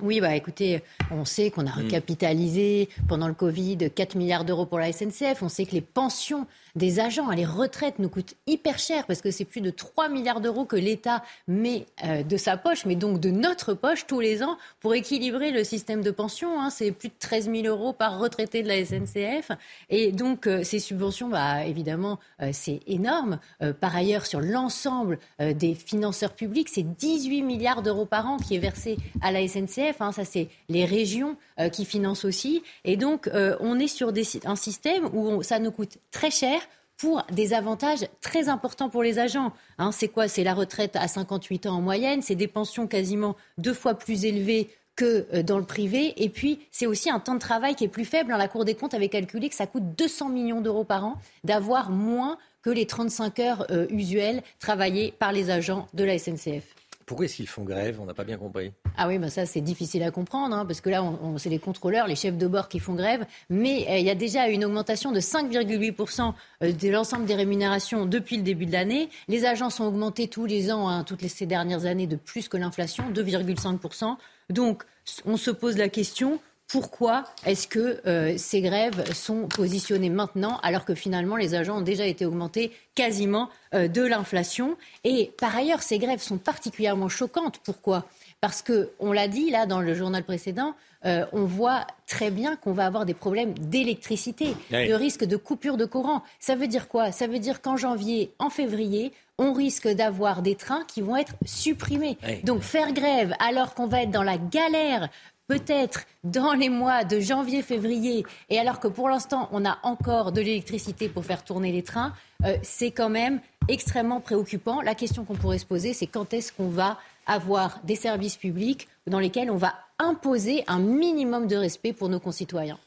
[0.00, 1.86] Oui, bah écoutez, on sait qu'on a hmm.
[1.86, 5.42] recapitalisé pendant le Covid 4 milliards d'euros pour la SNCF.
[5.42, 6.46] On sait que les pensions
[6.76, 10.42] des agents, les retraites nous coûtent hyper cher parce que c'est plus de 3 milliards
[10.42, 14.42] d'euros que l'État met euh, de sa poche, mais donc de notre poche tous les
[14.42, 16.60] ans pour équilibrer le système de pension.
[16.60, 16.68] Hein.
[16.68, 19.52] C'est plus de 13 000 euros par retraité de la SNCF.
[19.88, 23.38] Et donc euh, ces subventions, bah, évidemment, euh, c'est énorme.
[23.80, 28.58] par ailleurs, sur l'ensemble des financeurs publics, c'est 18 milliards d'euros par an qui est
[28.58, 30.00] versé à la SNCF.
[30.00, 30.12] Hein.
[30.12, 31.36] Ça, c'est les régions
[31.72, 32.62] qui financent aussi.
[32.84, 33.30] Et donc,
[33.60, 34.12] on est sur
[34.44, 36.65] un système où ça nous coûte très cher
[36.96, 39.52] pour des avantages très importants pour les agents.
[39.78, 40.28] Hein, c'est quoi?
[40.28, 44.24] C'est la retraite à 58 ans en moyenne, c'est des pensions quasiment deux fois plus
[44.24, 46.14] élevées que euh, dans le privé.
[46.22, 48.30] Et puis, c'est aussi un temps de travail qui est plus faible.
[48.30, 51.16] Dans la Cour des comptes avait calculé que ça coûte 200 millions d'euros par an
[51.44, 56.64] d'avoir moins que les 35 heures euh, usuelles travaillées par les agents de la SNCF.
[57.06, 58.00] Pourquoi est-ce qu'ils font grève?
[58.00, 58.72] On n'a pas bien compris.
[58.96, 61.60] Ah oui, bah ça c'est difficile à comprendre, hein, parce que là, on, c'est les
[61.60, 63.24] contrôleurs, les chefs de bord qui font grève.
[63.48, 66.34] Mais euh, il y a déjà une augmentation de 5,8%
[66.64, 69.08] euh, de l'ensemble des rémunérations depuis le début de l'année.
[69.28, 72.56] Les agents sont augmentés tous les ans, hein, toutes ces dernières années, de plus que
[72.56, 74.16] l'inflation, 2,5%.
[74.50, 74.82] Donc,
[75.24, 80.84] on se pose la question, pourquoi est-ce que euh, ces grèves sont positionnées maintenant alors
[80.84, 84.76] que finalement les agents ont déjà été augmentés quasiment euh, de l'inflation?
[85.04, 87.58] Et par ailleurs, ces grèves sont particulièrement choquantes.
[87.58, 88.04] Pourquoi?
[88.40, 90.74] Parce que, on l'a dit là dans le journal précédent,
[91.04, 95.76] euh, on voit très bien qu'on va avoir des problèmes d'électricité, de risque de coupure
[95.76, 96.22] de courant.
[96.40, 97.12] Ça veut dire quoi?
[97.12, 101.34] Ça veut dire qu'en janvier, en février, on risque d'avoir des trains qui vont être
[101.44, 102.18] supprimés.
[102.44, 105.08] Donc faire grève alors qu'on va être dans la galère
[105.48, 110.40] peut-être dans les mois de janvier-février, et alors que pour l'instant on a encore de
[110.40, 112.12] l'électricité pour faire tourner les trains,
[112.44, 114.80] euh, c'est quand même extrêmement préoccupant.
[114.80, 118.88] La question qu'on pourrait se poser, c'est quand est-ce qu'on va avoir des services publics
[119.06, 122.78] dans lesquels on va imposer un minimum de respect pour nos concitoyens.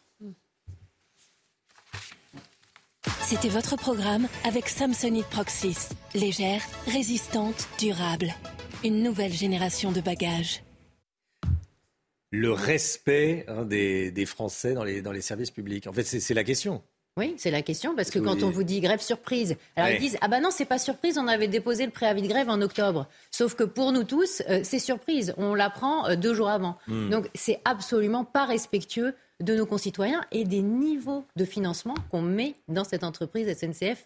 [3.22, 5.90] C'était votre programme avec Samsonite Proxys.
[6.16, 8.34] Légère, résistante, durable.
[8.84, 10.64] Une nouvelle génération de bagages
[12.32, 16.44] le respect hein, des, Français dans les, dans les services publics En fait, c'est la
[16.44, 16.82] question.
[17.18, 20.18] Oui, c'est la question, parce que quand on vous dit grève surprise, alors ils disent
[20.22, 23.10] Ah ben non, c'est pas surprise, on avait déposé le préavis de grève en octobre.
[23.30, 26.78] Sauf que pour nous tous, euh, c'est surprise, on l'apprend euh, deux jours avant.
[26.88, 27.10] Hmm.
[27.10, 32.56] Donc c'est absolument pas respectueux de nos concitoyens et des niveaux de financement qu'on met
[32.70, 34.06] dans cette entreprise SNCF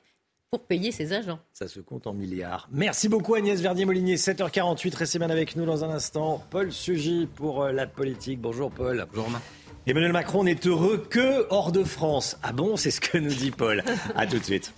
[0.54, 1.40] pour payer ses agents.
[1.52, 2.70] Ça se compte en milliards.
[2.72, 4.18] Merci beaucoup Agnès Verdier-Molinier.
[4.18, 6.46] 7h48, restez bien avec nous dans un instant.
[6.52, 8.40] Paul Sugy pour euh, la politique.
[8.40, 9.04] Bonjour Paul.
[9.10, 9.42] Bonjour Romain.
[9.88, 12.38] Emmanuel Macron n'est heureux que hors de France.
[12.44, 13.84] Ah bon, c'est ce que nous dit Paul.
[14.16, 14.72] A tout de suite.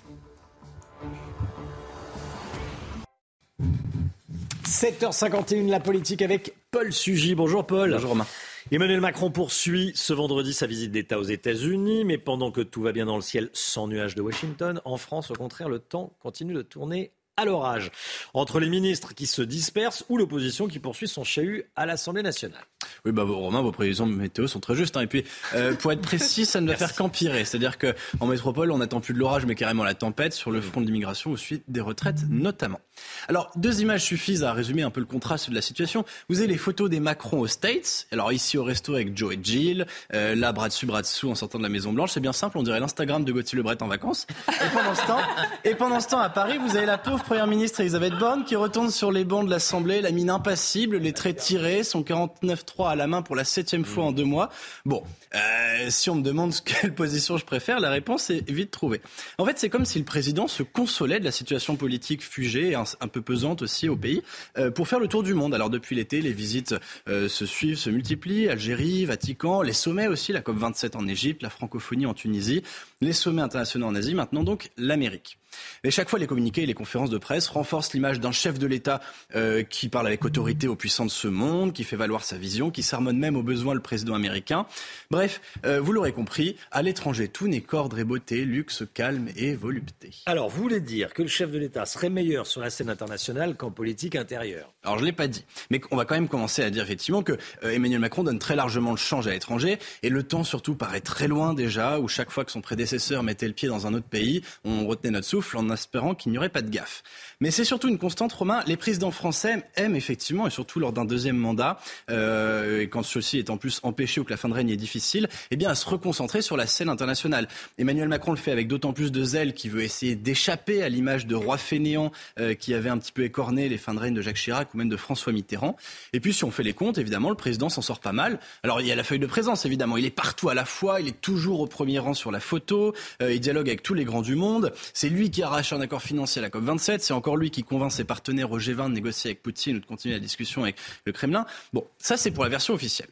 [4.65, 7.35] 7h51, la politique avec Paul Sugy.
[7.35, 7.91] Bonjour Paul.
[7.91, 8.27] Bonjour Romain.
[8.71, 12.93] Emmanuel Macron poursuit ce vendredi sa visite d'État aux États-Unis, mais pendant que tout va
[12.93, 16.55] bien dans le ciel sans nuages de Washington, en France, au contraire, le temps continue
[16.55, 17.91] de tourner à l'orage.
[18.33, 22.63] Entre les ministres qui se dispersent ou l'opposition qui poursuit son chahut à l'Assemblée nationale.
[23.05, 24.97] Oui, bah, Romain, vos prévisions météo sont très justes.
[24.97, 25.01] Hein.
[25.01, 27.45] Et puis, euh, pour être précis, ça ne va faire qu'empirer.
[27.45, 30.81] C'est-à-dire qu'en métropole, on n'attend plus de l'orage, mais carrément la tempête sur le front
[30.81, 32.79] de l'immigration au suite des retraites, notamment.
[33.27, 36.05] Alors, deux images suffisent à résumer un peu le contraste de la situation.
[36.29, 38.07] Vous avez les photos des Macron aux States.
[38.11, 39.85] Alors, ici au resto avec Joe et Jill.
[40.13, 42.11] Euh, là, bras dessus, bras dessous en sortant de la Maison-Blanche.
[42.11, 44.27] C'est bien simple, on dirait l'Instagram de Gauthier Lebret en vacances.
[44.49, 45.19] Et pendant ce temps,
[45.63, 48.55] et pendant ce temps à Paris, vous avez la pauvre première ministre Elisabeth Borne qui
[48.55, 52.95] retourne sur les bancs de l'Assemblée, la mine impassible, les traits tirés, son 49-3 à
[52.95, 54.49] la main pour la septième fois en deux mois.
[54.85, 55.03] Bon,
[55.33, 59.01] euh, si on me demande quelle position je préfère, la réponse est vite trouvée.
[59.37, 62.75] En fait, c'est comme si le président se consolait de la situation politique fugée et
[62.99, 64.21] un, peu pesante aussi au pays
[64.57, 65.53] euh, pour faire le tour du monde.
[65.53, 66.75] Alors depuis l'été, les visites
[67.07, 68.49] euh, se suivent, se multiplient.
[68.49, 72.63] Algérie, Vatican, les sommets aussi, la COP 27 en Égypte, la francophonie en Tunisie,
[73.01, 75.37] les sommets internationaux en Asie, maintenant donc l'Amérique.
[75.83, 78.67] Mais chaque fois, les communiqués et les conférences de presse renforcent l'image d'un chef de
[78.67, 79.01] l'État
[79.35, 82.71] euh, qui parle avec autorité aux puissants de ce monde, qui fait valoir sa vision,
[82.71, 84.65] qui sermonne même au besoin le président américain.
[85.11, 89.55] Bref, euh, vous l'aurez compris, à l'étranger, tout n'est qu'ordre et beauté, luxe, calme et
[89.55, 90.11] volupté.
[90.25, 93.55] Alors, vous voulez dire que le chef de l'État serait meilleur sur la scène internationale
[93.55, 94.73] qu'en politique intérieure?
[94.83, 95.45] Alors, je ne l'ai pas dit.
[95.69, 97.33] Mais on va quand même commencer à dire effectivement que
[97.63, 99.77] euh, Emmanuel Macron donne très largement le change à l'étranger.
[100.03, 103.47] Et le temps, surtout, paraît très loin déjà, où chaque fois que son prédécesseur mettait
[103.47, 106.49] le pied dans un autre pays, on retenait notre souffle en espérant qu'il n'y aurait
[106.49, 107.03] pas de gaffe.
[107.41, 108.61] Mais c'est surtout une constante, Romain.
[108.67, 111.79] Les présidents français aiment effectivement, et surtout lors d'un deuxième mandat,
[112.09, 114.77] euh, et quand ceci est en plus empêché ou que la fin de règne est
[114.77, 117.47] difficile, eh bien à se reconcentrer sur la scène internationale.
[117.77, 121.27] Emmanuel Macron le fait avec d'autant plus de zèle qu'il veut essayer d'échapper à l'image
[121.27, 124.21] de roi fainéant euh, qui avait un petit peu écorné les fins de règne de
[124.21, 125.75] Jacques Chirac ou même de François Mitterrand.
[126.13, 128.39] Et puis si on fait les comptes, évidemment, le président s'en sort pas mal.
[128.63, 129.97] Alors il y a la feuille de présence, évidemment.
[129.97, 132.93] Il est partout à la fois, il est toujours au premier rang sur la photo,
[133.21, 134.73] euh, il dialogue avec tous les grands du monde.
[134.93, 137.91] C'est lui qui arrache un accord financier à la COP27, c'est encore lui qui convainc
[137.91, 141.11] ses partenaires au G20 de négocier avec Poutine ou de continuer la discussion avec le
[141.11, 141.47] Kremlin.
[141.73, 143.09] Bon, ça c'est pour la version officielle.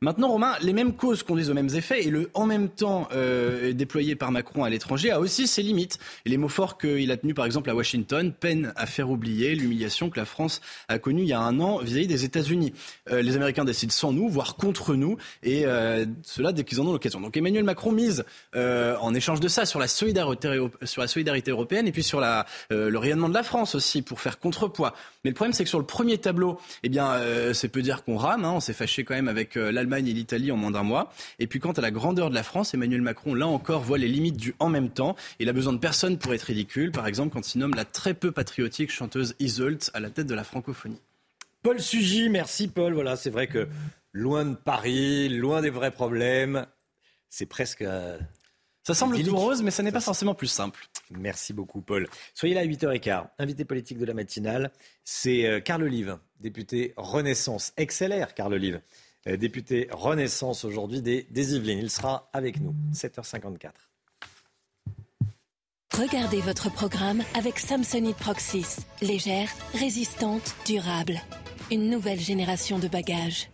[0.00, 3.72] Maintenant, Romain, les mêmes causes conduisent aux mêmes effets et le en même temps euh,
[3.72, 5.98] déployé par Macron à l'étranger a aussi ses limites.
[6.26, 9.54] Et les mots forts qu'il a tenus par exemple à Washington peinent à faire oublier
[9.54, 12.72] l'humiliation que la France a connue il y a un an vis-à-vis des États-Unis.
[13.10, 16.86] Euh, les Américains décident sans nous, voire contre nous, et euh, cela dès qu'ils en
[16.86, 17.20] ont l'occasion.
[17.20, 22.02] Donc Emmanuel Macron mise en échange de ça sur la solidarité, la européenne et puis
[22.02, 24.94] sur la, le rayonnement de la France aussi pour faire contrepoids.
[25.24, 27.18] Mais le problème c'est que sur le premier tableau, eh bien
[27.52, 28.44] c'est peu dire qu'on rame.
[28.44, 31.12] Hein, on s'est fâché quand même avec l'Allemagne et l'Italie en moins d'un mois.
[31.38, 34.08] Et puis quant à la grandeur de la France, Emmanuel Macron, là encore, voit les
[34.08, 35.14] limites du en même temps.
[35.38, 36.90] Il a besoin de personne pour être ridicule.
[36.90, 40.34] Par exemple, quand il nomme la très peu patriotique chanteuse Iseult à la tête de
[40.34, 41.00] la francophonie.
[41.62, 42.94] Paul Sugy, merci Paul.
[42.94, 43.68] Voilà, c'est vrai que
[44.12, 46.66] loin de Paris, loin des vrais problèmes,
[47.28, 47.82] c'est presque...
[47.82, 48.18] Euh,
[48.82, 50.88] ça semble tout rose, mais ça n'est pas forcément plus simple.
[51.10, 52.06] Merci beaucoup, Paul.
[52.34, 53.28] Soyez là à 8h15.
[53.38, 54.72] Invité politique de la matinale,
[55.04, 57.72] c'est euh, Carl Olive, député Renaissance.
[57.78, 58.82] XLR, Carl Olive.
[59.26, 61.78] Euh, député Renaissance aujourd'hui des, des Yvelines.
[61.78, 63.70] Il sera avec nous, 7h54.
[65.96, 68.78] Regardez votre programme avec Samsonite Proxys.
[69.00, 71.20] Légère, résistante, durable.
[71.70, 73.48] Une nouvelle génération de bagages.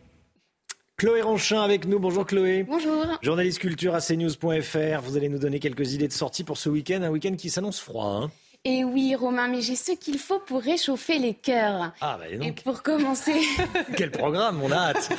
[0.96, 1.98] Chloé Ronchin avec nous.
[1.98, 2.62] Bonjour Chloé.
[2.62, 3.06] Bonjour.
[3.22, 5.00] Journaliste culture à cnews.fr.
[5.02, 7.02] Vous allez nous donner quelques idées de sortie pour ce week-end.
[7.02, 8.06] Un week-end qui s'annonce froid.
[8.06, 8.30] Hein
[8.64, 11.92] et oui, Romain, mais j'ai ce qu'il faut pour réchauffer les cœurs.
[12.02, 12.46] Ah, bah donc.
[12.46, 13.40] Et pour commencer.
[13.96, 15.10] Quel programme, on a hâte.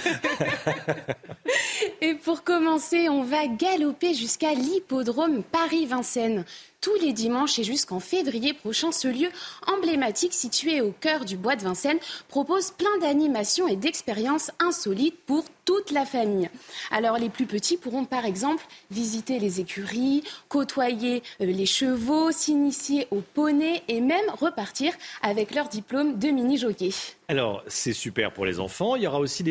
[2.01, 6.45] Et pour commencer, on va galoper jusqu'à l'hippodrome Paris-Vincennes
[6.81, 9.29] tous les dimanches et jusqu'en février prochain, ce lieu
[9.67, 15.45] emblématique situé au cœur du bois de Vincennes propose plein d'animations et d'expériences insolites pour
[15.63, 16.49] toute la famille.
[16.89, 23.07] Alors les plus petits pourront par exemple visiter les écuries, côtoyer euh, les chevaux, s'initier
[23.11, 24.91] au poney et même repartir
[25.21, 26.89] avec leur diplôme de mini-jockey.
[27.27, 29.43] Alors c'est super pour les enfants, il y aura aussi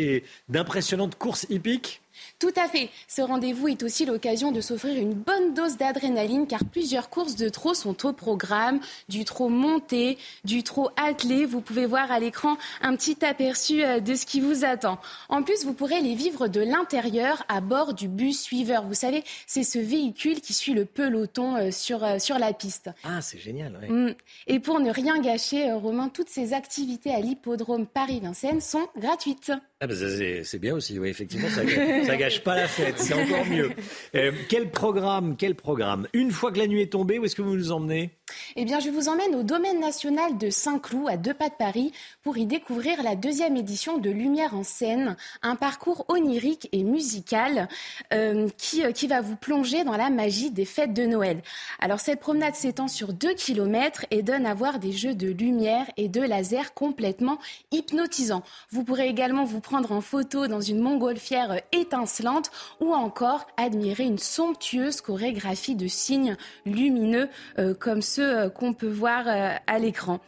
[0.48, 1.99] d'impressionnantes courses hippiques
[2.38, 2.90] tout à fait.
[3.08, 7.48] Ce rendez-vous est aussi l'occasion de s'offrir une bonne dose d'adrénaline car plusieurs courses de
[7.48, 8.80] trot sont au programme.
[9.08, 11.44] Du trot monté, du trot attelé.
[11.44, 14.98] Vous pouvez voir à l'écran un petit aperçu euh, de ce qui vous attend.
[15.28, 18.84] En plus, vous pourrez les vivre de l'intérieur à bord du bus suiveur.
[18.84, 22.90] Vous savez, c'est ce véhicule qui suit le peloton euh, sur, euh, sur la piste.
[23.04, 23.78] Ah, c'est génial.
[23.88, 24.14] Mm.
[24.46, 29.52] Et pour ne rien gâcher, Romain, toutes ces activités à l'hippodrome Paris-Vincennes sont gratuites.
[29.82, 31.62] Ah bah c'est bien aussi, oui, effectivement, ça,
[32.06, 33.70] ça gâche pas la fête, c'est encore mieux.
[34.14, 36.06] Euh, quel programme, quel programme?
[36.12, 38.10] Une fois que la nuit est tombée, où est-ce que vous nous emmenez?
[38.56, 41.92] Eh bien, je vous emmène au domaine national de Saint-Cloud, à deux pas de Paris,
[42.22, 47.68] pour y découvrir la deuxième édition de Lumière en scène, un parcours onirique et musical
[48.12, 51.42] euh, qui, euh, qui va vous plonger dans la magie des fêtes de Noël.
[51.78, 55.86] Alors, cette promenade s'étend sur deux kilomètres et donne à voir des jeux de lumière
[55.96, 57.38] et de laser complètement
[57.72, 58.42] hypnotisants.
[58.70, 62.50] Vous pourrez également vous prendre en photo dans une montgolfière étincelante
[62.80, 66.36] ou encore admirer une somptueuse chorégraphie de signes
[66.66, 67.28] lumineux
[67.58, 70.20] euh, comme ceux euh, qu'on peut voir euh, à l'écran.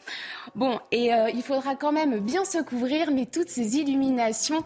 [0.55, 4.62] Bon, et euh, il faudra quand même bien se couvrir, mais toutes ces illuminations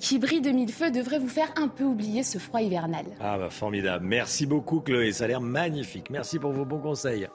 [0.00, 3.04] qui brillent de mille feux devraient vous faire un peu oublier ce froid hivernal.
[3.20, 4.04] Ah bah formidable.
[4.04, 6.10] Merci beaucoup Chloé, ça a l'air magnifique.
[6.10, 7.28] Merci pour vos bons conseils.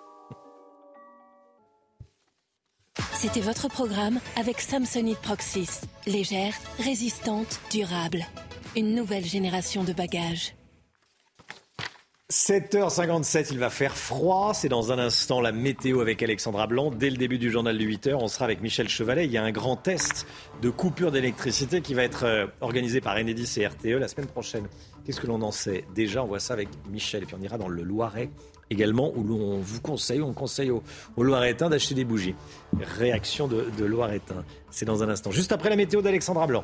[3.14, 5.82] C'était votre programme avec Samsonite Proxys.
[6.08, 8.26] Légère, résistante, durable.
[8.78, 10.54] Une nouvelle génération de bagages.
[12.32, 14.54] 7h57, il va faire froid.
[14.54, 16.92] C'est dans un instant la météo avec Alexandra Blanc.
[16.92, 19.26] Dès le début du journal de 8h, on sera avec Michel Chevalet.
[19.26, 20.28] Il y a un grand test
[20.62, 24.68] de coupure d'électricité qui va être euh, organisé par Enedis et RTE la semaine prochaine.
[25.04, 27.24] Qu'est-ce que l'on en sait Déjà, on voit ça avec Michel.
[27.24, 28.30] Et puis on ira dans le Loiret
[28.70, 30.84] également, où l'on vous conseille, on conseille aux,
[31.18, 32.36] Loiretains d'acheter des bougies.
[32.80, 33.98] Réaction de, de.
[34.70, 35.32] C'est dans un instant.
[35.32, 36.64] Juste après la météo d'Alexandra Blanc.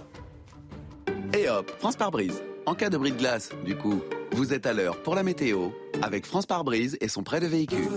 [1.36, 2.40] Et hop, France par brise.
[2.68, 4.02] En cas de bris de glace, du coup.
[4.32, 5.70] Vous êtes à l'heure pour la météo
[6.02, 7.90] avec France Pare-Brise et son prêt de véhicule.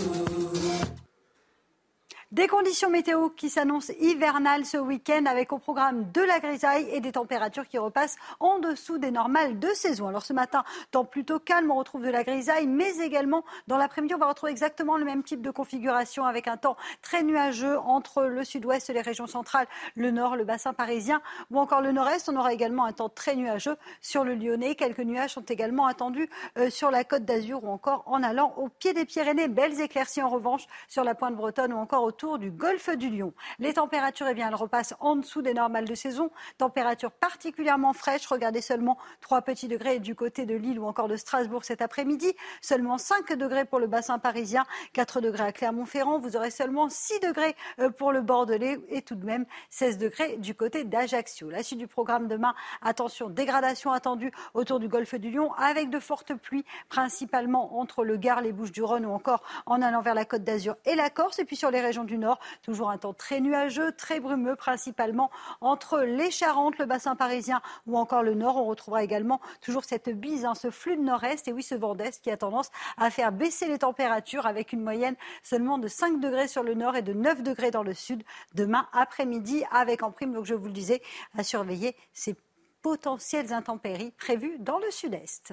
[2.31, 7.01] Des conditions météo qui s'annoncent hivernales ce week-end avec au programme de la grisaille et
[7.01, 10.09] des températures qui repassent en dessous des normales de saison.
[10.09, 14.15] Alors ce matin, temps plutôt calme, on retrouve de la grisaille, mais également dans l'après-midi,
[14.15, 18.25] on va retrouver exactement le même type de configuration avec un temps très nuageux entre
[18.25, 22.29] le sud-ouest, les régions centrales, le nord, le bassin parisien ou encore le nord-est.
[22.29, 24.75] On aura également un temps très nuageux sur le Lyonnais.
[24.75, 26.29] Quelques nuages sont également attendus
[26.59, 29.49] euh, sur la côte d'Azur ou encore en allant au pied des Pyrénées.
[29.49, 33.33] Belles éclaircies en revanche sur la pointe bretonne ou encore au du golfe du Lion.
[33.61, 36.31] Les températures, eh bien, elles repassent en dessous des normales de saison.
[36.59, 38.27] Température particulièrement fraîche.
[38.27, 42.35] Regardez seulement 3 petits degrés du côté de Lille ou encore de Strasbourg cet après-midi.
[42.61, 44.65] Seulement 5 degrés pour le bassin parisien,
[44.95, 46.19] 4 degrés à Clermont-Ferrand.
[46.19, 50.39] Vous aurez seulement 6 degrés euh, pour le Bordelais et tout de même 16 degrés
[50.39, 51.51] du côté d'Ajaccio.
[51.51, 56.01] La suite du programme demain, attention, dégradation attendue autour du golfe du Lion avec de
[56.01, 60.43] fortes pluies, principalement entre le Gard, les Bouches-du-Rhône ou encore en allant vers la côte
[60.43, 61.39] d'Azur et la Corse.
[61.39, 62.41] Et puis sur les régions du Nord.
[62.63, 65.31] Toujours un temps très nuageux, très brumeux, principalement
[65.61, 68.57] entre les Charentes, le bassin parisien ou encore le Nord.
[68.57, 71.95] On retrouvera également toujours cette bise, hein, ce flux de nord-est et oui, ce vent
[71.95, 76.19] d'est qui a tendance à faire baisser les températures avec une moyenne seulement de 5
[76.21, 78.23] degrés sur le Nord et de 9 degrés dans le Sud
[78.55, 81.03] demain après-midi avec en prime, donc je vous le disais,
[81.37, 82.35] à surveiller ces
[82.83, 85.53] potentielles intempéries prévues dans le Sud-Est.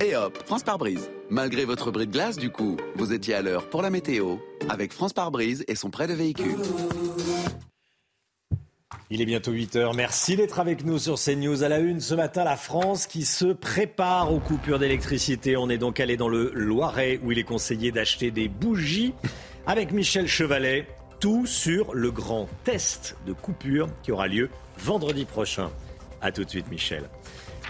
[0.00, 1.10] Et hop, France par brise.
[1.28, 4.36] Malgré votre bris de glace, du coup, vous étiez à l'heure pour la météo
[4.68, 6.56] avec France par brise et son prêt de véhicule.
[9.10, 9.94] Il est bientôt 8 heures.
[9.94, 11.64] Merci d'être avec nous sur CNews.
[11.64, 15.56] À la une ce matin, la France qui se prépare aux coupures d'électricité.
[15.56, 19.14] On est donc allé dans le Loiret où il est conseillé d'acheter des bougies
[19.66, 20.86] avec Michel Chevalet.
[21.18, 25.70] Tout sur le grand test de coupure qui aura lieu vendredi prochain.
[26.20, 27.08] A tout de suite, Michel.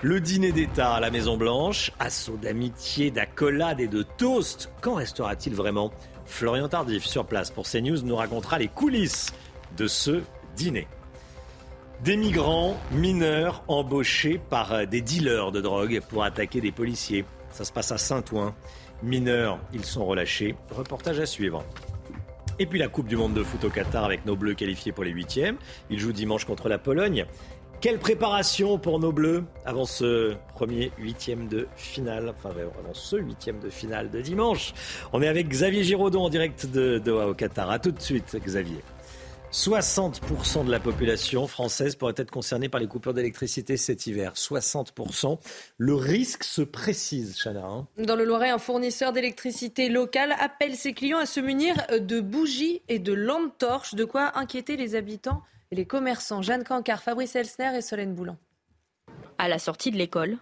[0.03, 4.71] Le dîner d'État à la Maison-Blanche, assaut d'amitié, d'accolade et de toast.
[4.81, 5.91] Qu'en restera-t-il vraiment?
[6.25, 9.33] Florian Tardif, sur place pour CNews, nous racontera les coulisses
[9.77, 10.23] de ce
[10.57, 10.87] dîner.
[12.05, 17.25] Des migrants mineurs embauchés par des dealers de drogue pour attaquer des policiers.
[17.51, 18.55] Ça se passe à Saint-Ouen.
[19.03, 20.55] Mineurs, ils sont relâchés.
[20.71, 21.65] Reportage à suivre.
[22.61, 25.05] Et puis la Coupe du Monde de foot au Qatar avec nos Bleus qualifiés pour
[25.05, 25.57] les huitièmes.
[25.91, 27.25] Ils jouent dimanche contre la Pologne.
[27.81, 33.61] Quelle préparation pour nos Bleus avant ce premier huitième de finale, enfin avant ce huitième
[33.61, 34.75] de finale de dimanche.
[35.13, 37.71] On est avec Xavier Giraudon en direct de Doha au Qatar.
[37.71, 38.83] A tout de suite, Xavier.
[39.53, 44.33] 60% de la population française pourrait être concernée par les coupures d'électricité cet hiver.
[44.35, 45.39] 60%.
[45.79, 47.65] Le risque se précise, Chana.
[47.65, 47.87] Hein.
[47.97, 52.83] Dans le Loiret, un fournisseur d'électricité local appelle ses clients à se munir de bougies
[52.89, 57.37] et de lampes torches, de quoi inquiéter les habitants et les commerçants Jeanne Cancard, Fabrice
[57.37, 58.37] Elsner et Solène Boulan.
[59.39, 60.39] À la sortie de l'école,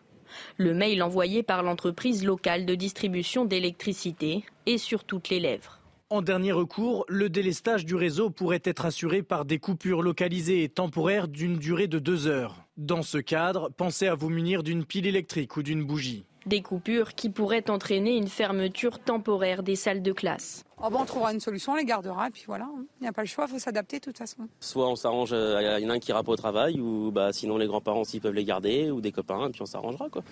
[0.57, 5.81] le mail envoyé par l'entreprise locale de distribution d'électricité est sur toutes les lèvres.
[6.09, 10.69] En dernier recours, le délestage du réseau pourrait être assuré par des coupures localisées et
[10.69, 12.65] temporaires d'une durée de deux heures.
[12.77, 16.25] Dans ce cadre, pensez à vous munir d'une pile électrique ou d'une bougie.
[16.47, 20.63] Des coupures qui pourraient entraîner une fermeture temporaire des salles de classe.
[20.81, 22.85] Oh on trouvera une solution, on les gardera, et puis voilà, il hein.
[23.01, 24.49] n'y a pas le choix, il faut s'adapter de toute façon.
[24.61, 27.11] Soit on s'arrange, il euh, y en a un qui ira pas au travail, ou
[27.11, 30.09] bah, sinon les grands-parents s'ils peuvent les garder, ou des copains, et puis on s'arrangera.
[30.09, 30.23] quoi.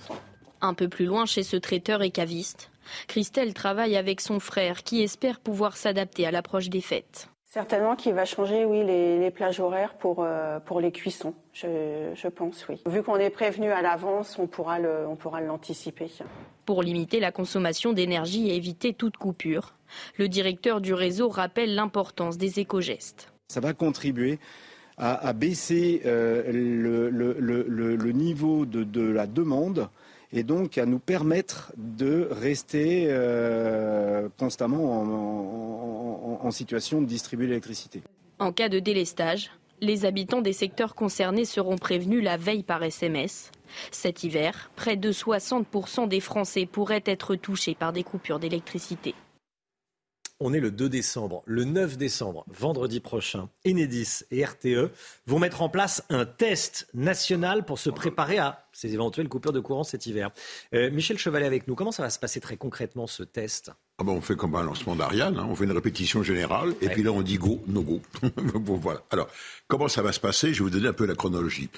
[0.61, 2.71] Un peu plus loin, chez ce traiteur et caviste,
[3.09, 7.29] Christelle travaille avec son frère qui espère pouvoir s'adapter à l'approche des fêtes.
[7.55, 12.67] Certainement qu'il va changer, oui, les, plages horaires pour, euh, pour les cuissons, je, pense,
[12.69, 12.83] oui.
[12.85, 16.11] Vu qu'on est prévenu à l'avance, on pourra l'anticiper.
[16.67, 19.75] Pour limiter la consommation d'énergie et éviter toute coupure,
[20.19, 23.33] le directeur du réseau rappelle l'importance des éco-gestes.
[23.47, 24.41] Ça va contribuer
[24.99, 29.91] à, baisser euh, le, niveau de, la demande
[30.35, 35.01] et donc à nous permettre de rester euh, constamment
[36.45, 38.03] en, situation de distribuer l'électricité.
[38.39, 39.51] En cas de délestage,
[39.81, 43.51] les habitants des secteurs concernés seront prévenus la veille par SMS.
[43.91, 49.15] Cet hiver, près de 60% des Français pourraient être touchés par des coupures d'électricité.
[50.41, 51.43] On est le 2 décembre.
[51.47, 54.91] Le 9 décembre, vendredi prochain, Enedis et RTE
[55.27, 59.61] vont mettre en place un test national pour se préparer à ces éventuelles coupures de
[59.61, 60.31] courant cet hiver.
[60.75, 61.75] Euh, Michel Chevalet avec nous.
[61.75, 63.73] Comment ça va se passer très concrètement ce test?
[63.99, 65.47] Ah ben, on fait comme un lancement d'Ariane, hein.
[65.49, 68.03] on fait une répétition générale, et puis là on dit go, no go.
[68.43, 69.03] voilà.
[69.11, 69.29] Alors,
[69.69, 70.53] comment ça va se passer?
[70.53, 71.71] Je vais vous donner un peu la chronologie.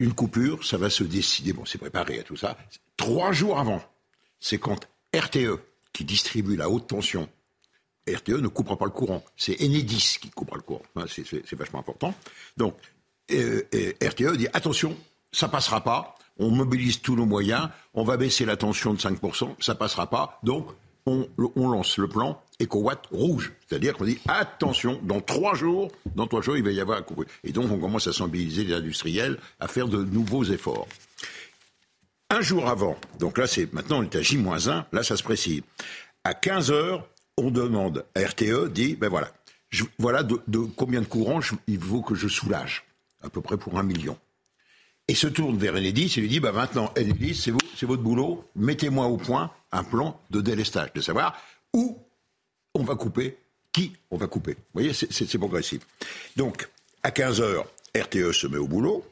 [0.00, 2.56] Une coupure, ça va se décider, bon c'est préparé à tout ça,
[2.96, 3.82] trois jours avant.
[4.40, 5.60] C'est quand RTE,
[5.92, 7.28] qui distribue la haute tension
[8.08, 9.24] RTE ne coupera pas le courant.
[9.36, 10.82] C'est Enedis qui coupera le courant.
[11.06, 12.14] C'est vachement important.
[12.56, 12.76] Donc,
[13.30, 13.62] euh,
[14.02, 14.96] RTE dit attention,
[15.34, 16.14] ça passera pas.
[16.38, 17.68] On mobilise tous nos moyens.
[17.92, 19.54] On va baisser la tension de 5%.
[19.60, 20.38] Ça passera pas.
[20.42, 20.68] Donc,
[21.06, 23.52] on, lance le plan EcoWatt rouge.
[23.68, 27.02] C'est-à-dire qu'on dit attention, dans trois jours, dans trois jours, il va y avoir un
[27.02, 27.22] coup.
[27.42, 30.88] Et donc, on commence à sensibiliser les industriels à faire de nouveaux efforts.
[32.30, 35.62] Un jour avant, donc là, c'est maintenant, on est à J-1, là, ça se précise.
[36.24, 37.06] À 15 heures,
[37.36, 39.30] on demande à RTE, dit, ben voilà,
[39.98, 42.84] voilà de, combien de courants il faut que je soulage,
[43.22, 44.16] à peu près pour un million.
[45.06, 48.02] Et se tourne vers Enedis et lui dit, ben maintenant, Enedis, c'est, vous, c'est votre
[48.02, 51.36] boulot, mettez-moi au point un plan de délestage, de savoir
[51.74, 51.98] où
[52.74, 53.36] on va couper,
[53.72, 54.52] qui on va couper.
[54.52, 55.82] Vous voyez, c'est, progressif.
[56.36, 56.68] Donc,
[57.02, 59.04] à 15 heures, RTE se met au boulot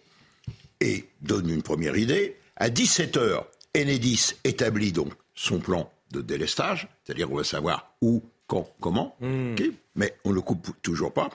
[0.80, 2.36] et donne une première idée.
[2.56, 3.46] À 17 heures,
[3.76, 9.54] Enedis établit donc son plan de délestage, c'est-à-dire qu'on va savoir où, quand, comment, hmm.
[9.94, 11.30] mais on ne le coupe toujours pas.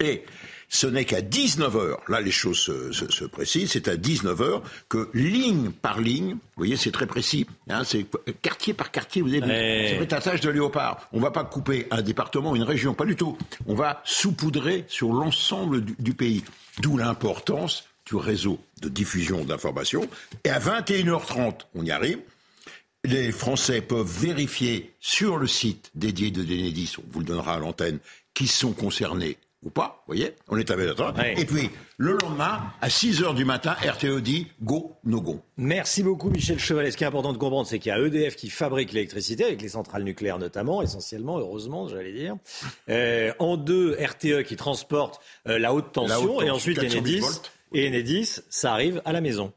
[0.00, 0.24] Et
[0.68, 6.00] ce n'est qu'à 19h, là les choses se, précisent, c'est à 19h que ligne par
[6.00, 8.06] ligne, vous voyez c'est très précis, hein, c'est
[8.42, 11.08] quartier par quartier, vous avez c'est un tâche de léopard.
[11.12, 13.36] On ne va pas couper un département, une région, pas du tout.
[13.66, 16.44] On va saupoudrer sur l'ensemble du, du pays.
[16.80, 20.08] D'où l'importance du réseau de diffusion d'informations.
[20.44, 22.20] Et à 21h30, on y arrive,
[23.04, 27.58] les Français peuvent vérifier sur le site dédié de Denedis, on vous le donnera à
[27.58, 27.98] l'antenne,
[28.34, 31.34] qui sont concernés ou pas, vous voyez, on est avec ouais.
[31.36, 35.40] Et puis, le lendemain, à 6 h du matin, RTE dit go, no go.
[35.56, 36.92] Merci beaucoup, Michel Chevalet.
[36.92, 39.60] Ce qui est important de comprendre, c'est qu'il y a EDF qui fabrique l'électricité, avec
[39.60, 42.36] les centrales nucléaires notamment, essentiellement, heureusement, j'allais dire.
[42.88, 47.24] Euh, en deux, RTE qui transporte euh, la, haute tension, et ensuite Enedis.
[47.72, 49.52] Et Enedis, ça arrive à la maison.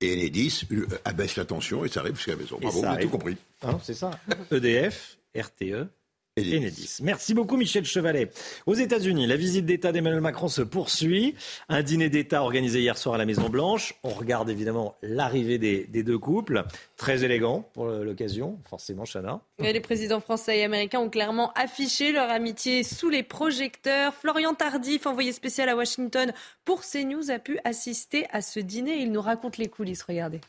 [0.00, 2.58] Et Enedis euh, abaisse la tension et ça arrive jusqu'à la maison.
[2.60, 3.36] Bravo, on a tout compris.
[3.62, 4.12] Ah c'est ça.
[4.50, 5.88] EDF, RTE,
[6.38, 7.00] Enedis.
[7.02, 8.30] Merci beaucoup Michel Chevalet.
[8.64, 11.34] Aux États-Unis, la visite d'État d'Emmanuel Macron se poursuit.
[11.68, 13.92] Un dîner d'État organisé hier soir à la Maison Blanche.
[14.02, 16.64] On regarde évidemment l'arrivée des, deux couples.
[16.96, 19.42] Très élégant pour l'occasion, forcément Chana.
[19.58, 24.14] les présidents français et américains ont clairement affiché leur amitié sous les projecteurs.
[24.14, 26.32] Florian Tardif, envoyé spécial à Washington
[26.64, 29.02] pour CNews, a pu assister à ce dîner.
[29.02, 30.02] Il nous raconte les coulisses.
[30.02, 30.40] Regardez.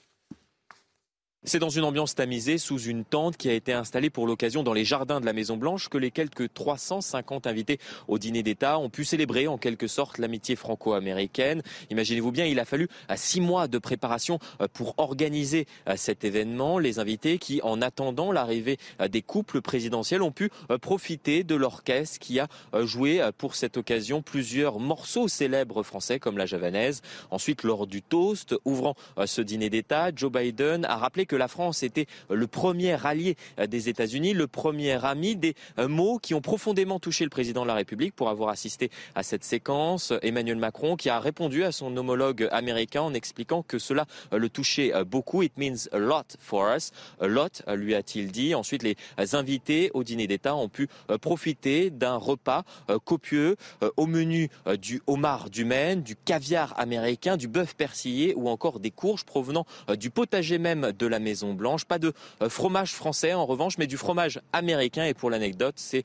[1.46, 4.72] C'est dans une ambiance tamisée, sous une tente qui a été installée pour l'occasion dans
[4.72, 8.90] les jardins de la Maison Blanche, que les quelques 350 invités au dîner d'État ont
[8.90, 11.62] pu célébrer en quelque sorte l'amitié franco-américaine.
[11.90, 16.24] Imaginez-vous bien, il a fallu euh, six mois de préparation euh, pour organiser euh, cet
[16.24, 16.80] événement.
[16.80, 18.78] Les invités qui, en attendant l'arrivée
[19.10, 20.50] des couples présidentiels, ont pu
[20.82, 22.48] profiter de l'orchestre qui a
[22.84, 27.02] joué pour cette occasion plusieurs morceaux célèbres français comme la javanaise.
[27.32, 28.96] Ensuite, lors du toast, ouvrant
[29.26, 33.38] ce dîner d'État, Joe Biden a rappelé que que la France était le premier allié
[33.68, 37.68] des États-Unis, le premier ami, des euh, mots qui ont profondément touché le président de
[37.70, 40.14] la République pour avoir assisté à cette séquence.
[40.22, 44.48] Emmanuel Macron qui a répondu à son homologue américain en expliquant que cela euh, le
[44.48, 45.42] touchait euh, beaucoup.
[45.42, 46.92] It means a lot for us.
[47.20, 48.54] A lot, lui a-t-il dit.
[48.54, 48.96] Ensuite, les
[49.34, 50.88] invités au dîner d'État ont pu
[51.20, 52.64] profiter d'un repas
[53.06, 53.56] copieux
[53.98, 54.50] au menu
[54.80, 59.66] du homard du Maine, du caviar américain, du bœuf persillé ou encore des courges provenant
[59.98, 61.86] du potager même de la Maison Blanche.
[61.86, 62.14] Pas de
[62.50, 65.06] fromage français en revanche, mais du fromage américain.
[65.06, 66.04] Et pour l'anecdote, c'est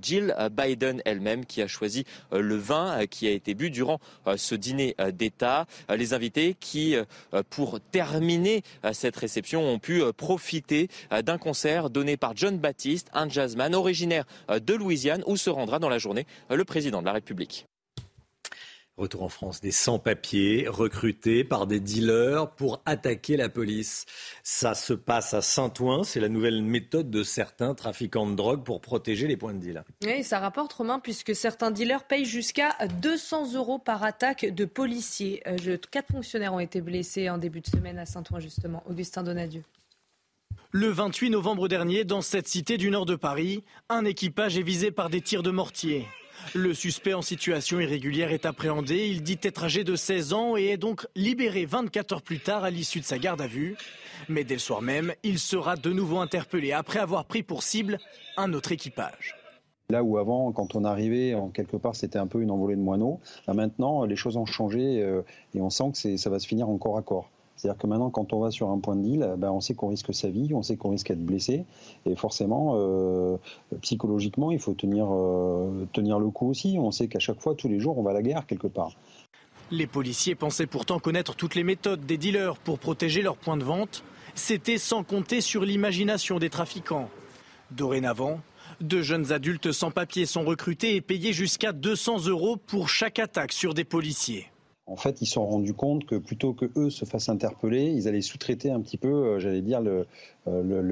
[0.00, 3.98] Jill Biden elle-même qui a choisi le vin qui a été bu durant
[4.36, 5.66] ce dîner d'État.
[5.94, 6.96] Les invités qui,
[7.50, 10.88] pour terminer cette réception, ont pu profiter
[11.24, 15.88] d'un concert donné par John Baptiste, un jazzman originaire de Louisiane, où se rendra dans
[15.88, 17.66] la journée le président de la République.
[19.00, 24.04] Retour en France, des sans-papiers recrutés par des dealers pour attaquer la police.
[24.42, 26.04] Ça se passe à Saint-Ouen.
[26.04, 29.84] C'est la nouvelle méthode de certains trafiquants de drogue pour protéger les points de deal.
[30.04, 35.42] Oui, ça rapporte, Romain, puisque certains dealers payent jusqu'à 200 euros par attaque de policiers.
[35.46, 38.82] Euh, quatre fonctionnaires ont été blessés en début de semaine à Saint-Ouen, justement.
[38.86, 39.62] Augustin Donadieu.
[40.72, 44.90] Le 28 novembre dernier, dans cette cité du nord de Paris, un équipage est visé
[44.90, 46.06] par des tirs de mortier.
[46.54, 49.08] Le suspect en situation irrégulière est appréhendé.
[49.08, 52.64] Il dit être âgé de 16 ans et est donc libéré 24 heures plus tard
[52.64, 53.76] à l'issue de sa garde à vue.
[54.28, 57.98] Mais dès le soir même, il sera de nouveau interpellé après avoir pris pour cible
[58.36, 59.36] un autre équipage.
[59.90, 62.80] Là où avant, quand on arrivait, en quelque part, c'était un peu une envolée de
[62.80, 63.20] moineaux.
[63.48, 65.22] maintenant, les choses ont changé euh,
[65.54, 67.28] et on sent que ça va se finir encore à corps.
[67.60, 69.88] C'est-à-dire que maintenant, quand on va sur un point de deal, ben, on sait qu'on
[69.88, 71.66] risque sa vie, on sait qu'on risque d'être blessé.
[72.06, 73.36] Et forcément, euh,
[73.82, 76.78] psychologiquement, il faut tenir, euh, tenir le coup aussi.
[76.80, 78.92] On sait qu'à chaque fois, tous les jours, on va à la guerre quelque part.
[79.70, 83.64] Les policiers pensaient pourtant connaître toutes les méthodes des dealers pour protéger leurs points de
[83.64, 84.04] vente.
[84.34, 87.10] C'était sans compter sur l'imagination des trafiquants.
[87.72, 88.40] Dorénavant,
[88.80, 93.52] deux jeunes adultes sans papier sont recrutés et payés jusqu'à 200 euros pour chaque attaque
[93.52, 94.46] sur des policiers.
[94.90, 98.08] En fait, ils se sont rendus compte que plutôt que eux se fassent interpeller, ils
[98.08, 100.04] allaient sous-traiter un petit peu, euh, j'allais dire, euh,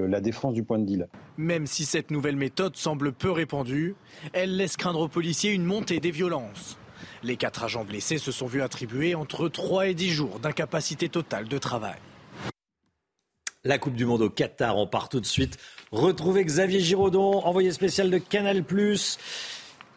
[0.06, 1.08] la défense du point de deal.
[1.36, 3.96] Même si cette nouvelle méthode semble peu répandue,
[4.32, 6.78] elle laisse craindre aux policiers une montée des violences.
[7.24, 11.48] Les quatre agents blessés se sont vus attribuer entre 3 et 10 jours d'incapacité totale
[11.48, 11.98] de travail.
[13.64, 15.58] La Coupe du Monde au Qatar, on part tout de suite.
[15.90, 18.62] Retrouvez Xavier Giraudon, envoyé spécial de Canal+.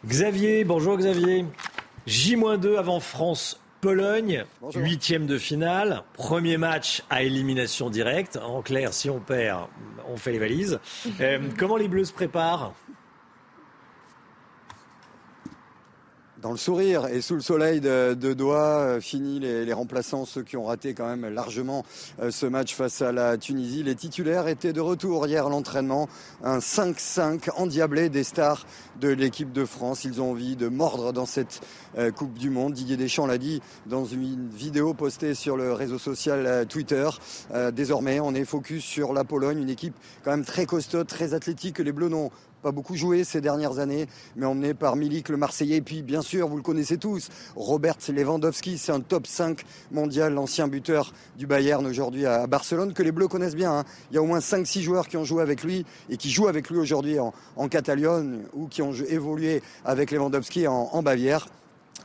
[0.08, 1.46] Xavier, bonjour Xavier.
[2.08, 4.46] J-2 avant France Pologne,
[4.76, 8.38] huitième de finale, premier match à élimination directe.
[8.38, 9.68] En clair, si on perd,
[10.08, 10.80] on fait les valises.
[11.20, 12.74] Euh, comment les Bleus se préparent?
[16.42, 20.44] Dans le sourire et sous le soleil de, de Doha, euh, fini les, remplaçants, ceux
[20.44, 21.86] qui ont raté quand même largement
[22.22, 23.84] euh, ce match face à la Tunisie.
[23.84, 26.10] Les titulaires étaient de retour hier l'entraînement.
[26.44, 28.66] Un 5-5 endiablé des stars
[29.00, 30.04] de l'équipe de France.
[30.04, 31.62] Ils ont envie de mordre dans cette
[31.98, 32.74] euh, Coupe du Monde.
[32.74, 37.08] Didier Deschamps l'a dit dans une vidéo postée sur le réseau social Twitter.
[37.74, 41.76] désormais, on est focus sur la Pologne, une équipe quand même très costaud, très athlétique
[41.76, 42.32] que les Bleus n'ont
[42.62, 45.82] pas beaucoup joué ces dernières années, mais emmené par Milik, le Marseillais.
[45.82, 50.68] Puis, bien sûr, vous le connaissez tous, Robert Lewandowski, c'est un top 5 mondial, l'ancien
[50.68, 53.80] buteur du Bayern aujourd'hui à Barcelone, que les Bleus connaissent bien.
[53.80, 53.84] Hein.
[54.12, 56.48] Il y a au moins 5-6 joueurs qui ont joué avec lui et qui jouent
[56.48, 61.48] avec lui aujourd'hui en Catalogne ou qui ont évolué avec Lewandowski en Bavière.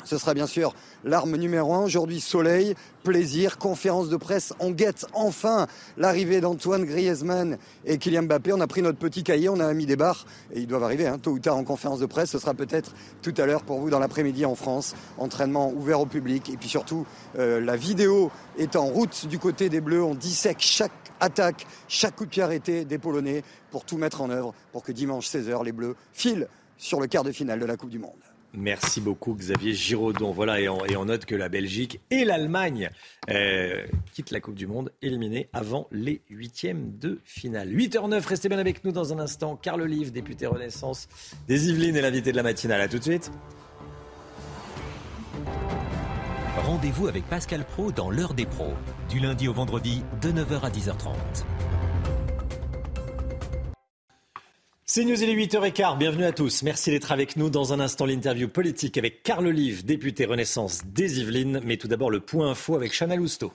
[0.06, 0.72] Ce sera bien sûr
[1.02, 1.82] l'arme numéro un.
[1.82, 4.52] Aujourd'hui, soleil, plaisir, conférence de presse.
[4.60, 5.66] On guette enfin
[5.96, 8.52] l'arrivée d'Antoine Griezmann et Kylian Mbappé.
[8.52, 10.24] On a pris notre petit cahier, on a mis des barres
[10.54, 12.30] et ils doivent arriver hein, tôt ou tard en conférence de presse.
[12.30, 14.94] Ce sera peut-être tout à l'heure pour vous dans l'après-midi en France.
[15.18, 17.04] Entraînement ouvert au public et puis surtout
[17.36, 20.04] euh, la vidéo est en route du côté des Bleus.
[20.04, 23.42] On dissèque chaque attaque, chaque coup de pied arrêté des Polonais
[23.72, 26.46] pour tout mettre en œuvre pour que dimanche 16h les Bleus filent
[26.78, 28.25] sur le quart de finale de la Coupe du Monde.
[28.56, 30.32] Merci beaucoup Xavier Giraudon.
[30.32, 32.90] Voilà, et on, note que la Belgique et l'Allemagne
[33.30, 33.84] euh,
[34.14, 37.70] quittent la Coupe du Monde, éliminés avant les huitièmes de finale.
[37.70, 39.56] 8h09, restez bien avec nous dans un instant.
[39.56, 41.08] Carl Olive, député Renaissance
[41.48, 42.80] des Yvelines, est l'invité de la matinale.
[42.80, 43.30] A tout de suite.
[46.56, 48.72] Rendez-vous avec Pascal Pro dans l'heure des pros,
[49.10, 51.44] du lundi au vendredi de 9h à 10h30.
[54.88, 55.98] C'est News, il est 8h15.
[55.98, 56.62] Bienvenue à tous.
[56.62, 57.50] Merci d'être avec nous.
[57.50, 61.60] Dans un instant, l'interview politique avec Carl Olive, député Renaissance des Yvelines.
[61.64, 63.52] Mais tout d'abord, le point info avec Chana Lousteau.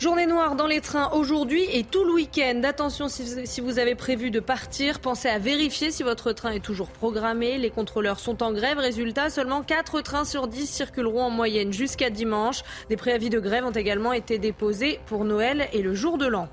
[0.00, 2.60] Journée noire dans les trains aujourd'hui et tout le week-end.
[2.64, 6.88] Attention si vous avez prévu de partir, pensez à vérifier si votre train est toujours
[6.88, 7.56] programmé.
[7.56, 8.78] Les contrôleurs sont en grève.
[8.78, 12.62] Résultat, seulement 4 trains sur 10 circuleront en moyenne jusqu'à dimanche.
[12.88, 16.48] Des préavis de grève ont également été déposés pour Noël et le jour de l'an.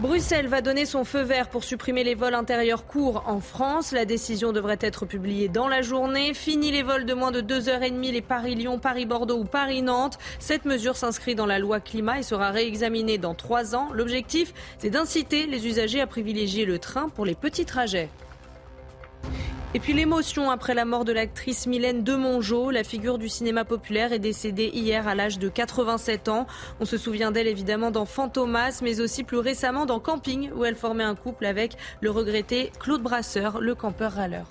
[0.00, 3.92] Bruxelles va donner son feu vert pour supprimer les vols intérieurs courts en France.
[3.92, 6.32] La décision devrait être publiée dans la journée.
[6.32, 10.18] Fini les vols de moins de 2h30, les Paris-Lyon, Paris-Bordeaux ou Paris-Nantes.
[10.38, 13.90] Cette mesure s'inscrit dans la loi climat et sera réexaminée dans trois ans.
[13.92, 18.08] L'objectif, c'est d'inciter les usagers à privilégier le train pour les petits trajets.
[19.72, 24.12] Et puis l'émotion après la mort de l'actrice Mylène Demongeau, la figure du cinéma populaire
[24.12, 26.48] est décédée hier à l'âge de 87 ans.
[26.80, 30.74] On se souvient d'elle évidemment dans Fantomas, mais aussi plus récemment dans Camping, où elle
[30.74, 34.46] formait un couple avec le regretté Claude Brasseur, le campeur râleur.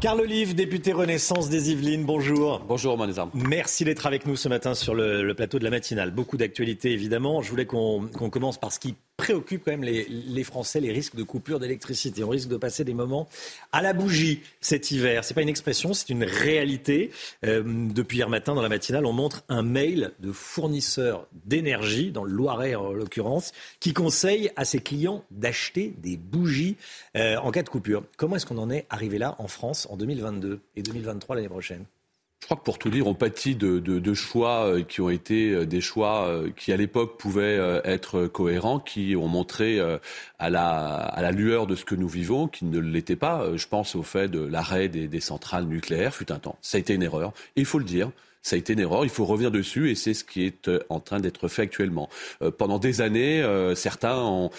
[0.00, 2.64] Carl Olive, député Renaissance des Yvelines, bonjour.
[2.66, 3.30] Bonjour, Manizam.
[3.32, 6.10] Merci d'être avec nous ce matin sur le, plateau de la matinale.
[6.10, 7.42] Beaucoup d'actualités, évidemment.
[7.42, 11.22] Je voulais qu'on commence par ce qui préoccupe quand même les, Français, les risques de
[11.22, 12.24] coupure d'électricité.
[12.24, 13.28] On risque de passer des moments
[13.72, 15.24] à la bougie cet hiver.
[15.24, 17.10] C'est pas une expression, c'est une réalité.
[17.46, 22.24] Euh, depuis hier matin, dans la matinale, on montre un mail de fournisseurs d'énergie, dans
[22.24, 26.76] le Loiret en l'occurrence, qui conseille à ses clients d'acheter des bougies
[27.16, 28.04] euh, en cas de coupure.
[28.16, 31.86] Comment est-ce qu'on en est arrivé là en France en 2022 et 2023 l'année prochaine?
[32.44, 35.50] Je crois que pour tout dire, on pâtit de, de, choix euh, qui ont été
[35.50, 39.80] euh, des choix euh, qui, à l'époque, pouvaient être cohérents, qui ont montré
[40.38, 43.56] à la, lueur de ce que nous vivons, qui ne l'étaient pas.
[43.56, 46.58] Je pense au fait de l'arrêt des, des centrales nucléaires, fut un temps.
[46.60, 47.32] Ça a été une erreur.
[47.56, 48.10] Il faut le dire
[48.44, 49.04] ça a été une erreur.
[49.04, 52.08] Il faut revenir dessus et c'est ce qui est euh, en train d'être fait actuellement.
[52.42, 54.50] Euh, pendant des années, euh, certains ont,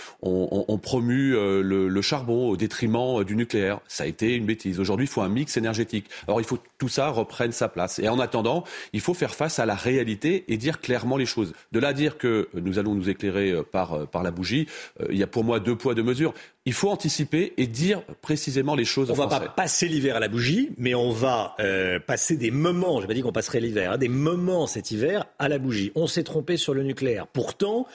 [0.81, 3.79] promu le, le, charbon au détriment du nucléaire.
[3.87, 4.79] Ça a été une bêtise.
[4.79, 6.07] Aujourd'hui, il faut un mix énergétique.
[6.27, 7.99] Alors, il faut que tout ça reprenne sa place.
[7.99, 11.53] Et en attendant, il faut faire face à la réalité et dire clairement les choses.
[11.71, 14.67] De là à dire que nous allons nous éclairer par, par la bougie,
[15.09, 16.33] il y a pour moi deux poids, deux mesures
[16.65, 19.09] il faut anticiper et dire précisément les choses.
[19.11, 22.51] On ne va pas passer l'hiver à la bougie, mais on va euh, passer des
[22.51, 23.01] moments.
[23.01, 25.91] J'ai pas dit qu'on passerait l'hiver, hein, des moments cet hiver à la bougie.
[25.95, 27.27] On s'est trompé sur le nucléaire.
[27.27, 27.87] Pourtant,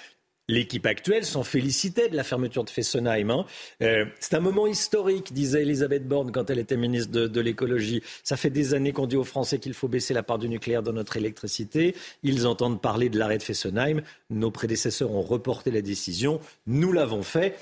[0.51, 3.31] L'équipe actuelle s'en félicitait de la fermeture de Fessenheim.
[3.31, 3.45] Hein.
[3.83, 8.03] Euh, c'est un moment historique, disait Elisabeth Borne quand elle était ministre de, de l'écologie.
[8.25, 10.83] Ça fait des années qu'on dit aux Français qu'il faut baisser la part du nucléaire
[10.83, 11.95] dans notre électricité.
[12.25, 14.03] Ils entendent parler de l'arrêt de Fessenheim.
[14.31, 16.41] Nos prédécesseurs ont reporté la décision.
[16.67, 17.57] Nous l'avons fait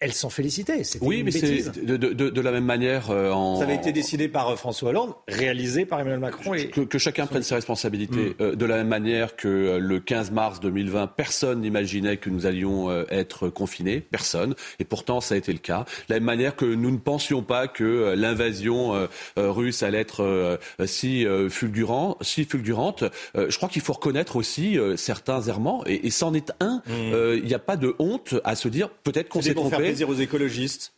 [0.00, 0.82] elle s'en félicitait.
[1.00, 3.10] Oui, mais c'est de, de, de, la même manière.
[3.10, 3.56] Euh, en...
[3.56, 6.54] Ça avait été décidé par euh, François Hollande, réalisé par Emmanuel Macron.
[6.54, 6.68] Et...
[6.68, 8.30] Que, que chacun prenne ses responsabilités.
[8.30, 8.34] Mm.
[8.40, 12.88] Euh, de la même manière que le 15 mars 2020, personne n'imaginait que nous allions
[13.10, 14.00] être confinés.
[14.00, 14.54] Personne.
[14.78, 15.84] Et pourtant, ça a été le cas.
[16.08, 21.26] De la même manière que nous ne pensions pas que l'invasion russe allait être si,
[21.48, 23.04] fulgurant, si fulgurante.
[23.34, 25.82] je crois qu'il faut reconnaître aussi certains errements.
[25.86, 26.82] Et, et c'en est un.
[26.86, 27.38] Mm.
[27.38, 30.14] Il n'y a pas de honte à se dire peut-être qu'on s'est trompé plaisir aux
[30.14, 30.92] écologistes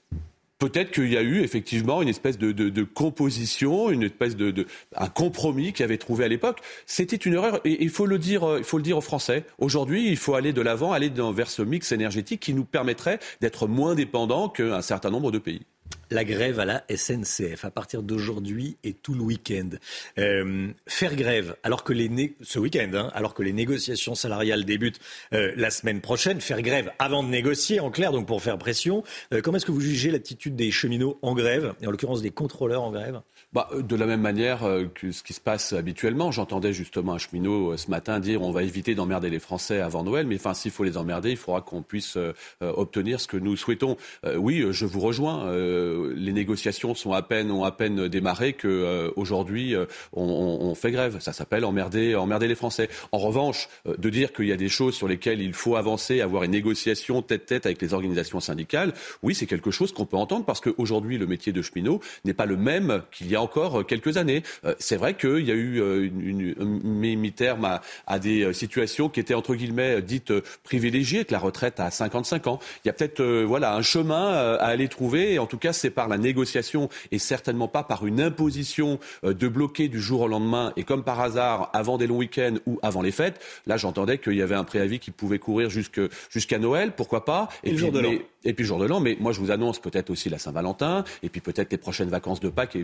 [0.61, 5.73] Peut-être qu'il y a eu effectivement une espèce de, composition, une espèce de, un compromis
[5.73, 6.61] qui avait trouvé à l'époque.
[6.85, 9.47] C'était une erreur et il faut le dire, il faut le dire aux Français.
[9.57, 13.69] Aujourd'hui, il faut aller de l'avant, aller vers ce mix énergétique qui nous permettrait d'être
[13.69, 15.63] moins dépendants qu'un certain nombre de pays
[16.11, 19.71] la grève à la SNCF à partir d'aujourd'hui et tout le week-end.
[20.19, 22.11] Euh, faire grève alors que les
[22.43, 25.01] ce week-end, hein, alors que les négociations salariales débutent
[25.33, 29.05] euh, la semaine prochaine, faire grève avant de négocier, en clair, donc pour faire pression.
[29.33, 32.31] Euh, comment est-ce que vous jugez l'attitude des cheminots en grève, et en l'occurrence des
[32.31, 33.21] contrôleurs en grève?
[33.53, 34.61] Bah, De la même manière
[34.95, 36.31] que ce qui se passe habituellement.
[36.31, 40.27] J'entendais justement un cheminot ce matin dire on va éviter d'emmerder les Français avant Noël,
[40.27, 42.19] mais enfin s'il faut les emmerder, il faudra qu'on puisse
[42.61, 43.97] obtenir ce que nous souhaitons.
[44.37, 49.87] oui, je vous rejoins les négociations sont à peine, ont à peine démarré qu'aujourd'hui euh,
[50.13, 51.19] on, fait grève.
[51.21, 52.89] Ça s'appelle emmerder, emmerder les Français.
[53.13, 56.21] En revanche, euh, de dire qu'il y a des choses sur lesquelles il faut avancer,
[56.21, 60.45] avoir une négociation tête-tête avec les organisations syndicales, oui, c'est quelque chose qu'on peut entendre
[60.45, 64.17] parce qu'aujourd'hui, le métier de cheminot n'est pas le même qu'il y a encore quelques
[64.17, 64.43] années.
[64.65, 69.21] Euh, c'est vrai qu'il y a eu une, une, mi-terme à, à, des situations qui
[69.21, 72.59] étaient entre guillemets dites privilégiées, avec la retraite à 55 ans.
[72.85, 75.35] Il y a peut-être voilà un chemin à aller trouver.
[75.35, 79.35] Et en tout cas, c'est par la négociation et certainement pas par une imposition euh,
[79.35, 82.79] de bloquer du jour au lendemain et comme par hasard avant des longs week-ends ou
[82.83, 83.41] avant les fêtes.
[83.67, 87.49] Là, j'entendais qu'il y avait un préavis qui pouvait courir jusqu'à Noël, pourquoi pas.
[87.65, 88.13] Et, puis, jour de l'an.
[88.45, 91.29] Et puis jour de l'an, mais moi je vous annonce peut-être aussi la Saint-Valentin, et
[91.29, 92.79] puis peut-être les prochaines vacances de Pâques.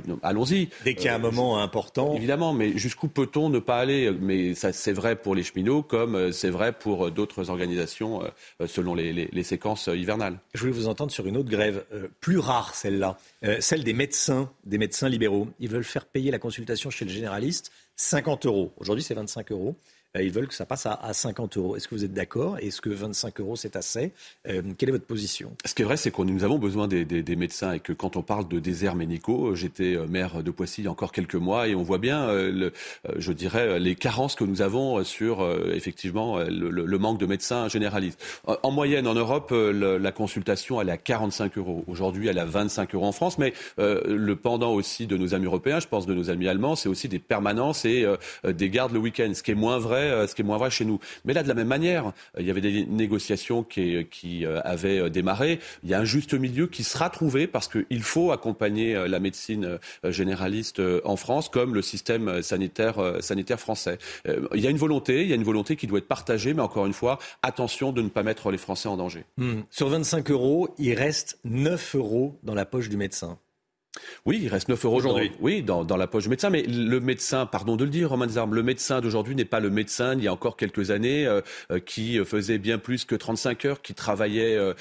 [0.47, 0.69] Allons-y.
[0.85, 2.15] Dès qu'il y a un euh, moment important.
[2.15, 4.11] Évidemment, mais jusqu'où peut-on ne pas aller?
[4.11, 8.23] Mais ça, c'est vrai pour les cheminots, comme euh, c'est vrai pour d'autres organisations
[8.67, 10.39] selon les, les, séquences hivernales.
[10.55, 11.85] Je voulais vous entendre sur une autre grève,
[12.21, 13.19] plus rare celle-là.
[13.45, 15.49] Euh, celle des médecins, des médecins libéraux.
[15.61, 18.73] Ils veulent faire payer la consultation chez le généraliste 50 euros.
[18.79, 19.77] Aujourd'hui, c'est 25 euros.
[20.17, 21.77] Euh, ils veulent que ça passe à, 50 euros.
[21.77, 22.59] Est-ce que vous êtes d'accord?
[22.59, 24.13] Est-ce que 25 euros, c'est assez?
[24.49, 25.53] Euh, Quelle est votre position?
[25.65, 28.23] Ce qui est vrai, c'est que nous avons besoin des, médecins et que quand on
[28.23, 31.75] parle de déserts médicaux, j'étais maire de Poissy il y a encore quelques mois et
[31.75, 32.29] on voit bien,
[33.17, 38.23] je dirais, les carences que nous avons sur effectivement le, manque de médecins généralistes.
[38.63, 41.85] En moyenne, en Europe, la consultation, elle est à 45 euros.
[41.89, 45.47] Aujourd'hui, elle est à 25 euros en France, mais le pendant aussi de nos amis
[45.47, 48.07] européens, je pense de nos amis allemands, c'est aussi des permanences et
[48.45, 50.71] des gardes le week-end, ce qui est moins vrai vrai, ce qui est moins vrai
[50.71, 50.99] chez nous.
[51.25, 55.61] Mais là, de la même manière, il y avait des négociations qui, qui avaient démarré.
[55.83, 59.79] Il y a un juste milieu qui sera trouvé parce qu'il faut accompagner la médecine
[60.05, 62.97] généraliste en France comme le système sanitaire,
[63.59, 63.99] français.
[64.27, 66.63] Il y a une volonté, il y a une volonté qui doit être partagée, mais
[66.63, 69.25] encore une fois, attention de ne pas mettre les Français en danger.
[69.37, 69.61] Hmm.
[69.71, 73.39] Sur 25 euros, il reste 9 euros dans la poche du médecin.
[74.25, 75.33] Oui, il reste 9 euros aujourd'hui.
[75.41, 76.51] Oui, dans, la poche du médecin.
[76.51, 79.71] Mais le médecin, pardon de le dire, Romain Desarmes, le médecin d'aujourd'hui n'est pas le
[79.71, 81.41] médecin il y a encore quelques années euh,
[81.71, 84.75] euh, qui faisait bien plus que 35 heures, qui travaillait euh,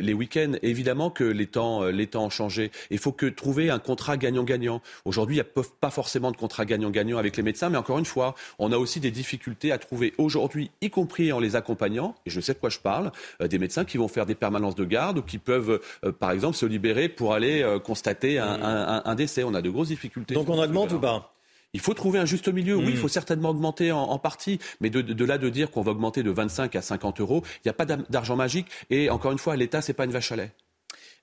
[0.00, 0.52] les week-ends.
[0.62, 2.70] Évidemment que les temps, les temps ont changé.
[2.90, 4.82] Il faut que trouver un contrat gagnant-gagnant.
[5.04, 8.04] Aujourd'hui, il n'y a pas forcément de contrat gagnant-gagnant avec les médecins, mais encore une
[8.04, 12.30] fois, on a aussi des difficultés à trouver aujourd'hui, y compris en les accompagnant, et
[12.30, 15.18] je sais de quoi je parle, des médecins qui vont faire des permanences de garde
[15.18, 15.80] ou qui peuvent,
[16.18, 19.44] par exemple, se libérer pour aller constater un, un, décès.
[19.44, 20.34] On a de grosses difficultés.
[20.34, 21.34] Donc on augmente ou pas?
[21.72, 22.76] Il faut trouver un juste milieu.
[22.76, 22.96] Oui, il hmm.
[22.96, 26.74] faut certainement augmenter en, partie, mais de, là de dire qu'on va augmenter de 25
[26.74, 28.66] à 50 euros, il n'y a pas d'argent magique.
[28.90, 30.52] Et encore une fois, l'État, c'est pas une vache à lait.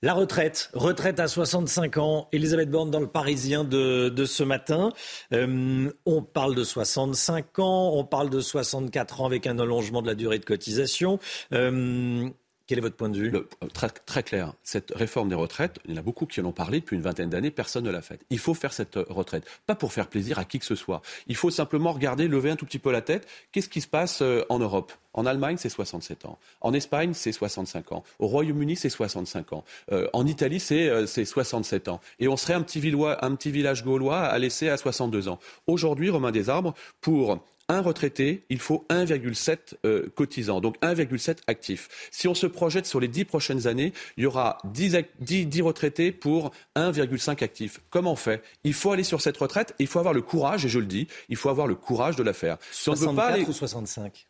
[0.00, 2.28] La retraite, retraite à 65 ans.
[2.30, 4.92] Elisabeth Borne dans le Parisien de, ce matin.
[5.32, 10.06] Euh, on parle de 65 ans, on parle de 64 ans avec un allongement de
[10.06, 11.18] la durée de cotisation.
[11.52, 12.28] Euh,
[12.68, 13.34] quel est votre point de vue?
[13.34, 14.52] Euh, très, très, clair.
[14.62, 17.02] Cette réforme des retraites, il y en a beaucoup qui en ont parlé depuis une
[17.02, 18.20] vingtaine d'années, personne ne l'a faite.
[18.28, 19.44] Il faut faire cette euh, retraite.
[19.66, 21.00] Pas pour faire plaisir à qui que ce soit.
[21.26, 23.26] Il faut simplement regarder, lever un tout petit peu la tête.
[23.52, 24.92] Qu'est-ce qui se passe euh, en Europe?
[25.14, 26.38] En Allemagne, c'est 67 ans.
[26.60, 28.04] En Espagne, c'est 65 ans.
[28.18, 29.64] Au Royaume-Uni, c'est 65 ans.
[30.12, 32.00] en Italie, c'est 67 ans.
[32.20, 32.80] Et on serait un petit,
[33.20, 35.40] un petit village gaulois à laisser à 62 ans.
[35.66, 42.08] Aujourd'hui, Romain Desarbres, pour un retraité, il faut 1,7 euh, cotisants, donc 1,7 actifs.
[42.10, 46.52] Si on se projette sur les 10 prochaines années, il y aura 10, retraités pour
[46.76, 47.80] 1,5 actifs.
[47.90, 48.42] Comment on fait?
[48.64, 51.08] Il faut aller sur cette retraite, il faut avoir le courage, et je le dis,
[51.28, 52.56] il faut avoir le courage de la faire.
[52.70, 54.26] Si 64 ou 65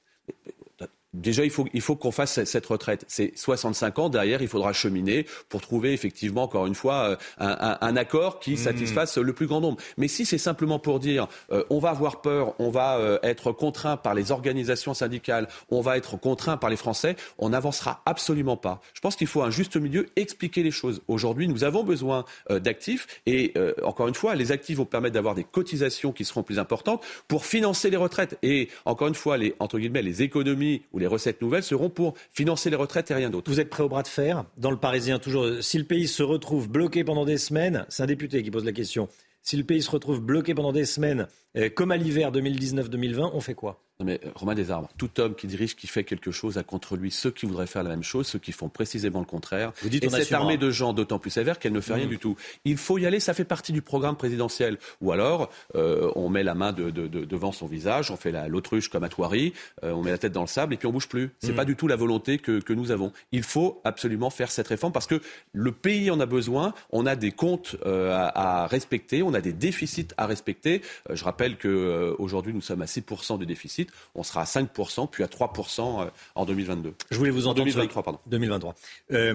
[1.15, 3.07] Déjà, il faut, il faut qu'on fasse cette retraite.
[3.09, 4.09] C'est 65 ans.
[4.11, 8.53] Derrière, il faudra cheminer pour trouver effectivement, encore une fois, euh, un, un, accord qui
[8.53, 8.57] mmh.
[8.59, 9.79] satisfasse le plus grand nombre.
[9.97, 13.53] Mais si c'est simplement pour dire, euh, on va avoir peur, on va euh, être
[13.53, 18.59] contraint par les organisations syndicales, on va être contraint par les Français, on n'avancera absolument
[18.59, 18.83] pas.
[18.93, 21.01] Je pense qu'il faut un juste milieu, expliquer les choses.
[21.09, 25.45] Aujourd'hui, nous avons besoin d'actifs et encore une fois, les actifs vont permettre d'avoir des
[25.45, 28.39] cotisations qui seront plus importantes pour financer les retraites.
[28.43, 32.71] Et encore une fois, les entre guillemets, les économies les recettes nouvelles seront pour financer
[32.71, 33.51] les retraites et rien d'autre.
[33.51, 36.23] Vous êtes prêt au bras de fer Dans le Parisien, toujours, si le pays se
[36.23, 39.09] retrouve bloqué pendant des semaines, c'est un député qui pose la question,
[39.43, 41.27] si le pays se retrouve bloqué pendant des semaines, euh,
[41.75, 43.81] comme à l'hiver 2019-2020, on fait quoi?
[44.01, 47.11] Non mais Romain Desarbres, tout homme qui dirige, qui fait quelque chose a contre lui
[47.11, 49.73] ceux qui voudraient faire la même chose, ceux qui font précisément le contraire.
[49.83, 52.11] Vous dites et cette armée de gens d'autant plus sévère qu'elle ne fait rien mmh.
[52.11, 52.37] du tout.
[52.65, 54.79] Il faut y aller, ça fait partie du programme présidentiel.
[55.01, 58.31] Ou alors, euh, on met la main de, de, de, devant son visage, on fait
[58.49, 59.53] l'autruche comme à Thoiry,
[59.83, 61.33] euh, on met la tête dans le sable et puis on bouge plus.
[61.41, 61.57] C'est n'est mmh.
[61.57, 63.13] pas du tout la volonté que, que, nous avons.
[63.33, 65.21] Il faut absolument faire cette réforme parce que
[65.53, 66.73] le pays en a besoin.
[66.91, 70.83] On a des comptes euh, à, à, respecter, on a des déficits à respecter.
[71.11, 75.23] je rappelle que aujourd'hui nous sommes à 6% de déficit on sera à 5%, puis
[75.23, 76.95] à 3% euh, en 2022.
[77.11, 78.19] Je voulais vous entendre 2023, pardon.
[78.27, 78.75] 2023.
[79.13, 79.35] Euh,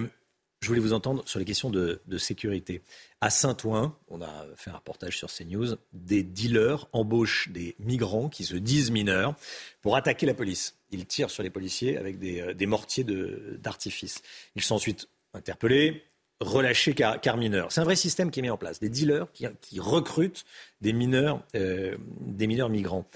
[0.60, 2.82] je voulais vous entendre sur les questions de, sécurité.
[3.20, 8.44] À Saint-Ouen, on a fait un reportage sur CNews, des dealers embauchent des migrants qui
[8.44, 9.34] se disent mineurs
[9.82, 10.76] pour attaquer la police.
[10.90, 14.22] Ils tirent sur les policiers avec des, euh, mortiers d'artifice.
[14.56, 16.02] Ils sont ensuite interpellés,
[16.44, 17.72] relâchés car, mineurs.
[17.72, 18.80] C'est un vrai système qui est mis en place.
[18.80, 20.44] Des dealers qui, recrutent
[20.80, 23.06] des mineurs, des mineurs migrants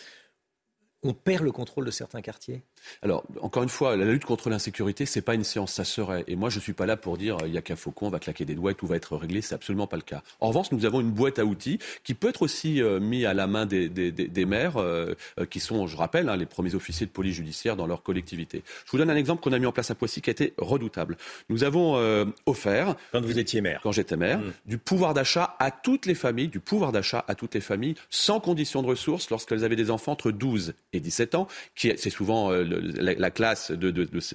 [1.02, 2.62] on perd le contrôle de certains quartiers
[3.02, 6.24] alors, encore une fois, la lutte contre l'insécurité, c'est pas une science, ça serait.
[6.26, 8.18] Et moi, je suis pas là pour dire il y a qu'un faucon, on va
[8.18, 9.42] claquer des doigts et tout va être réglé.
[9.42, 10.22] C'est absolument pas le cas.
[10.40, 13.34] En revanche, nous avons une boîte à outils qui peut être aussi euh, mise à
[13.34, 13.88] la main des,
[14.46, 17.86] maires, euh, euh, qui sont, je rappelle, hein, les premiers officiers de police judiciaire dans
[17.86, 18.62] leur collectivité.
[18.86, 20.54] Je vous donne un exemple qu'on a mis en place à Poissy qui a été
[20.58, 21.16] redoutable.
[21.48, 21.98] Nous avons
[22.46, 24.52] offert, quand vous étiez maire, quand j'étais maire, mmh.
[24.66, 28.40] du pouvoir d'achat à toutes les familles, du pouvoir d'achat à toutes les familles, sans
[28.40, 32.50] condition de ressources, lorsqu'elles avaient des enfants entre 12 et 17 ans, qui c'est souvent
[32.68, 33.90] la, classe de,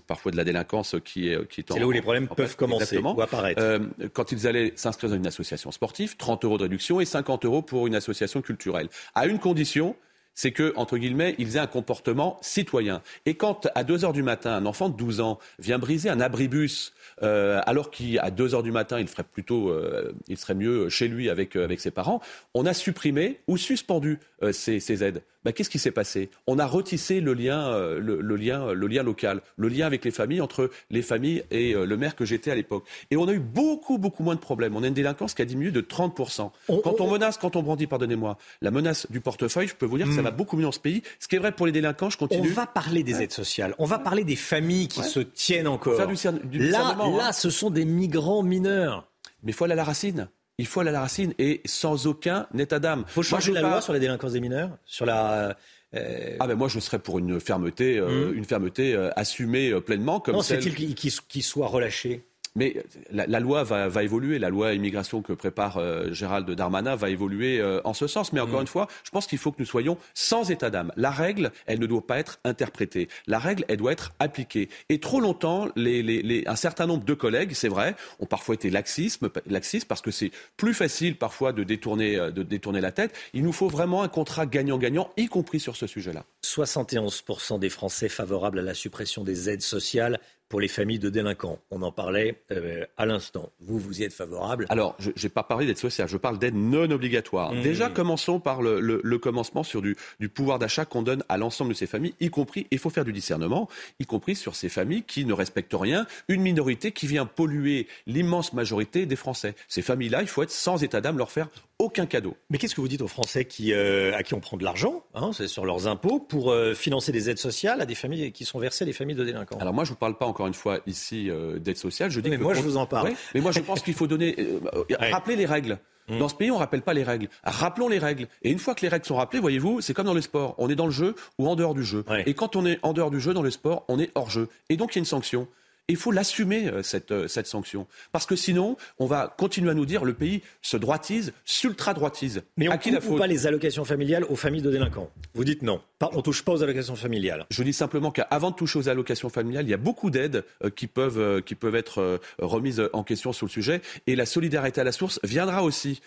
[0.06, 2.98] parfois de la délinquance qui est qui est, C'est là où les problèmes peuvent commencer
[2.98, 3.62] ou apparaître.
[3.62, 3.80] Euh,
[4.14, 7.62] quand ils allaient s'inscrire dans une association sportive, 30 euros de réduction et 50 euros
[7.62, 9.96] pour une association culturelle, à une condition
[10.36, 13.02] c'est que, entre guillemets, ils aient un comportement citoyen.
[13.26, 16.20] Et quand, à 2 heures du matin, un enfant de 12 ans vient briser un
[16.20, 20.90] abribus, euh, alors qu'à 2 heures du matin, il ferait plutôt, euh, il serait mieux
[20.90, 22.22] chez lui avec, avec ses parents,
[22.54, 24.20] on a supprimé ou suspendu
[24.52, 25.24] ces, ces aides.
[25.44, 26.30] Bah, qu'est-ce qui s'est passé?
[26.48, 30.12] On a retissé le lien, euh, le, lien, le lien local, le lien avec les
[30.12, 32.86] familles, entre les familles et euh, le maire que j'étais à l'époque.
[33.12, 34.76] Et on a eu beaucoup, beaucoup moins de problèmes.
[34.76, 36.52] On a une délinquance qui a diminué de 30%.
[36.68, 40.08] quand on, menace, quand on brandit, pardonnez-moi, la menace du portefeuille, je peux vous dire
[40.08, 41.04] que ça va beaucoup mieux dans ce pays.
[41.20, 42.50] Ce qui est vrai pour les délinquants, je continue.
[42.50, 43.76] On va parler des aides sociales.
[43.78, 45.98] On va parler des familles qui se tiennent encore.
[45.98, 46.08] là,
[46.52, 47.32] là, hein.
[47.32, 49.08] ce sont des migrants mineurs.
[49.44, 50.30] Mais il faut aller à la racine.
[50.58, 53.04] Il faut aller à la racine et sans aucun état d'âme.
[53.08, 55.58] Il faut changer la loi sur la délinquance des mineurs, sur la
[55.96, 58.38] euh, Ah ben moi je serais pour une fermeté, euh, mmh.
[58.38, 60.62] une fermeté euh, assumée pleinement comme non, celle.
[60.62, 62.24] c'est-il qu'il soit relâché
[62.56, 67.60] mais la, loi va, évoluer, la loi immigration que prépare euh, Gérald Darmanin va évoluer
[67.60, 68.32] euh, en ce sens.
[68.32, 68.64] Mais encore mm.
[68.64, 70.92] une fois, je pense qu'il faut que nous soyons sans état d'âme.
[70.96, 73.10] La règle, elle ne doit pas être interprétée.
[73.28, 74.70] La règle, elle doit être appliquée.
[74.90, 79.88] Et trop longtemps, un certain nombre de collègues, c'est vrai, ont parfois été laxisme, laxistes
[79.88, 83.16] parce que c'est plus facile parfois de détourner, euh, de détourner la tête.
[83.34, 86.26] Il nous faut vraiment un contrat gagnant-gagnant, y compris sur ce sujet-là.
[86.44, 90.20] 71% des Français favorables à la suppression des aides sociales
[90.54, 91.58] pour les familles de délinquants.
[91.72, 93.52] On en parlait euh, à l'instant.
[93.60, 96.54] Vous, vous y êtes favorable Alors, je n'ai pas parlé d'aide sociale, je parle d'aide
[96.54, 97.54] non obligatoire.
[97.54, 97.62] Mmh.
[97.64, 99.98] Déjà, commençons par le, commencement sur du,
[100.32, 103.12] pouvoir d'achat qu'on donne à l'ensemble de ces familles, y compris, il faut faire du
[103.12, 103.68] discernement,
[104.00, 108.54] y compris sur ces familles qui ne respectent rien, une minorité qui vient polluer l'immense
[108.54, 109.56] majorité des Français.
[109.68, 111.48] Ces familles-là, il faut être sans état d'âme, leur faire
[111.80, 112.36] aucun cadeau.
[112.50, 115.04] Mais qu'est-ce que vous dites aux Français qui, euh, à qui on prend de l'argent,
[115.14, 118.46] hein, c'est sur leurs impôts, pour euh, financer des aides sociales à des familles qui
[118.46, 119.58] sont versées à des familles de délinquants?
[119.60, 122.12] Alors moi, je ne vous parle pas encore une fois ici euh, d'aide sociale.
[122.12, 123.14] Je dis mais moi, je vous en parle.
[123.34, 125.80] mais moi, je pense qu'il faut donner, euh, euh, rappeler les règles.
[126.10, 126.20] Mmh.
[126.20, 127.30] Dans ce pays, on ne rappelle pas les règles.
[127.44, 128.28] Rappelons les règles.
[128.42, 130.54] Et une fois que les règles sont rappelées, voyez-vous, c'est comme dans le sport.
[130.58, 132.04] On est dans le jeu ou en dehors du jeu.
[132.26, 134.50] Et quand on est en dehors du jeu, dans le sport, on est hors jeu.
[134.70, 135.48] Et donc, il y a une sanction
[135.90, 137.88] il faut l'assumer, euh, cette, euh, cette, sanction.
[138.14, 142.44] Parce que sinon, on va continuer à nous dire le pays se droitise, s'ultra-droitise.
[142.56, 145.10] Mais on ne coupe pas les allocations familiales aux familles de délinquants.
[145.34, 145.82] Vous dites non.
[146.02, 147.46] On ne touche pas aux allocations familiales.
[147.50, 150.70] Je dis simplement qu'avant de toucher aux allocations familiales, il y a beaucoup d'aides euh,
[150.70, 153.82] qui, peuvent, qui peuvent être remises en question sur le sujet.
[154.08, 156.02] Et la solidarité à la source viendra aussi,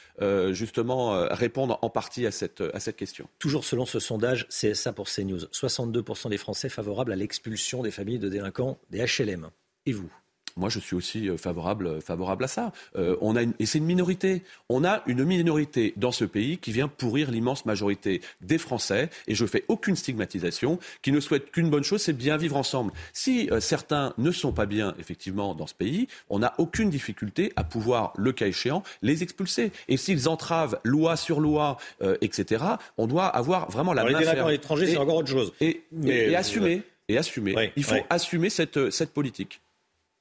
[0.51, 3.29] justement, répondre en partie à cette, à cette question.
[3.39, 8.19] Toujours selon ce sondage CSA pour CNews, 62% des Français favorables à l'expulsion des familles
[8.19, 9.51] de délinquants des HLM.
[9.87, 10.11] Et vous?
[10.59, 12.73] Moi, je suis aussi euh, favorable, favorable à ça.
[12.97, 14.43] Euh, on a et c'est une minorité.
[14.71, 19.11] On a une minorité dans ce pays qui vient pourrir l'immense majorité des Français.
[19.27, 22.93] Et je fais aucune stigmatisation, qui ne souhaite qu'une bonne chose, c'est bien vivre ensemble.
[23.13, 27.53] Si euh, certains ne sont pas bien, effectivement, dans ce pays, on n'a aucune difficulté
[27.57, 29.73] à pouvoir, le cas échéant, les expulser.
[29.89, 31.77] Et s'ils entravent loi sur loi,
[32.21, 32.65] etc.,
[32.97, 34.49] on doit avoir vraiment la main ferme.
[34.49, 35.53] l'étranger, c'est encore autre chose.
[35.61, 36.83] Et, et, assumer.
[37.09, 37.73] Et assumer.
[37.77, 39.61] Il faut assumer cette, cette politique.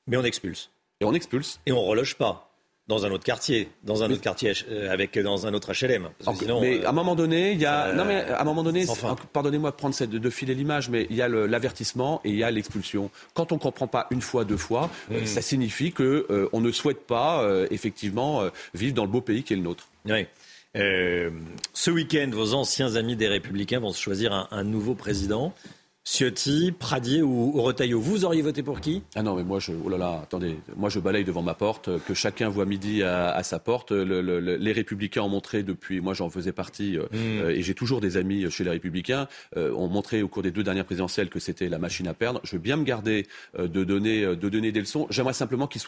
[0.07, 0.69] Mais on expulse.
[1.01, 1.59] Et on expulse.
[1.65, 2.45] Et on reloge pas
[2.87, 6.09] dans un autre quartier, dans un autre quartier euh, avec dans un autre HLM.
[6.61, 8.85] mais euh, à un moment donné, il y a non mais à un moment donné,
[9.33, 12.43] pardonnez-moi de prendre cette, de filer l'image, mais il y a l'avertissement et il y
[12.43, 13.09] a l'expulsion.
[13.33, 15.25] Quand on comprend pas une fois, deux fois, euh, hmm.
[15.25, 19.57] ça signifie que on ne souhaite pas effectivement vivre dans le beau pays qui est
[19.57, 19.87] le nôtre.
[20.05, 20.27] Oui.
[20.75, 25.53] ce week-end, vos anciens amis des Républicains vont se choisir un, un nouveau président.
[26.05, 27.99] Ciotti, Pradier ou, Retailleau.
[27.99, 29.01] Vous auriez voté pour qui?
[29.15, 31.89] Ah non, mais moi, je, oh là là, attendez, moi je balaye devant ma porte,
[32.05, 33.91] que chacun voit midi à, sa porte.
[33.91, 37.41] les Républicains ont montré depuis, moi j'en faisais partie, euh, hmm.
[37.41, 39.27] euh, et j'ai toujours des amis chez les Républicains,
[39.57, 42.39] euh, ont montré au cours des deux dernières présidentielles que c'était la machine à perdre.
[42.43, 43.25] Je veux bien me garder
[43.57, 45.07] de donner, de donner des leçons.
[45.09, 45.81] J'aimerais simplement qu'ils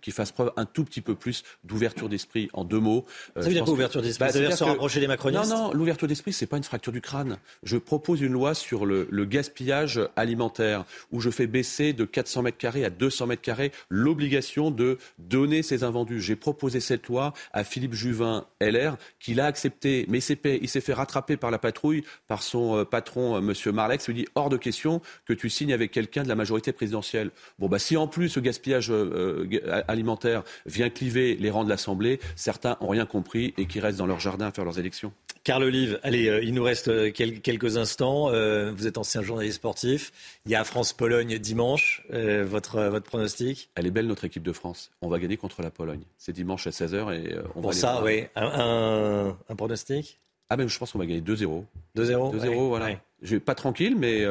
[0.00, 3.04] qu fassent preuve un tout petit peu plus d'ouverture d'esprit, en deux mots.
[3.34, 4.26] ça veut dire quoi ouverture d'esprit?
[4.26, 5.50] Bah, Ça veut dire se rapprocher des macronistes?
[5.50, 7.36] Non, non, l'ouverture d'esprit, c'est pas une fracture du crâne.
[7.62, 12.42] Je propose une loi sur le, le gaspillage alimentaire, où je fais baisser de 400
[12.42, 16.20] mètres carrés à 200 mètres carrés l'obligation de donner ces invendus.
[16.20, 20.92] J'ai proposé cette loi à Philippe Juvin, LR, qui l'a accepté, mais il s'est fait
[20.92, 23.74] rattraper par la patrouille, par son euh, patron, euh, M.
[23.74, 27.32] Marlex, lui dit hors de question que tu signes avec quelqu'un de la majorité présidentielle.
[27.58, 32.20] Bon, bah, si en plus ce gaspillage euh, alimentaire vient cliver les rangs de l'Assemblée,
[32.36, 35.12] certains n'ont rien compris et qui restent dans leur jardin à faire leurs élections.
[35.44, 38.30] Carl Olive, allez, euh, il nous reste euh, quelques instants.
[38.30, 40.12] Euh, vous êtes ancien journaliste sportif.
[40.46, 42.04] Il y a France-Pologne dimanche.
[42.10, 43.68] votre, votre pronostic?
[43.74, 44.92] Elle est belle, notre équipe de France.
[45.00, 46.02] On va gagner contre la Pologne.
[46.16, 48.24] C'est dimanche à 16h et on Pour ça, oui.
[48.36, 50.18] Un, pronostic?
[50.48, 51.64] Ah ben, je pense qu'on va gagner 2-0.
[51.96, 52.90] 2-0 2-0, voilà.
[53.22, 54.24] Je pas tranquille, mais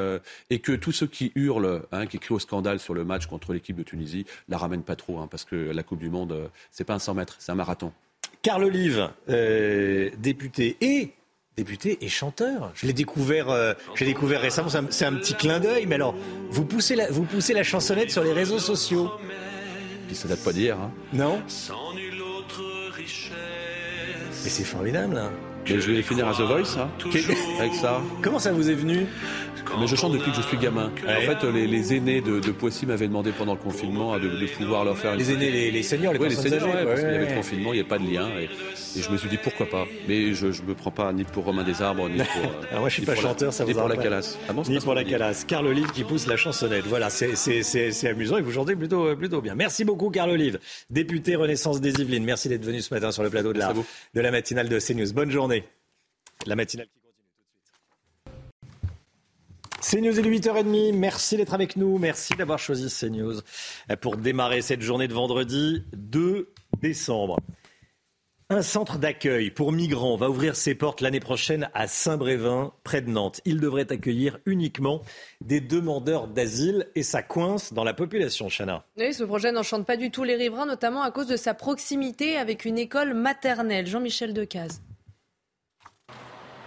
[0.50, 3.54] et que tous ceux qui hurlent, hein, qui crient au scandale sur le match contre
[3.54, 6.84] l'équipe de Tunisie, la ramènent pas trop, hein, parce que la Coupe du Monde, c'est
[6.84, 7.92] pas un 100 mètres, c'est un marathon.
[8.42, 11.14] Carl Olive, euh, député et
[11.58, 12.72] député et chanteur.
[12.74, 14.70] Je l'ai découvert, euh, j'ai découvert récemment.
[14.90, 15.86] C'est un, petit clin d'œil.
[15.86, 16.16] Mais alors,
[16.50, 19.12] vous poussez la, vous poussez la chansonnette sur les réseaux sociaux.
[20.08, 20.80] Puis ça date pas d'hier.
[20.80, 20.92] Hein.
[21.14, 21.42] Non.
[24.44, 25.18] Mais c'est formidable.
[25.18, 25.32] Hein.
[25.70, 26.90] Mais je vais finir à The Voice, hein,
[27.60, 28.02] avec ça.
[28.22, 29.08] Comment ça vous est venu
[29.80, 30.92] mais je chante depuis que je suis gamin.
[31.08, 35.14] En fait, les, aînés de, Poissy m'avaient demandé pendant le confinement de, pouvoir leur faire
[35.14, 35.20] une...
[35.20, 37.78] Les aînés, les, seniors, les Oui, les seniors, parce qu'il y avait le confinement, il
[37.78, 38.30] n'y a pas de lien.
[38.40, 38.50] Et,
[39.00, 39.86] je me suis dit pourquoi pas.
[40.08, 42.42] Mais je ne me prends pas ni pour Romain des Arbres, ni pour.
[42.42, 44.38] Alors ah, moi, je suis pas chanteur, ça ni vous pour la calasse.
[44.50, 45.46] Ah ni pour la calasse.
[45.46, 46.86] Carl Olive qui pousse la chansonnette.
[46.88, 49.56] Voilà, c'est amusant et vous chantez plutôt, plutôt bien.
[49.56, 50.60] Merci beaucoup, Carl Olive,
[50.90, 52.26] député Renaissance des Yvelines.
[52.26, 53.74] Merci d'être venu ce matin sur le plateau de la,
[54.14, 55.14] de la matinale de CNews.
[55.14, 55.51] Bonne journée.
[56.46, 57.52] La matinale qui continue tout
[59.80, 60.02] de suite.
[60.02, 60.94] CNews est 8h30.
[60.94, 61.98] Merci d'être avec nous.
[61.98, 63.42] Merci d'avoir choisi CNews
[64.02, 66.52] pour démarrer cette journée de vendredi 2
[66.82, 67.38] décembre.
[68.54, 73.10] Un centre d'accueil pour migrants va ouvrir ses portes l'année prochaine à Saint-Brévin, près de
[73.10, 73.40] Nantes.
[73.46, 75.04] Il devrait accueillir uniquement
[75.40, 78.84] des demandeurs d'asile et ça coince dans la population, Chana.
[78.98, 82.36] Oui, ce projet n'enchante pas du tout les riverains, notamment à cause de sa proximité
[82.36, 83.88] avec une école maternelle.
[83.88, 84.82] Jean-Michel Decaze.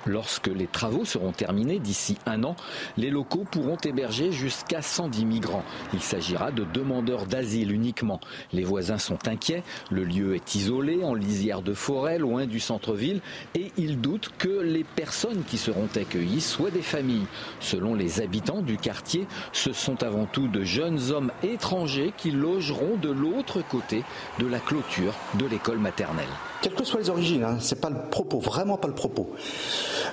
[0.07, 2.57] Lorsque les travaux seront terminés d'ici un an,
[2.97, 5.65] les locaux pourront héberger jusqu'à 110 migrants.
[5.93, 8.21] Il s'agira de demandeurs d'asile uniquement.
[8.53, 9.63] Les voisins sont inquiets.
[9.91, 13.21] Le lieu est isolé, en lisière de forêt, loin du centre-ville,
[13.55, 17.27] et ils doutent que les personnes qui seront accueillies soient des familles.
[17.61, 22.97] Selon les habitants du quartier, ce sont avant tout de jeunes hommes étrangers qui logeront
[23.01, 24.05] de l'autre côté
[24.39, 26.29] de la clôture de l'école maternelle
[26.65, 29.29] quelles que soient les origines, hein, c'est pas le propos, vraiment pas le propos.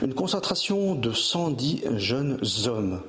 [0.01, 2.37] Une concentration de 110 jeunes
[2.67, 2.99] hommes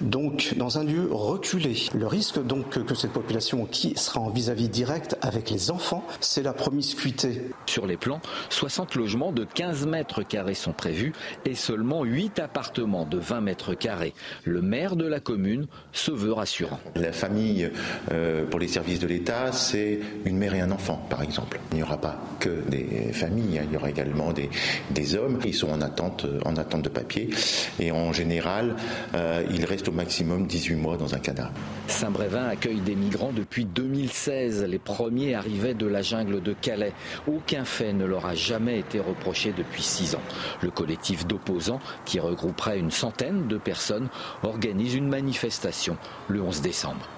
[0.00, 1.76] donc dans un lieu reculé.
[1.94, 6.42] Le risque donc que, cette population qui sera en vis-à-vis direct avec les enfants, c'est
[6.42, 7.50] la promiscuité.
[7.66, 8.20] Sur les plans,
[8.50, 11.12] 60 logements de 15 mètres carrés sont prévus
[11.44, 14.14] et seulement 8 appartements de 20 mètres carrés.
[14.44, 16.80] Le maire de la commune se veut rassurant.
[16.94, 17.70] La famille
[18.10, 21.60] euh, pour les services de l'État, c'est une mère et un enfant, par exemple.
[21.72, 23.64] Il n'y aura pas que des familles, hein.
[23.66, 24.50] il y aura également des,
[24.90, 27.30] des hommes qui sont en attente, en attente de papier.
[27.78, 28.76] Et en général,
[29.14, 31.52] euh, il reste au maximum 18 mois dans un cadavre.
[31.88, 34.64] Saint-Brévin accueille des migrants depuis 2016.
[34.64, 36.92] Les premiers arrivaient de la jungle de Calais.
[37.26, 40.22] Aucun fait ne leur a jamais été reproché depuis six ans.
[40.62, 44.08] Le collectif d'opposants, qui regrouperait une centaine de personnes,
[44.44, 45.96] organise une manifestation
[46.28, 47.08] le 11 décembre.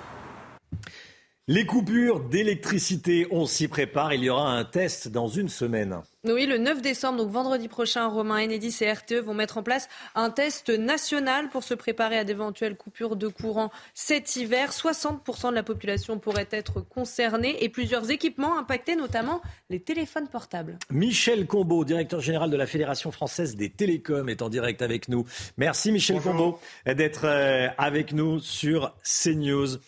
[1.53, 4.15] Les coupures d'électricité, on s'y prépare.
[4.15, 6.01] Il y aura un test dans une semaine.
[6.23, 9.89] Oui, le 9 décembre, donc vendredi prochain, Romain Enedis et RTE vont mettre en place
[10.15, 14.71] un test national pour se préparer à d'éventuelles coupures de courant cet hiver.
[14.71, 20.79] 60% de la population pourrait être concernée et plusieurs équipements impactés, notamment les téléphones portables.
[20.91, 25.27] Michel Combeau, directeur général de la Fédération française des télécoms, est en direct avec nous.
[25.57, 29.79] Merci Michel Combeau d'être euh, avec nous sur CNews.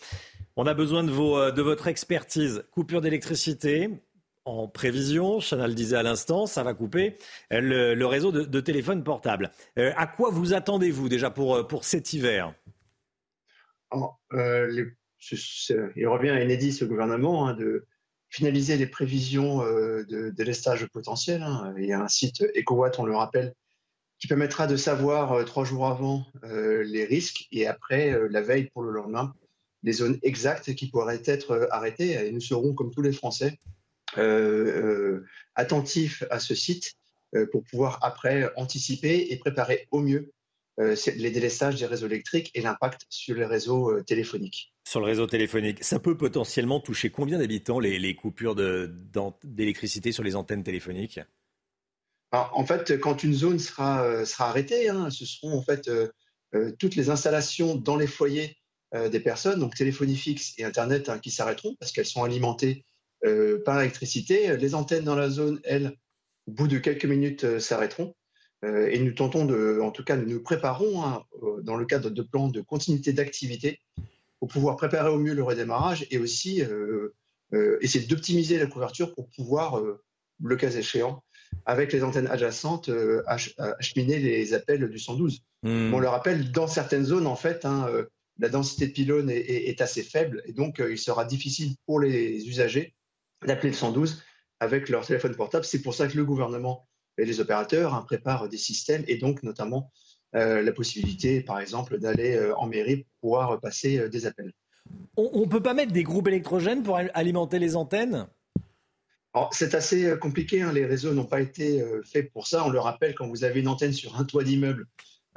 [0.55, 2.63] On a besoin de, euh, de votre expertise.
[2.71, 3.89] Coupure d'électricité,
[4.45, 5.39] en prévision.
[5.39, 7.17] Chanel disait à l'instant, ça va couper
[7.51, 9.49] euh, le, réseau de, téléphone portable.
[9.79, 12.53] Euh, à quoi vous attendez-vous déjà pour, cet hiver?
[13.91, 14.93] Il
[16.07, 17.87] revient à Enedis, au gouvernement, hein, de
[18.29, 21.43] finaliser les prévisions de délestage potentiel.
[21.43, 21.73] Hein.
[21.77, 23.53] Il y a un site EcoWatt, on le rappelle,
[24.19, 28.91] qui permettra de savoir trois jours avant les risques et après, la veille pour le
[28.91, 29.35] lendemain,
[29.83, 32.13] les zones exactes qui pourraient être arrêtées.
[32.27, 33.59] Et nous serons, comme tous les Français,
[34.17, 36.93] euh, euh, attentif à ce site
[37.35, 40.31] euh, pour pouvoir après anticiper et préparer au mieux
[40.79, 44.73] les délestages des réseaux électriques et l'impact sur les réseaux téléphoniques.
[44.87, 48.55] Sur le réseau téléphonique, ça peut potentiellement toucher combien d'habitants les, coupures
[49.43, 51.19] d'électricité sur les antennes téléphoniques?
[52.31, 55.87] En fait, quand une zone sera, sera arrêtée, hein, ce seront en fait
[56.79, 58.57] toutes les installations dans les foyers
[58.93, 62.85] des personnes, donc téléphonie fixe et Internet, hein, qui s'arrêteront parce qu'elles sont alimentées
[63.25, 64.57] euh, par l'électricité.
[64.57, 65.95] Les antennes dans la zone, elles,
[66.45, 68.15] au bout de quelques minutes, euh, s'arrêteront.
[68.65, 71.23] Euh, et nous tentons de, en tout cas, nous nous préparons hein,
[71.61, 73.79] dans le cadre de plans de continuité d'activité
[74.39, 76.61] pour pouvoir préparer au mieux le redémarrage et aussi
[77.81, 79.81] essayer d'optimiser la couverture pour pouvoir,
[80.43, 81.23] le cas échéant,
[81.65, 82.89] avec les antennes adjacentes,
[83.25, 85.43] acheminer les appels du 112.
[85.63, 85.93] Hmm.
[85.93, 87.87] On le rappelle, dans certaines zones, en fait, hein,
[88.39, 92.95] la densité de pylônes est, assez faible et donc il sera difficile pour les usagers
[93.45, 94.23] d'appeler le 112
[94.59, 95.65] avec leur téléphone portable.
[95.65, 96.87] C'est pour ça que le gouvernement
[97.17, 99.91] et les opérateurs hein, préparent des systèmes et donc notamment
[100.35, 104.51] euh, la possibilité, par exemple, d'aller euh, en mairie pour pouvoir passer euh, des appels.
[105.15, 108.27] On ne peut pas mettre des groupes électrogènes pour alimenter les antennes?
[109.51, 110.71] C'est assez compliqué, hein.
[110.71, 112.65] les réseaux n'ont pas été faits pour ça.
[112.65, 114.85] On le rappelle, quand vous avez une antenne sur un toit d'immeuble,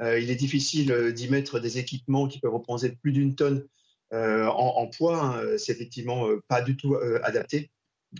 [0.01, 3.65] il est difficile d'y mettre des équipements qui peuvent représenter plus d'une tonne
[4.11, 5.23] en, poids.
[5.23, 5.57] Hein.
[5.57, 7.71] C'est effectivement pas du tout adapté.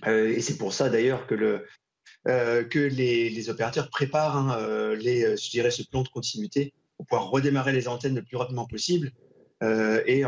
[0.06, 1.66] Euh, et c'est pour ça d'ailleurs que le,
[2.26, 4.58] que les, opérateurs préparent hein,
[4.98, 9.12] ce plan de continuité pour pouvoir redémarrer les antennes le plus rapidement possible
[9.62, 10.24] et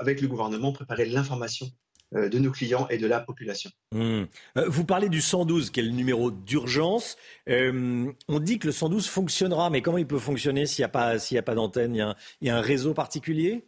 [0.00, 3.70] avec le gouvernement préparer l'information euh, de nos clients et de la population.
[3.92, 4.24] Hmm.
[4.56, 7.16] Euh, vous parlez du 112, qui est le numéro d'urgence.
[7.48, 10.90] Euh, on dit que le 112 fonctionnera, mais comment il peut fonctionner s'il n'y a
[10.90, 13.64] pas, s'il a pas d'antenne il, y a un réseau particulier?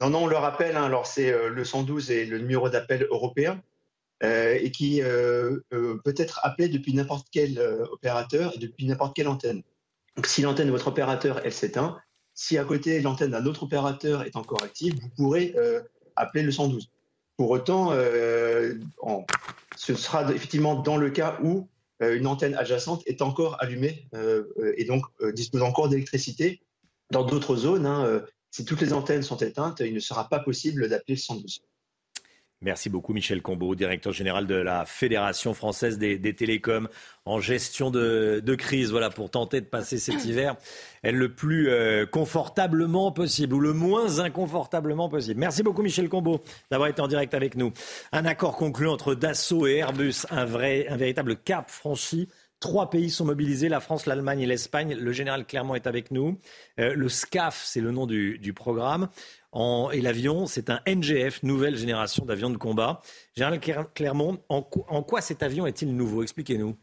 [0.00, 0.76] Non, non, on le rappelle.
[0.76, 3.62] Hein, alors c'est le 112 est le numéro d'appel européen
[4.22, 7.60] et qui peut être appelé depuis n'importe quel
[7.90, 9.62] opérateur et depuis n'importe quelle antenne.
[10.16, 11.98] Donc si l'antenne de votre opérateur elle s'éteint,
[12.34, 15.54] si à côté l'antenne d'un autre opérateur est encore active, vous pourrez
[16.16, 16.90] appeler le 112.
[17.40, 18.74] Pour autant, euh,
[19.74, 21.70] ce sera effectivement dans le cas où
[22.02, 24.44] euh, une antenne adjacente est encore allumée euh,
[24.76, 26.60] et donc dispose encore d'électricité.
[27.10, 30.90] Dans d'autres zones, hein, si toutes les antennes sont éteintes, il ne sera pas possible
[30.90, 31.62] d'appeler le 112.
[32.62, 36.88] Merci beaucoup Michel Combeau, directeur général de la Fédération française des, télécoms
[37.24, 38.90] en gestion de, crise.
[38.90, 40.56] Voilà, pour tenter de passer cet hiver
[41.02, 45.40] le plus euh, confortablement possible ou le moins inconfortablement possible.
[45.40, 47.72] Merci beaucoup Michel Combeau d'avoir été en direct avec nous.
[48.12, 52.28] Un accord conclu entre Dassault et Airbus, un, vrai, un véritable cap franchi.
[52.60, 54.94] Trois pays sont mobilisés, la France, l'Allemagne et l'Espagne.
[54.94, 56.38] Le général Clermont est avec nous.
[56.78, 59.08] Euh, le SCAF, c'est le nom du, du programme
[59.92, 63.00] et l'avion, c'est un NGF, nouvelle génération d'avions de combat.
[63.34, 63.60] Général
[63.94, 66.22] Clermont, en quoi cet avion est-il nouveau?
[66.22, 66.76] Expliquez-nous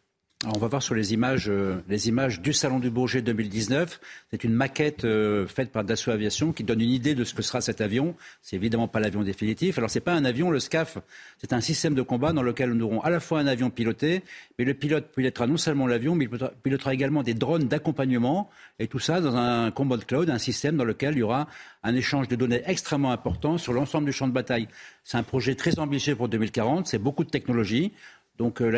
[0.45, 3.99] on va voir sur les images, euh, les images du Salon du Bourget 2019.
[4.29, 7.41] C'est une maquette euh, faite par Dassault Aviation qui donne une idée de ce que
[7.41, 8.15] sera cet avion.
[8.43, 9.79] C'est évidemment pas l'avion définitif.
[9.79, 10.99] Alors c'est pas un avion, le SCAF,
[11.39, 14.21] c'est un système de combat dans lequel nous aurons à la fois un avion piloté,
[14.59, 18.87] mais le pilote pilotera non seulement l'avion, mais il pilotera également des drones d'accompagnement et
[18.87, 21.47] tout ça dans un combat cloud, un système dans lequel il y aura
[21.81, 24.67] un échange de données extrêmement important sur l'ensemble du champ de bataille.
[25.03, 26.85] C'est un projet très ambitieux pour 2040.
[26.85, 27.93] C'est beaucoup de technologie.
[28.37, 28.69] Donc euh,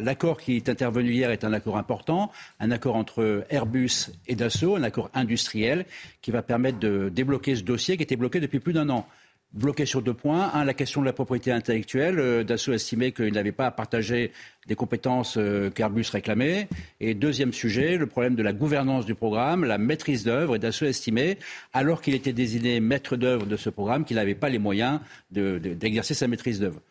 [0.00, 4.76] l'accord qui est intervenu hier est un accord important, un accord entre Airbus et Dassault,
[4.76, 5.84] un accord industriel
[6.22, 9.06] qui va permettre de débloquer ce dossier qui était bloqué depuis plus d'un an.
[9.54, 10.50] Bloqué sur deux points.
[10.52, 12.18] Un, la question de la propriété intellectuelle.
[12.18, 14.30] Euh, Dassault estimait qu'il n'avait pas à partager
[14.66, 16.68] des compétences euh, qu'Airbus réclamait.
[17.00, 20.56] Et deuxième sujet, le problème de la gouvernance du programme, la maîtrise d'œuvre.
[20.56, 21.38] Et Dassault estimait,
[21.72, 25.00] alors qu'il était désigné maître d'œuvre de ce programme, qu'il n'avait pas les moyens
[25.30, 26.82] d'exercer sa maîtrise d'œuvre.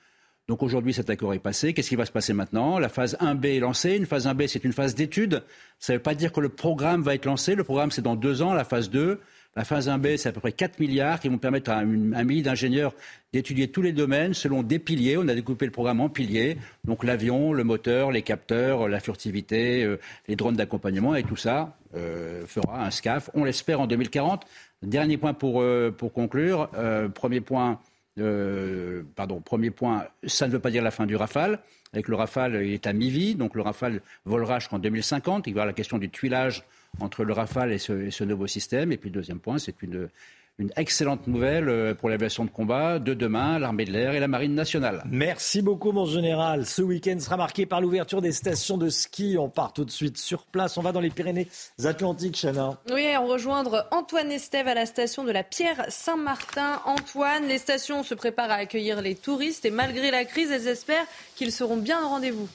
[0.48, 1.74] Donc aujourd'hui, cet accord est passé.
[1.74, 2.80] Qu'est-ce qui va se passer maintenant?
[2.80, 3.98] La phase 1B est lancée.
[3.98, 5.44] Une phase 1B, c'est une phase d'étude.
[5.78, 7.54] Ça ne veut pas dire que le programme va être lancé.
[7.54, 8.54] Le programme, c'est dans deux ans.
[8.54, 9.20] La phase 2,
[9.58, 12.44] la phase 1B, c'est à peu près 4 milliards qui vont permettre à un, millier
[12.44, 12.94] d'ingénieurs
[13.34, 15.18] d'étudier tous les domaines selon des piliers.
[15.18, 16.58] On a découpé le programme en piliers.
[16.86, 20.00] Donc l'avion, le moteur, les capteurs, la furtivité, euh,
[20.30, 24.46] les drones d'accompagnement et tout ça euh, fera un SCAF, on l'espère, en 2040.
[24.84, 26.70] Dernier point pour, euh, pour conclure.
[27.16, 27.82] premier point
[28.20, 31.60] euh, pardon, premier point, ça ne veut pas dire la fin du Rafale.
[31.94, 35.48] Avec le Rafale, il est à mi-vie, donc le Rafale volera jusqu'en 2050.
[35.48, 36.64] Il va y avoir la question du tuilage
[37.00, 38.92] entre le Rafale et ce, et ce nouveau système.
[38.92, 40.10] Et puis, deuxième point, c'est une,
[40.60, 44.28] une excellente nouvelle euh, pour l'aviation de combat de demain, l'armée de l'air et la
[44.28, 45.04] marine nationale.
[45.10, 46.66] Merci beaucoup, mon général.
[46.66, 49.38] Ce week-end sera marqué par l'ouverture des stations de ski.
[49.40, 50.78] On part tout de suite sur place.
[50.78, 52.78] On va dans les Pyrénées-Atlantiques, Chana.
[52.92, 56.82] Oui, on rejoindre Antoine Estève à la station de la Pierre Saint-Martin.
[56.86, 61.06] Antoine, les stations se préparent à accueillir les touristes et malgré la crise, elles espèrent
[61.36, 62.50] qu'ils seront bien au rendez-vous.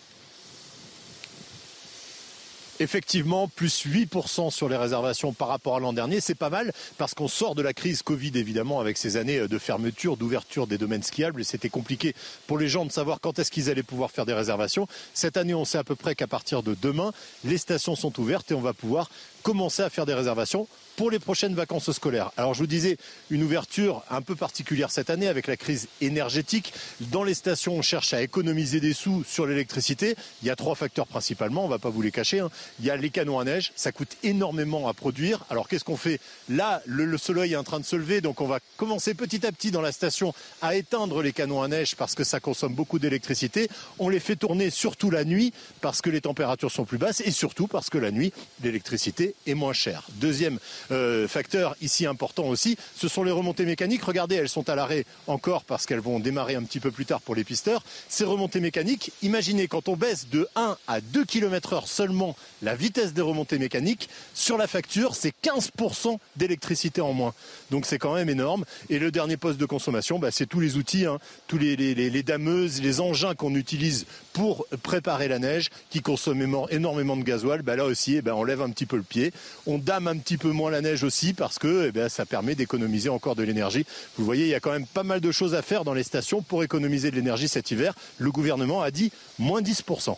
[2.82, 6.20] Effectivement, plus 8% sur les réservations par rapport à l'an dernier.
[6.20, 9.58] C'est pas mal parce qu'on sort de la crise Covid, évidemment, avec ces années de
[9.58, 11.40] fermeture, d'ouverture des domaines skiables.
[11.40, 12.16] Et c'était compliqué
[12.48, 14.88] pour les gens de savoir quand est-ce qu'ils allaient pouvoir faire des réservations.
[15.14, 17.12] Cette année, on sait à peu près qu'à partir de demain,
[17.44, 19.08] les stations sont ouvertes et on va pouvoir
[19.42, 20.66] commencer à faire des réservations
[20.96, 22.30] pour les prochaines vacances scolaires.
[22.36, 22.96] Alors je vous disais,
[23.30, 26.72] une ouverture un peu particulière cette année avec la crise énergétique.
[27.00, 30.16] Dans les stations, on cherche à économiser des sous sur l'électricité.
[30.42, 32.40] Il y a trois facteurs principalement, on ne va pas vous les cacher.
[32.40, 32.50] Hein.
[32.80, 35.44] Il y a les canons à neige, ça coûte énormément à produire.
[35.50, 36.20] Alors qu'est-ce qu'on fait?
[36.48, 39.52] Là, le, soleil est en train de se lever, donc on va commencer petit à
[39.52, 42.98] petit dans la station à éteindre les canons à neige parce que ça consomme beaucoup
[42.98, 43.68] d'électricité.
[43.98, 47.30] On les fait tourner surtout la nuit parce que les températures sont plus basses et
[47.30, 48.32] surtout parce que la nuit,
[48.62, 50.06] l'électricité est moins chère.
[50.14, 50.58] Deuxième
[50.90, 54.02] euh, facteur ici important aussi, ce sont les remontées mécaniques.
[54.02, 57.20] Regardez, elles sont à l'arrêt encore parce qu'elles vont démarrer un petit peu plus tard
[57.20, 57.82] pour les pisteurs.
[58.08, 62.74] Ces remontées mécaniques, imaginez quand on baisse de 1 à 2 km heure seulement la
[62.74, 67.34] vitesse des remontées mécaniques, sur la facture, c'est 15% d'électricité en moins.
[67.70, 68.64] Donc c'est quand même énorme.
[68.90, 72.22] Et le dernier poste de consommation, bah, c'est tous les outils, hein, tous les, les,
[72.22, 77.62] dameuses, les engins qu'on utilise pour préparer la neige, qui consomment énormément de gasoil.
[77.62, 79.21] Bah, là aussi, eh ben, on lève un petit peu le pied.
[79.66, 83.08] On dame un petit peu moins la neige aussi parce que eh ça permet d'économiser
[83.08, 83.84] encore de l'énergie.
[84.16, 86.02] Vous voyez, il y a quand même pas mal de choses à faire dans les
[86.02, 87.94] stations pour économiser de l'énergie cet hiver.
[88.18, 90.16] Le gouvernement a dit moins 10%.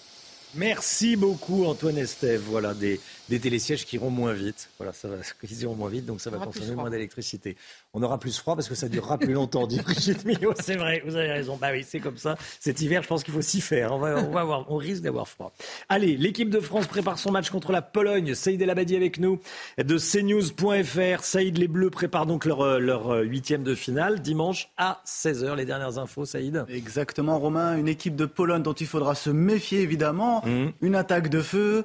[0.57, 2.43] Merci beaucoup Antoine Estève.
[2.47, 4.71] Voilà des, des télésièges qui iront moins vite.
[4.79, 7.57] Voilà, ça va, ils iront moins vite, donc ça va consommer moins d'électricité.
[7.93, 10.53] On aura plus froid parce que ça durera plus longtemps, dit Brigitte Millot.
[10.61, 11.57] C'est vrai, vous avez raison.
[11.57, 12.37] Bah oui, c'est comme ça.
[12.61, 13.93] Cet hiver, je pense qu'il faut s'y faire.
[13.93, 15.53] On va, on va voir, on risque d'avoir froid.
[15.89, 18.35] Allez, l'équipe de France prépare son match contre la Pologne.
[18.35, 19.41] Saïd El Abadi avec nous
[19.79, 21.25] de cnews.fr.
[21.25, 25.57] Saïd, les Bleus préparent donc leur, leur huitième de finale dimanche à 16h.
[25.57, 26.65] Les dernières infos, Saïd.
[26.69, 27.77] Exactement, Romain.
[27.77, 30.43] Une équipe de Pologne dont il faudra se méfier évidemment.
[30.45, 30.71] Mmh.
[30.81, 31.85] Une attaque de feu,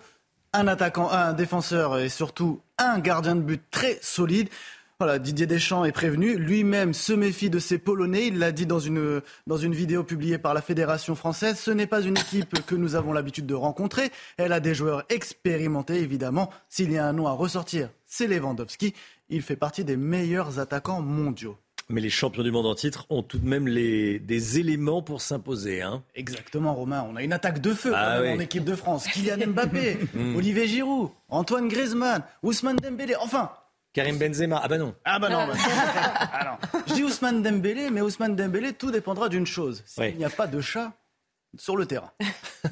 [0.53, 4.49] un attaquant, un défenseur et surtout un gardien de but très solide.
[5.21, 6.35] Didier Deschamps est prévenu.
[6.35, 8.27] Lui-même se méfie de ces Polonais.
[8.27, 11.57] Il l'a dit dans une, dans une vidéo publiée par la Fédération française.
[11.57, 14.11] Ce n'est pas une équipe que nous avons l'habitude de rencontrer.
[14.35, 16.49] Elle a des joueurs expérimentés, évidemment.
[16.67, 18.93] S'il y a un nom à ressortir, c'est Lewandowski.
[19.29, 21.57] Il fait partie des meilleurs attaquants mondiaux.
[21.91, 25.21] Mais les champions du monde en titre ont tout de même les, des éléments pour
[25.21, 25.81] s'imposer.
[25.81, 26.03] Hein.
[26.13, 27.07] Exactement, Romain.
[27.09, 28.29] On a une attaque de feu ah, oui.
[28.29, 29.07] en équipe de France.
[29.11, 29.97] Kylian Mbappé,
[30.35, 33.15] Olivier Giroud, Antoine Griezmann, Ousmane Dembélé.
[33.15, 33.51] Enfin,
[33.91, 34.93] Karim Benzema, ah bah non.
[35.03, 35.47] Ah bah non.
[35.47, 36.81] Bah, ah non.
[36.87, 39.81] Je dis Ousmane Dembélé, mais Ousmane Dembélé, tout dépendra d'une chose.
[39.87, 40.93] S'il n'y a pas de chat
[41.57, 42.11] sur le terrain.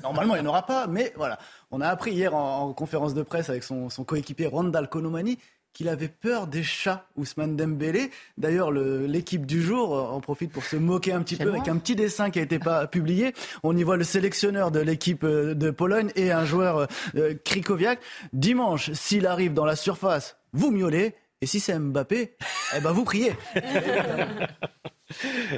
[0.03, 1.39] Normalement, il n'y en aura pas, mais voilà.
[1.71, 5.39] On a appris hier en, en conférence de presse avec son, son coéquipier Randall Konomani
[5.77, 8.09] qu'il avait peur des chats, Ousmane Dembélé.
[8.39, 11.95] D'ailleurs, l'équipe du jour en profite pour se moquer un petit peu avec un petit
[11.95, 13.35] dessin qui a été pas publié.
[13.61, 17.99] On y voit le sélectionneur de l'équipe de Pologne et un joueur euh, Krikoviak.
[18.33, 21.13] Dimanche, s'il arrive dans la surface, vous miaulez.
[21.41, 22.35] Et si c'est Mbappé,
[22.75, 23.33] eh ben vous priez.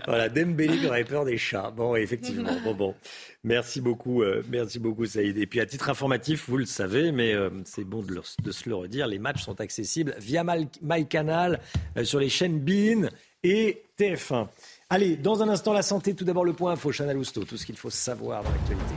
[0.05, 1.71] voilà, Dembélé qui aurait peur des chats.
[1.71, 2.55] Bon, effectivement.
[2.63, 2.95] Bon, bon.
[3.43, 5.37] Merci beaucoup, euh, merci beaucoup, Saïd.
[5.37, 8.69] Et puis, à titre informatif, vous le savez, mais euh, c'est bon de, de, se
[8.69, 10.43] le redire, les matchs sont accessibles via
[10.81, 11.61] MyCanal
[11.97, 13.07] euh, sur les chaînes BIN
[13.43, 14.47] et TF1.
[14.89, 16.13] Allez, dans un instant, la santé.
[16.13, 16.91] Tout d'abord, le point info.
[16.91, 18.95] Chanel Housteau, tout ce qu'il faut savoir dans l'actualité.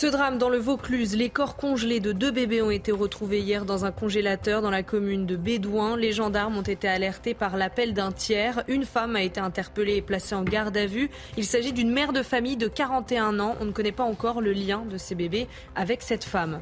[0.00, 3.64] Ce drame dans le Vaucluse, les corps congelés de deux bébés ont été retrouvés hier
[3.64, 5.96] dans un congélateur dans la commune de Bédouin.
[5.96, 8.62] Les gendarmes ont été alertés par l'appel d'un tiers.
[8.68, 11.10] Une femme a été interpellée et placée en garde à vue.
[11.36, 13.56] Il s'agit d'une mère de famille de 41 ans.
[13.60, 16.60] On ne connaît pas encore le lien de ces bébés avec cette femme.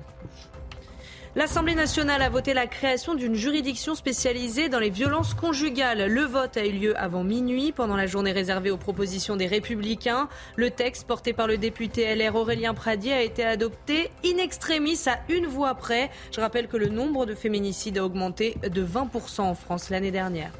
[1.36, 6.10] L'Assemblée nationale a voté la création d'une juridiction spécialisée dans les violences conjugales.
[6.10, 10.30] Le vote a eu lieu avant minuit, pendant la journée réservée aux propositions des Républicains.
[10.56, 15.20] Le texte porté par le député LR Aurélien Pradier a été adopté in extremis à
[15.30, 16.10] une voix près.
[16.34, 20.52] Je rappelle que le nombre de féminicides a augmenté de 20% en France l'année dernière.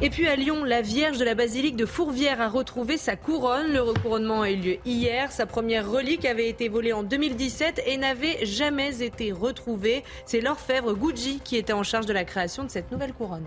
[0.00, 3.72] Et puis à Lyon, la Vierge de la basilique de Fourvière a retrouvé sa couronne.
[3.72, 5.30] Le recouronnement a eu lieu hier.
[5.30, 10.02] Sa première relique avait été volée en 2017 et n'avait jamais été retrouvée.
[10.26, 13.46] C'est l'orfèvre Gucci qui était en charge de la création de cette nouvelle couronne.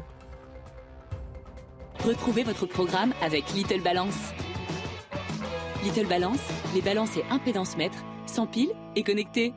[2.05, 4.31] Retrouvez votre programme avec Little Balance.
[5.83, 6.39] Little Balance,
[6.73, 9.53] les balances et impédance mètres, sans pile et connectés.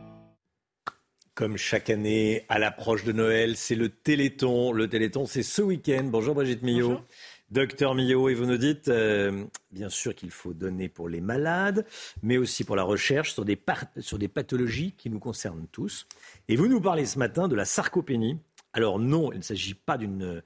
[1.41, 4.73] Comme chaque année, à l'approche de Noël, c'est le Téléthon.
[4.73, 6.05] Le Téléthon, c'est ce week-end.
[6.05, 7.01] Bonjour Brigitte Millot.
[7.51, 11.87] Docteur Millot, et vous nous dites, euh, bien sûr qu'il faut donner pour les malades,
[12.23, 13.59] mais aussi pour la recherche sur des,
[14.01, 16.07] sur des pathologies qui nous concernent tous.
[16.49, 18.39] Et vous nous parlez ce matin de la sarcopénie.
[18.75, 20.43] Alors non, il ne s'agit pas d'une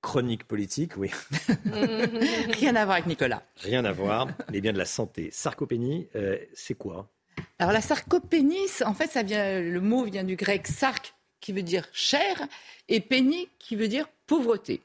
[0.00, 1.10] chronique politique, oui.
[2.52, 3.42] Rien à voir avec Nicolas.
[3.56, 5.30] Rien à voir, mais bien de la santé.
[5.32, 7.10] Sarcopénie, euh, c'est quoi?
[7.58, 12.46] Alors la sarcopénie, en fait, le mot vient du grec sarc, qui veut dire chair,
[12.88, 14.82] et pénie, qui veut dire pauvreté.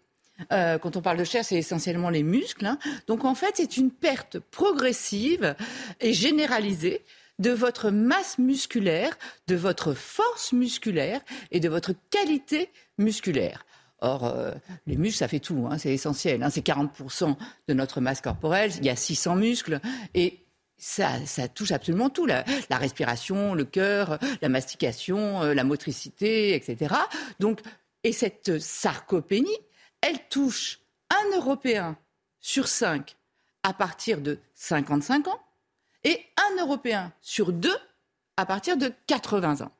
[0.51, 2.65] Euh, quand on parle de chair, c'est essentiellement les muscles.
[2.65, 2.79] Hein.
[3.07, 5.55] Donc en fait, c'est une perte progressive
[5.99, 7.03] et généralisée
[7.39, 9.17] de votre masse musculaire,
[9.47, 11.21] de votre force musculaire
[11.51, 13.65] et de votre qualité musculaire.
[13.99, 14.51] Or, euh,
[14.87, 16.41] les muscles, ça fait tout, hein, c'est essentiel.
[16.41, 17.35] Hein, c'est 40%
[17.67, 19.79] de notre masse corporelle, il y a 600 muscles,
[20.15, 20.39] et
[20.81, 26.95] ça, touche absolument tout, la, respiration, le cœur, la mastication, euh, la motricité, etc.
[27.39, 27.61] Donc,
[28.03, 29.57] et cette sarcopénie,
[30.01, 30.79] elle touche
[31.11, 31.97] un Européen
[32.39, 33.15] sur cinq
[33.63, 35.39] à partir de 55 ans
[36.03, 37.77] et un Européen sur deux
[38.35, 39.71] à partir de 80 ans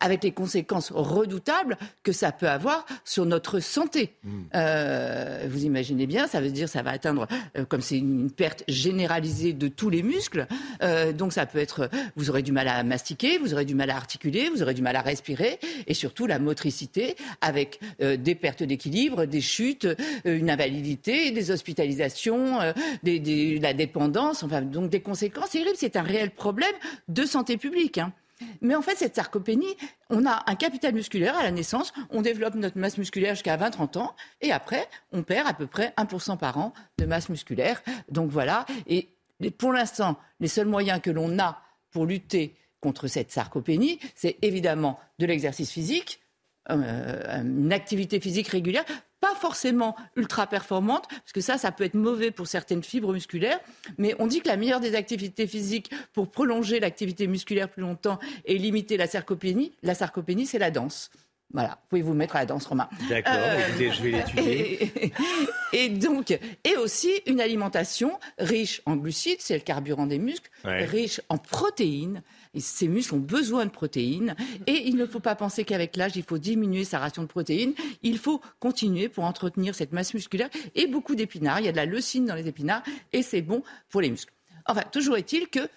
[0.00, 4.14] avec les conséquences redoutables que ça peut avoir sur notre santé.
[4.22, 4.42] Hmm.
[4.54, 7.26] Euh, vous imaginez bien, ça veut dire ça va atteindre,
[7.56, 10.46] euh, comme c'est une perte généralisée de tous les muscles,
[10.82, 13.90] euh, donc ça peut être, vous aurez du mal à mastiquer, vous aurez du mal
[13.90, 18.62] à articuler, vous aurez du mal à respirer, et surtout la motricité, avec des pertes
[18.62, 19.86] d'équilibre, des chutes,
[20.24, 22.58] une invalidité, des hospitalisations,
[23.02, 25.56] des, la dépendance, enfin donc des conséquences.
[25.76, 26.74] C'est un réel problème
[27.08, 27.98] de santé publique.
[27.98, 28.12] Hein.
[28.60, 29.76] Mais en fait, cette sarcopénie,
[30.10, 33.98] on a un capital musculaire à la naissance, on développe notre masse musculaire jusqu'à 20-30
[33.98, 37.82] ans, et après, on perd à peu près 1% par an de masse musculaire.
[38.10, 39.10] Donc voilà, et
[39.58, 44.98] pour l'instant, les seuls moyens que l'on a pour lutter contre cette sarcopénie, c'est évidemment
[45.18, 46.20] de l'exercice physique,
[46.70, 48.84] euh, une activité physique régulière,
[49.20, 53.60] pas forcément ultra performante, parce que ça, ça peut être mauvais pour certaines fibres musculaires,
[53.98, 58.18] mais on dit que la meilleure des activités physiques pour prolonger l'activité musculaire plus longtemps
[58.44, 61.10] et limiter la sarcopénie, la sarcopénie, c'est la danse.
[61.52, 62.88] Voilà, vous pouvez vous mettre à la danse, Romain.
[63.08, 65.12] D'accord, euh, écoutez, je vais l'étudier.
[65.72, 71.20] Et, donc, et aussi une alimentation riche en glucides, c'est le carburant des muscles, riche
[71.28, 72.22] en protéines.
[72.60, 74.34] Ces muscles ont besoin de protéines.
[74.66, 77.74] Et il ne faut pas penser qu'avec l'âge, il faut diminuer sa ration de protéines.
[78.02, 80.50] Il faut continuer pour entretenir cette masse musculaire.
[80.74, 81.60] Et beaucoup d'épinards.
[81.60, 82.82] Il y a de la leucine dans les épinards.
[83.12, 84.32] Et c'est bon pour les muscles.
[84.66, 85.68] Enfin, toujours est-il que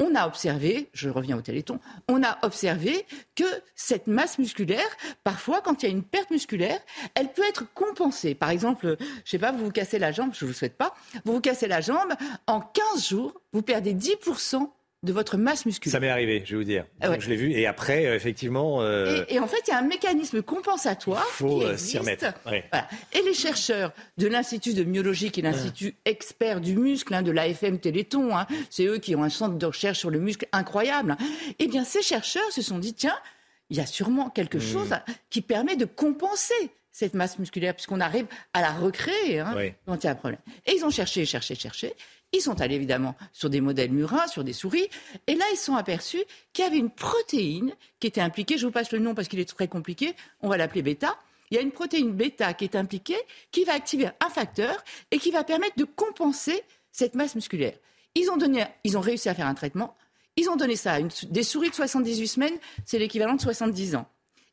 [0.00, 3.06] on a observé, je reviens au téléthon, on a observé
[3.36, 3.44] que
[3.76, 4.88] cette masse musculaire,
[5.22, 6.80] parfois, quand il y a une perte musculaire,
[7.14, 8.34] elle peut être compensée.
[8.34, 10.76] Par exemple, je ne sais pas, vous vous cassez la jambe, je ne vous souhaite
[10.76, 12.12] pas, vous vous cassez la jambe,
[12.46, 14.68] en 15 jours, vous perdez 10%
[15.04, 15.92] de votre masse musculaire.
[15.92, 16.86] Ça m'est arrivé, je vais vous dire.
[17.00, 17.52] Ah je l'ai vu.
[17.52, 18.82] Et après, euh, effectivement.
[18.82, 21.24] Euh, et, en fait, il y a un mécanisme compensatoire.
[21.28, 22.26] Il faut euh, s'y remettre.
[23.12, 27.30] Et les chercheurs de l'Institut de myologie, qui est l'Institut expert du muscle, hein, de
[27.30, 31.16] l'AFM Téléthon, hein, c'est eux qui ont un centre de recherche sur le muscle incroyable.
[31.58, 33.16] Eh bien, ces chercheurs se sont dit tiens,
[33.70, 34.72] il y a sûrement quelque hmm.
[34.72, 34.94] chose
[35.30, 36.54] qui permet de compenser
[36.90, 40.40] cette masse musculaire, puisqu'on arrive à la recréer hein, quand il y a un problème.
[40.64, 41.92] Et ils ont cherché, cherché, cherché.
[42.34, 44.88] Ils sont allés évidemment sur des modèles murins, sur des souris,
[45.28, 48.58] et là ils sont aperçus qu'il y avait une protéine qui était impliquée.
[48.58, 50.16] Je vous passe le nom parce qu'il est très compliqué.
[50.42, 51.16] On va l'appeler bêta.
[51.50, 53.18] Il y a une protéine bêta qui est impliquée,
[53.52, 54.82] qui va activer un facteur
[55.12, 57.76] et qui va permettre de compenser cette masse musculaire.
[58.16, 59.96] Ils ont, réussi à faire un traitement.
[60.36, 64.08] Ils ont donné ça à des souris de 78 semaines, c'est l'équivalent de 70 ans.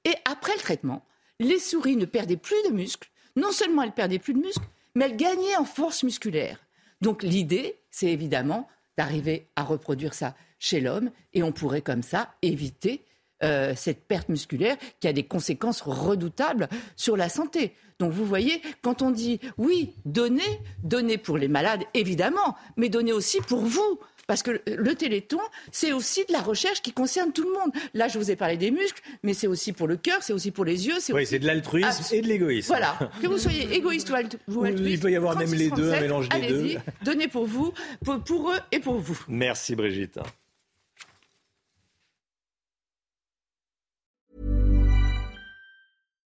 [0.05, 1.03] Et après le traitement,
[1.39, 3.09] les souris ne perdaient plus de muscles.
[3.35, 6.59] Non seulement elles perdaient plus de muscles, mais elles gagnaient en force musculaire.
[7.01, 12.33] Donc l'idée, c'est évidemment d'arriver à reproduire ça chez l'homme et on pourrait comme ça
[12.41, 13.05] éviter
[13.43, 17.73] euh, cette perte musculaire qui a des conséquences redoutables sur la santé.
[17.97, 23.13] Donc vous voyez, quand on dit oui, donnez, donnez pour les malades, évidemment, mais donnez
[23.13, 23.99] aussi pour vous.
[24.31, 25.41] Parce que le Téléthon,
[25.73, 27.73] c'est aussi de la recherche qui concerne tout le monde.
[27.93, 30.51] Là, je vous ai parlé des muscles, mais c'est aussi pour le cœur, c'est aussi
[30.51, 30.93] pour les yeux.
[31.13, 32.69] Oui, c'est de l'altruisme et de l'égoïsme.
[32.69, 32.97] Voilà.
[33.21, 34.39] Que vous soyez égoïste ou, altruiste.
[34.85, 36.75] Il peut y avoir même les deux, un mélange des deux.
[37.03, 37.73] Donnez pour vous,
[38.05, 39.19] pour, pour eux et pour vous.
[39.27, 40.17] Merci Brigitte.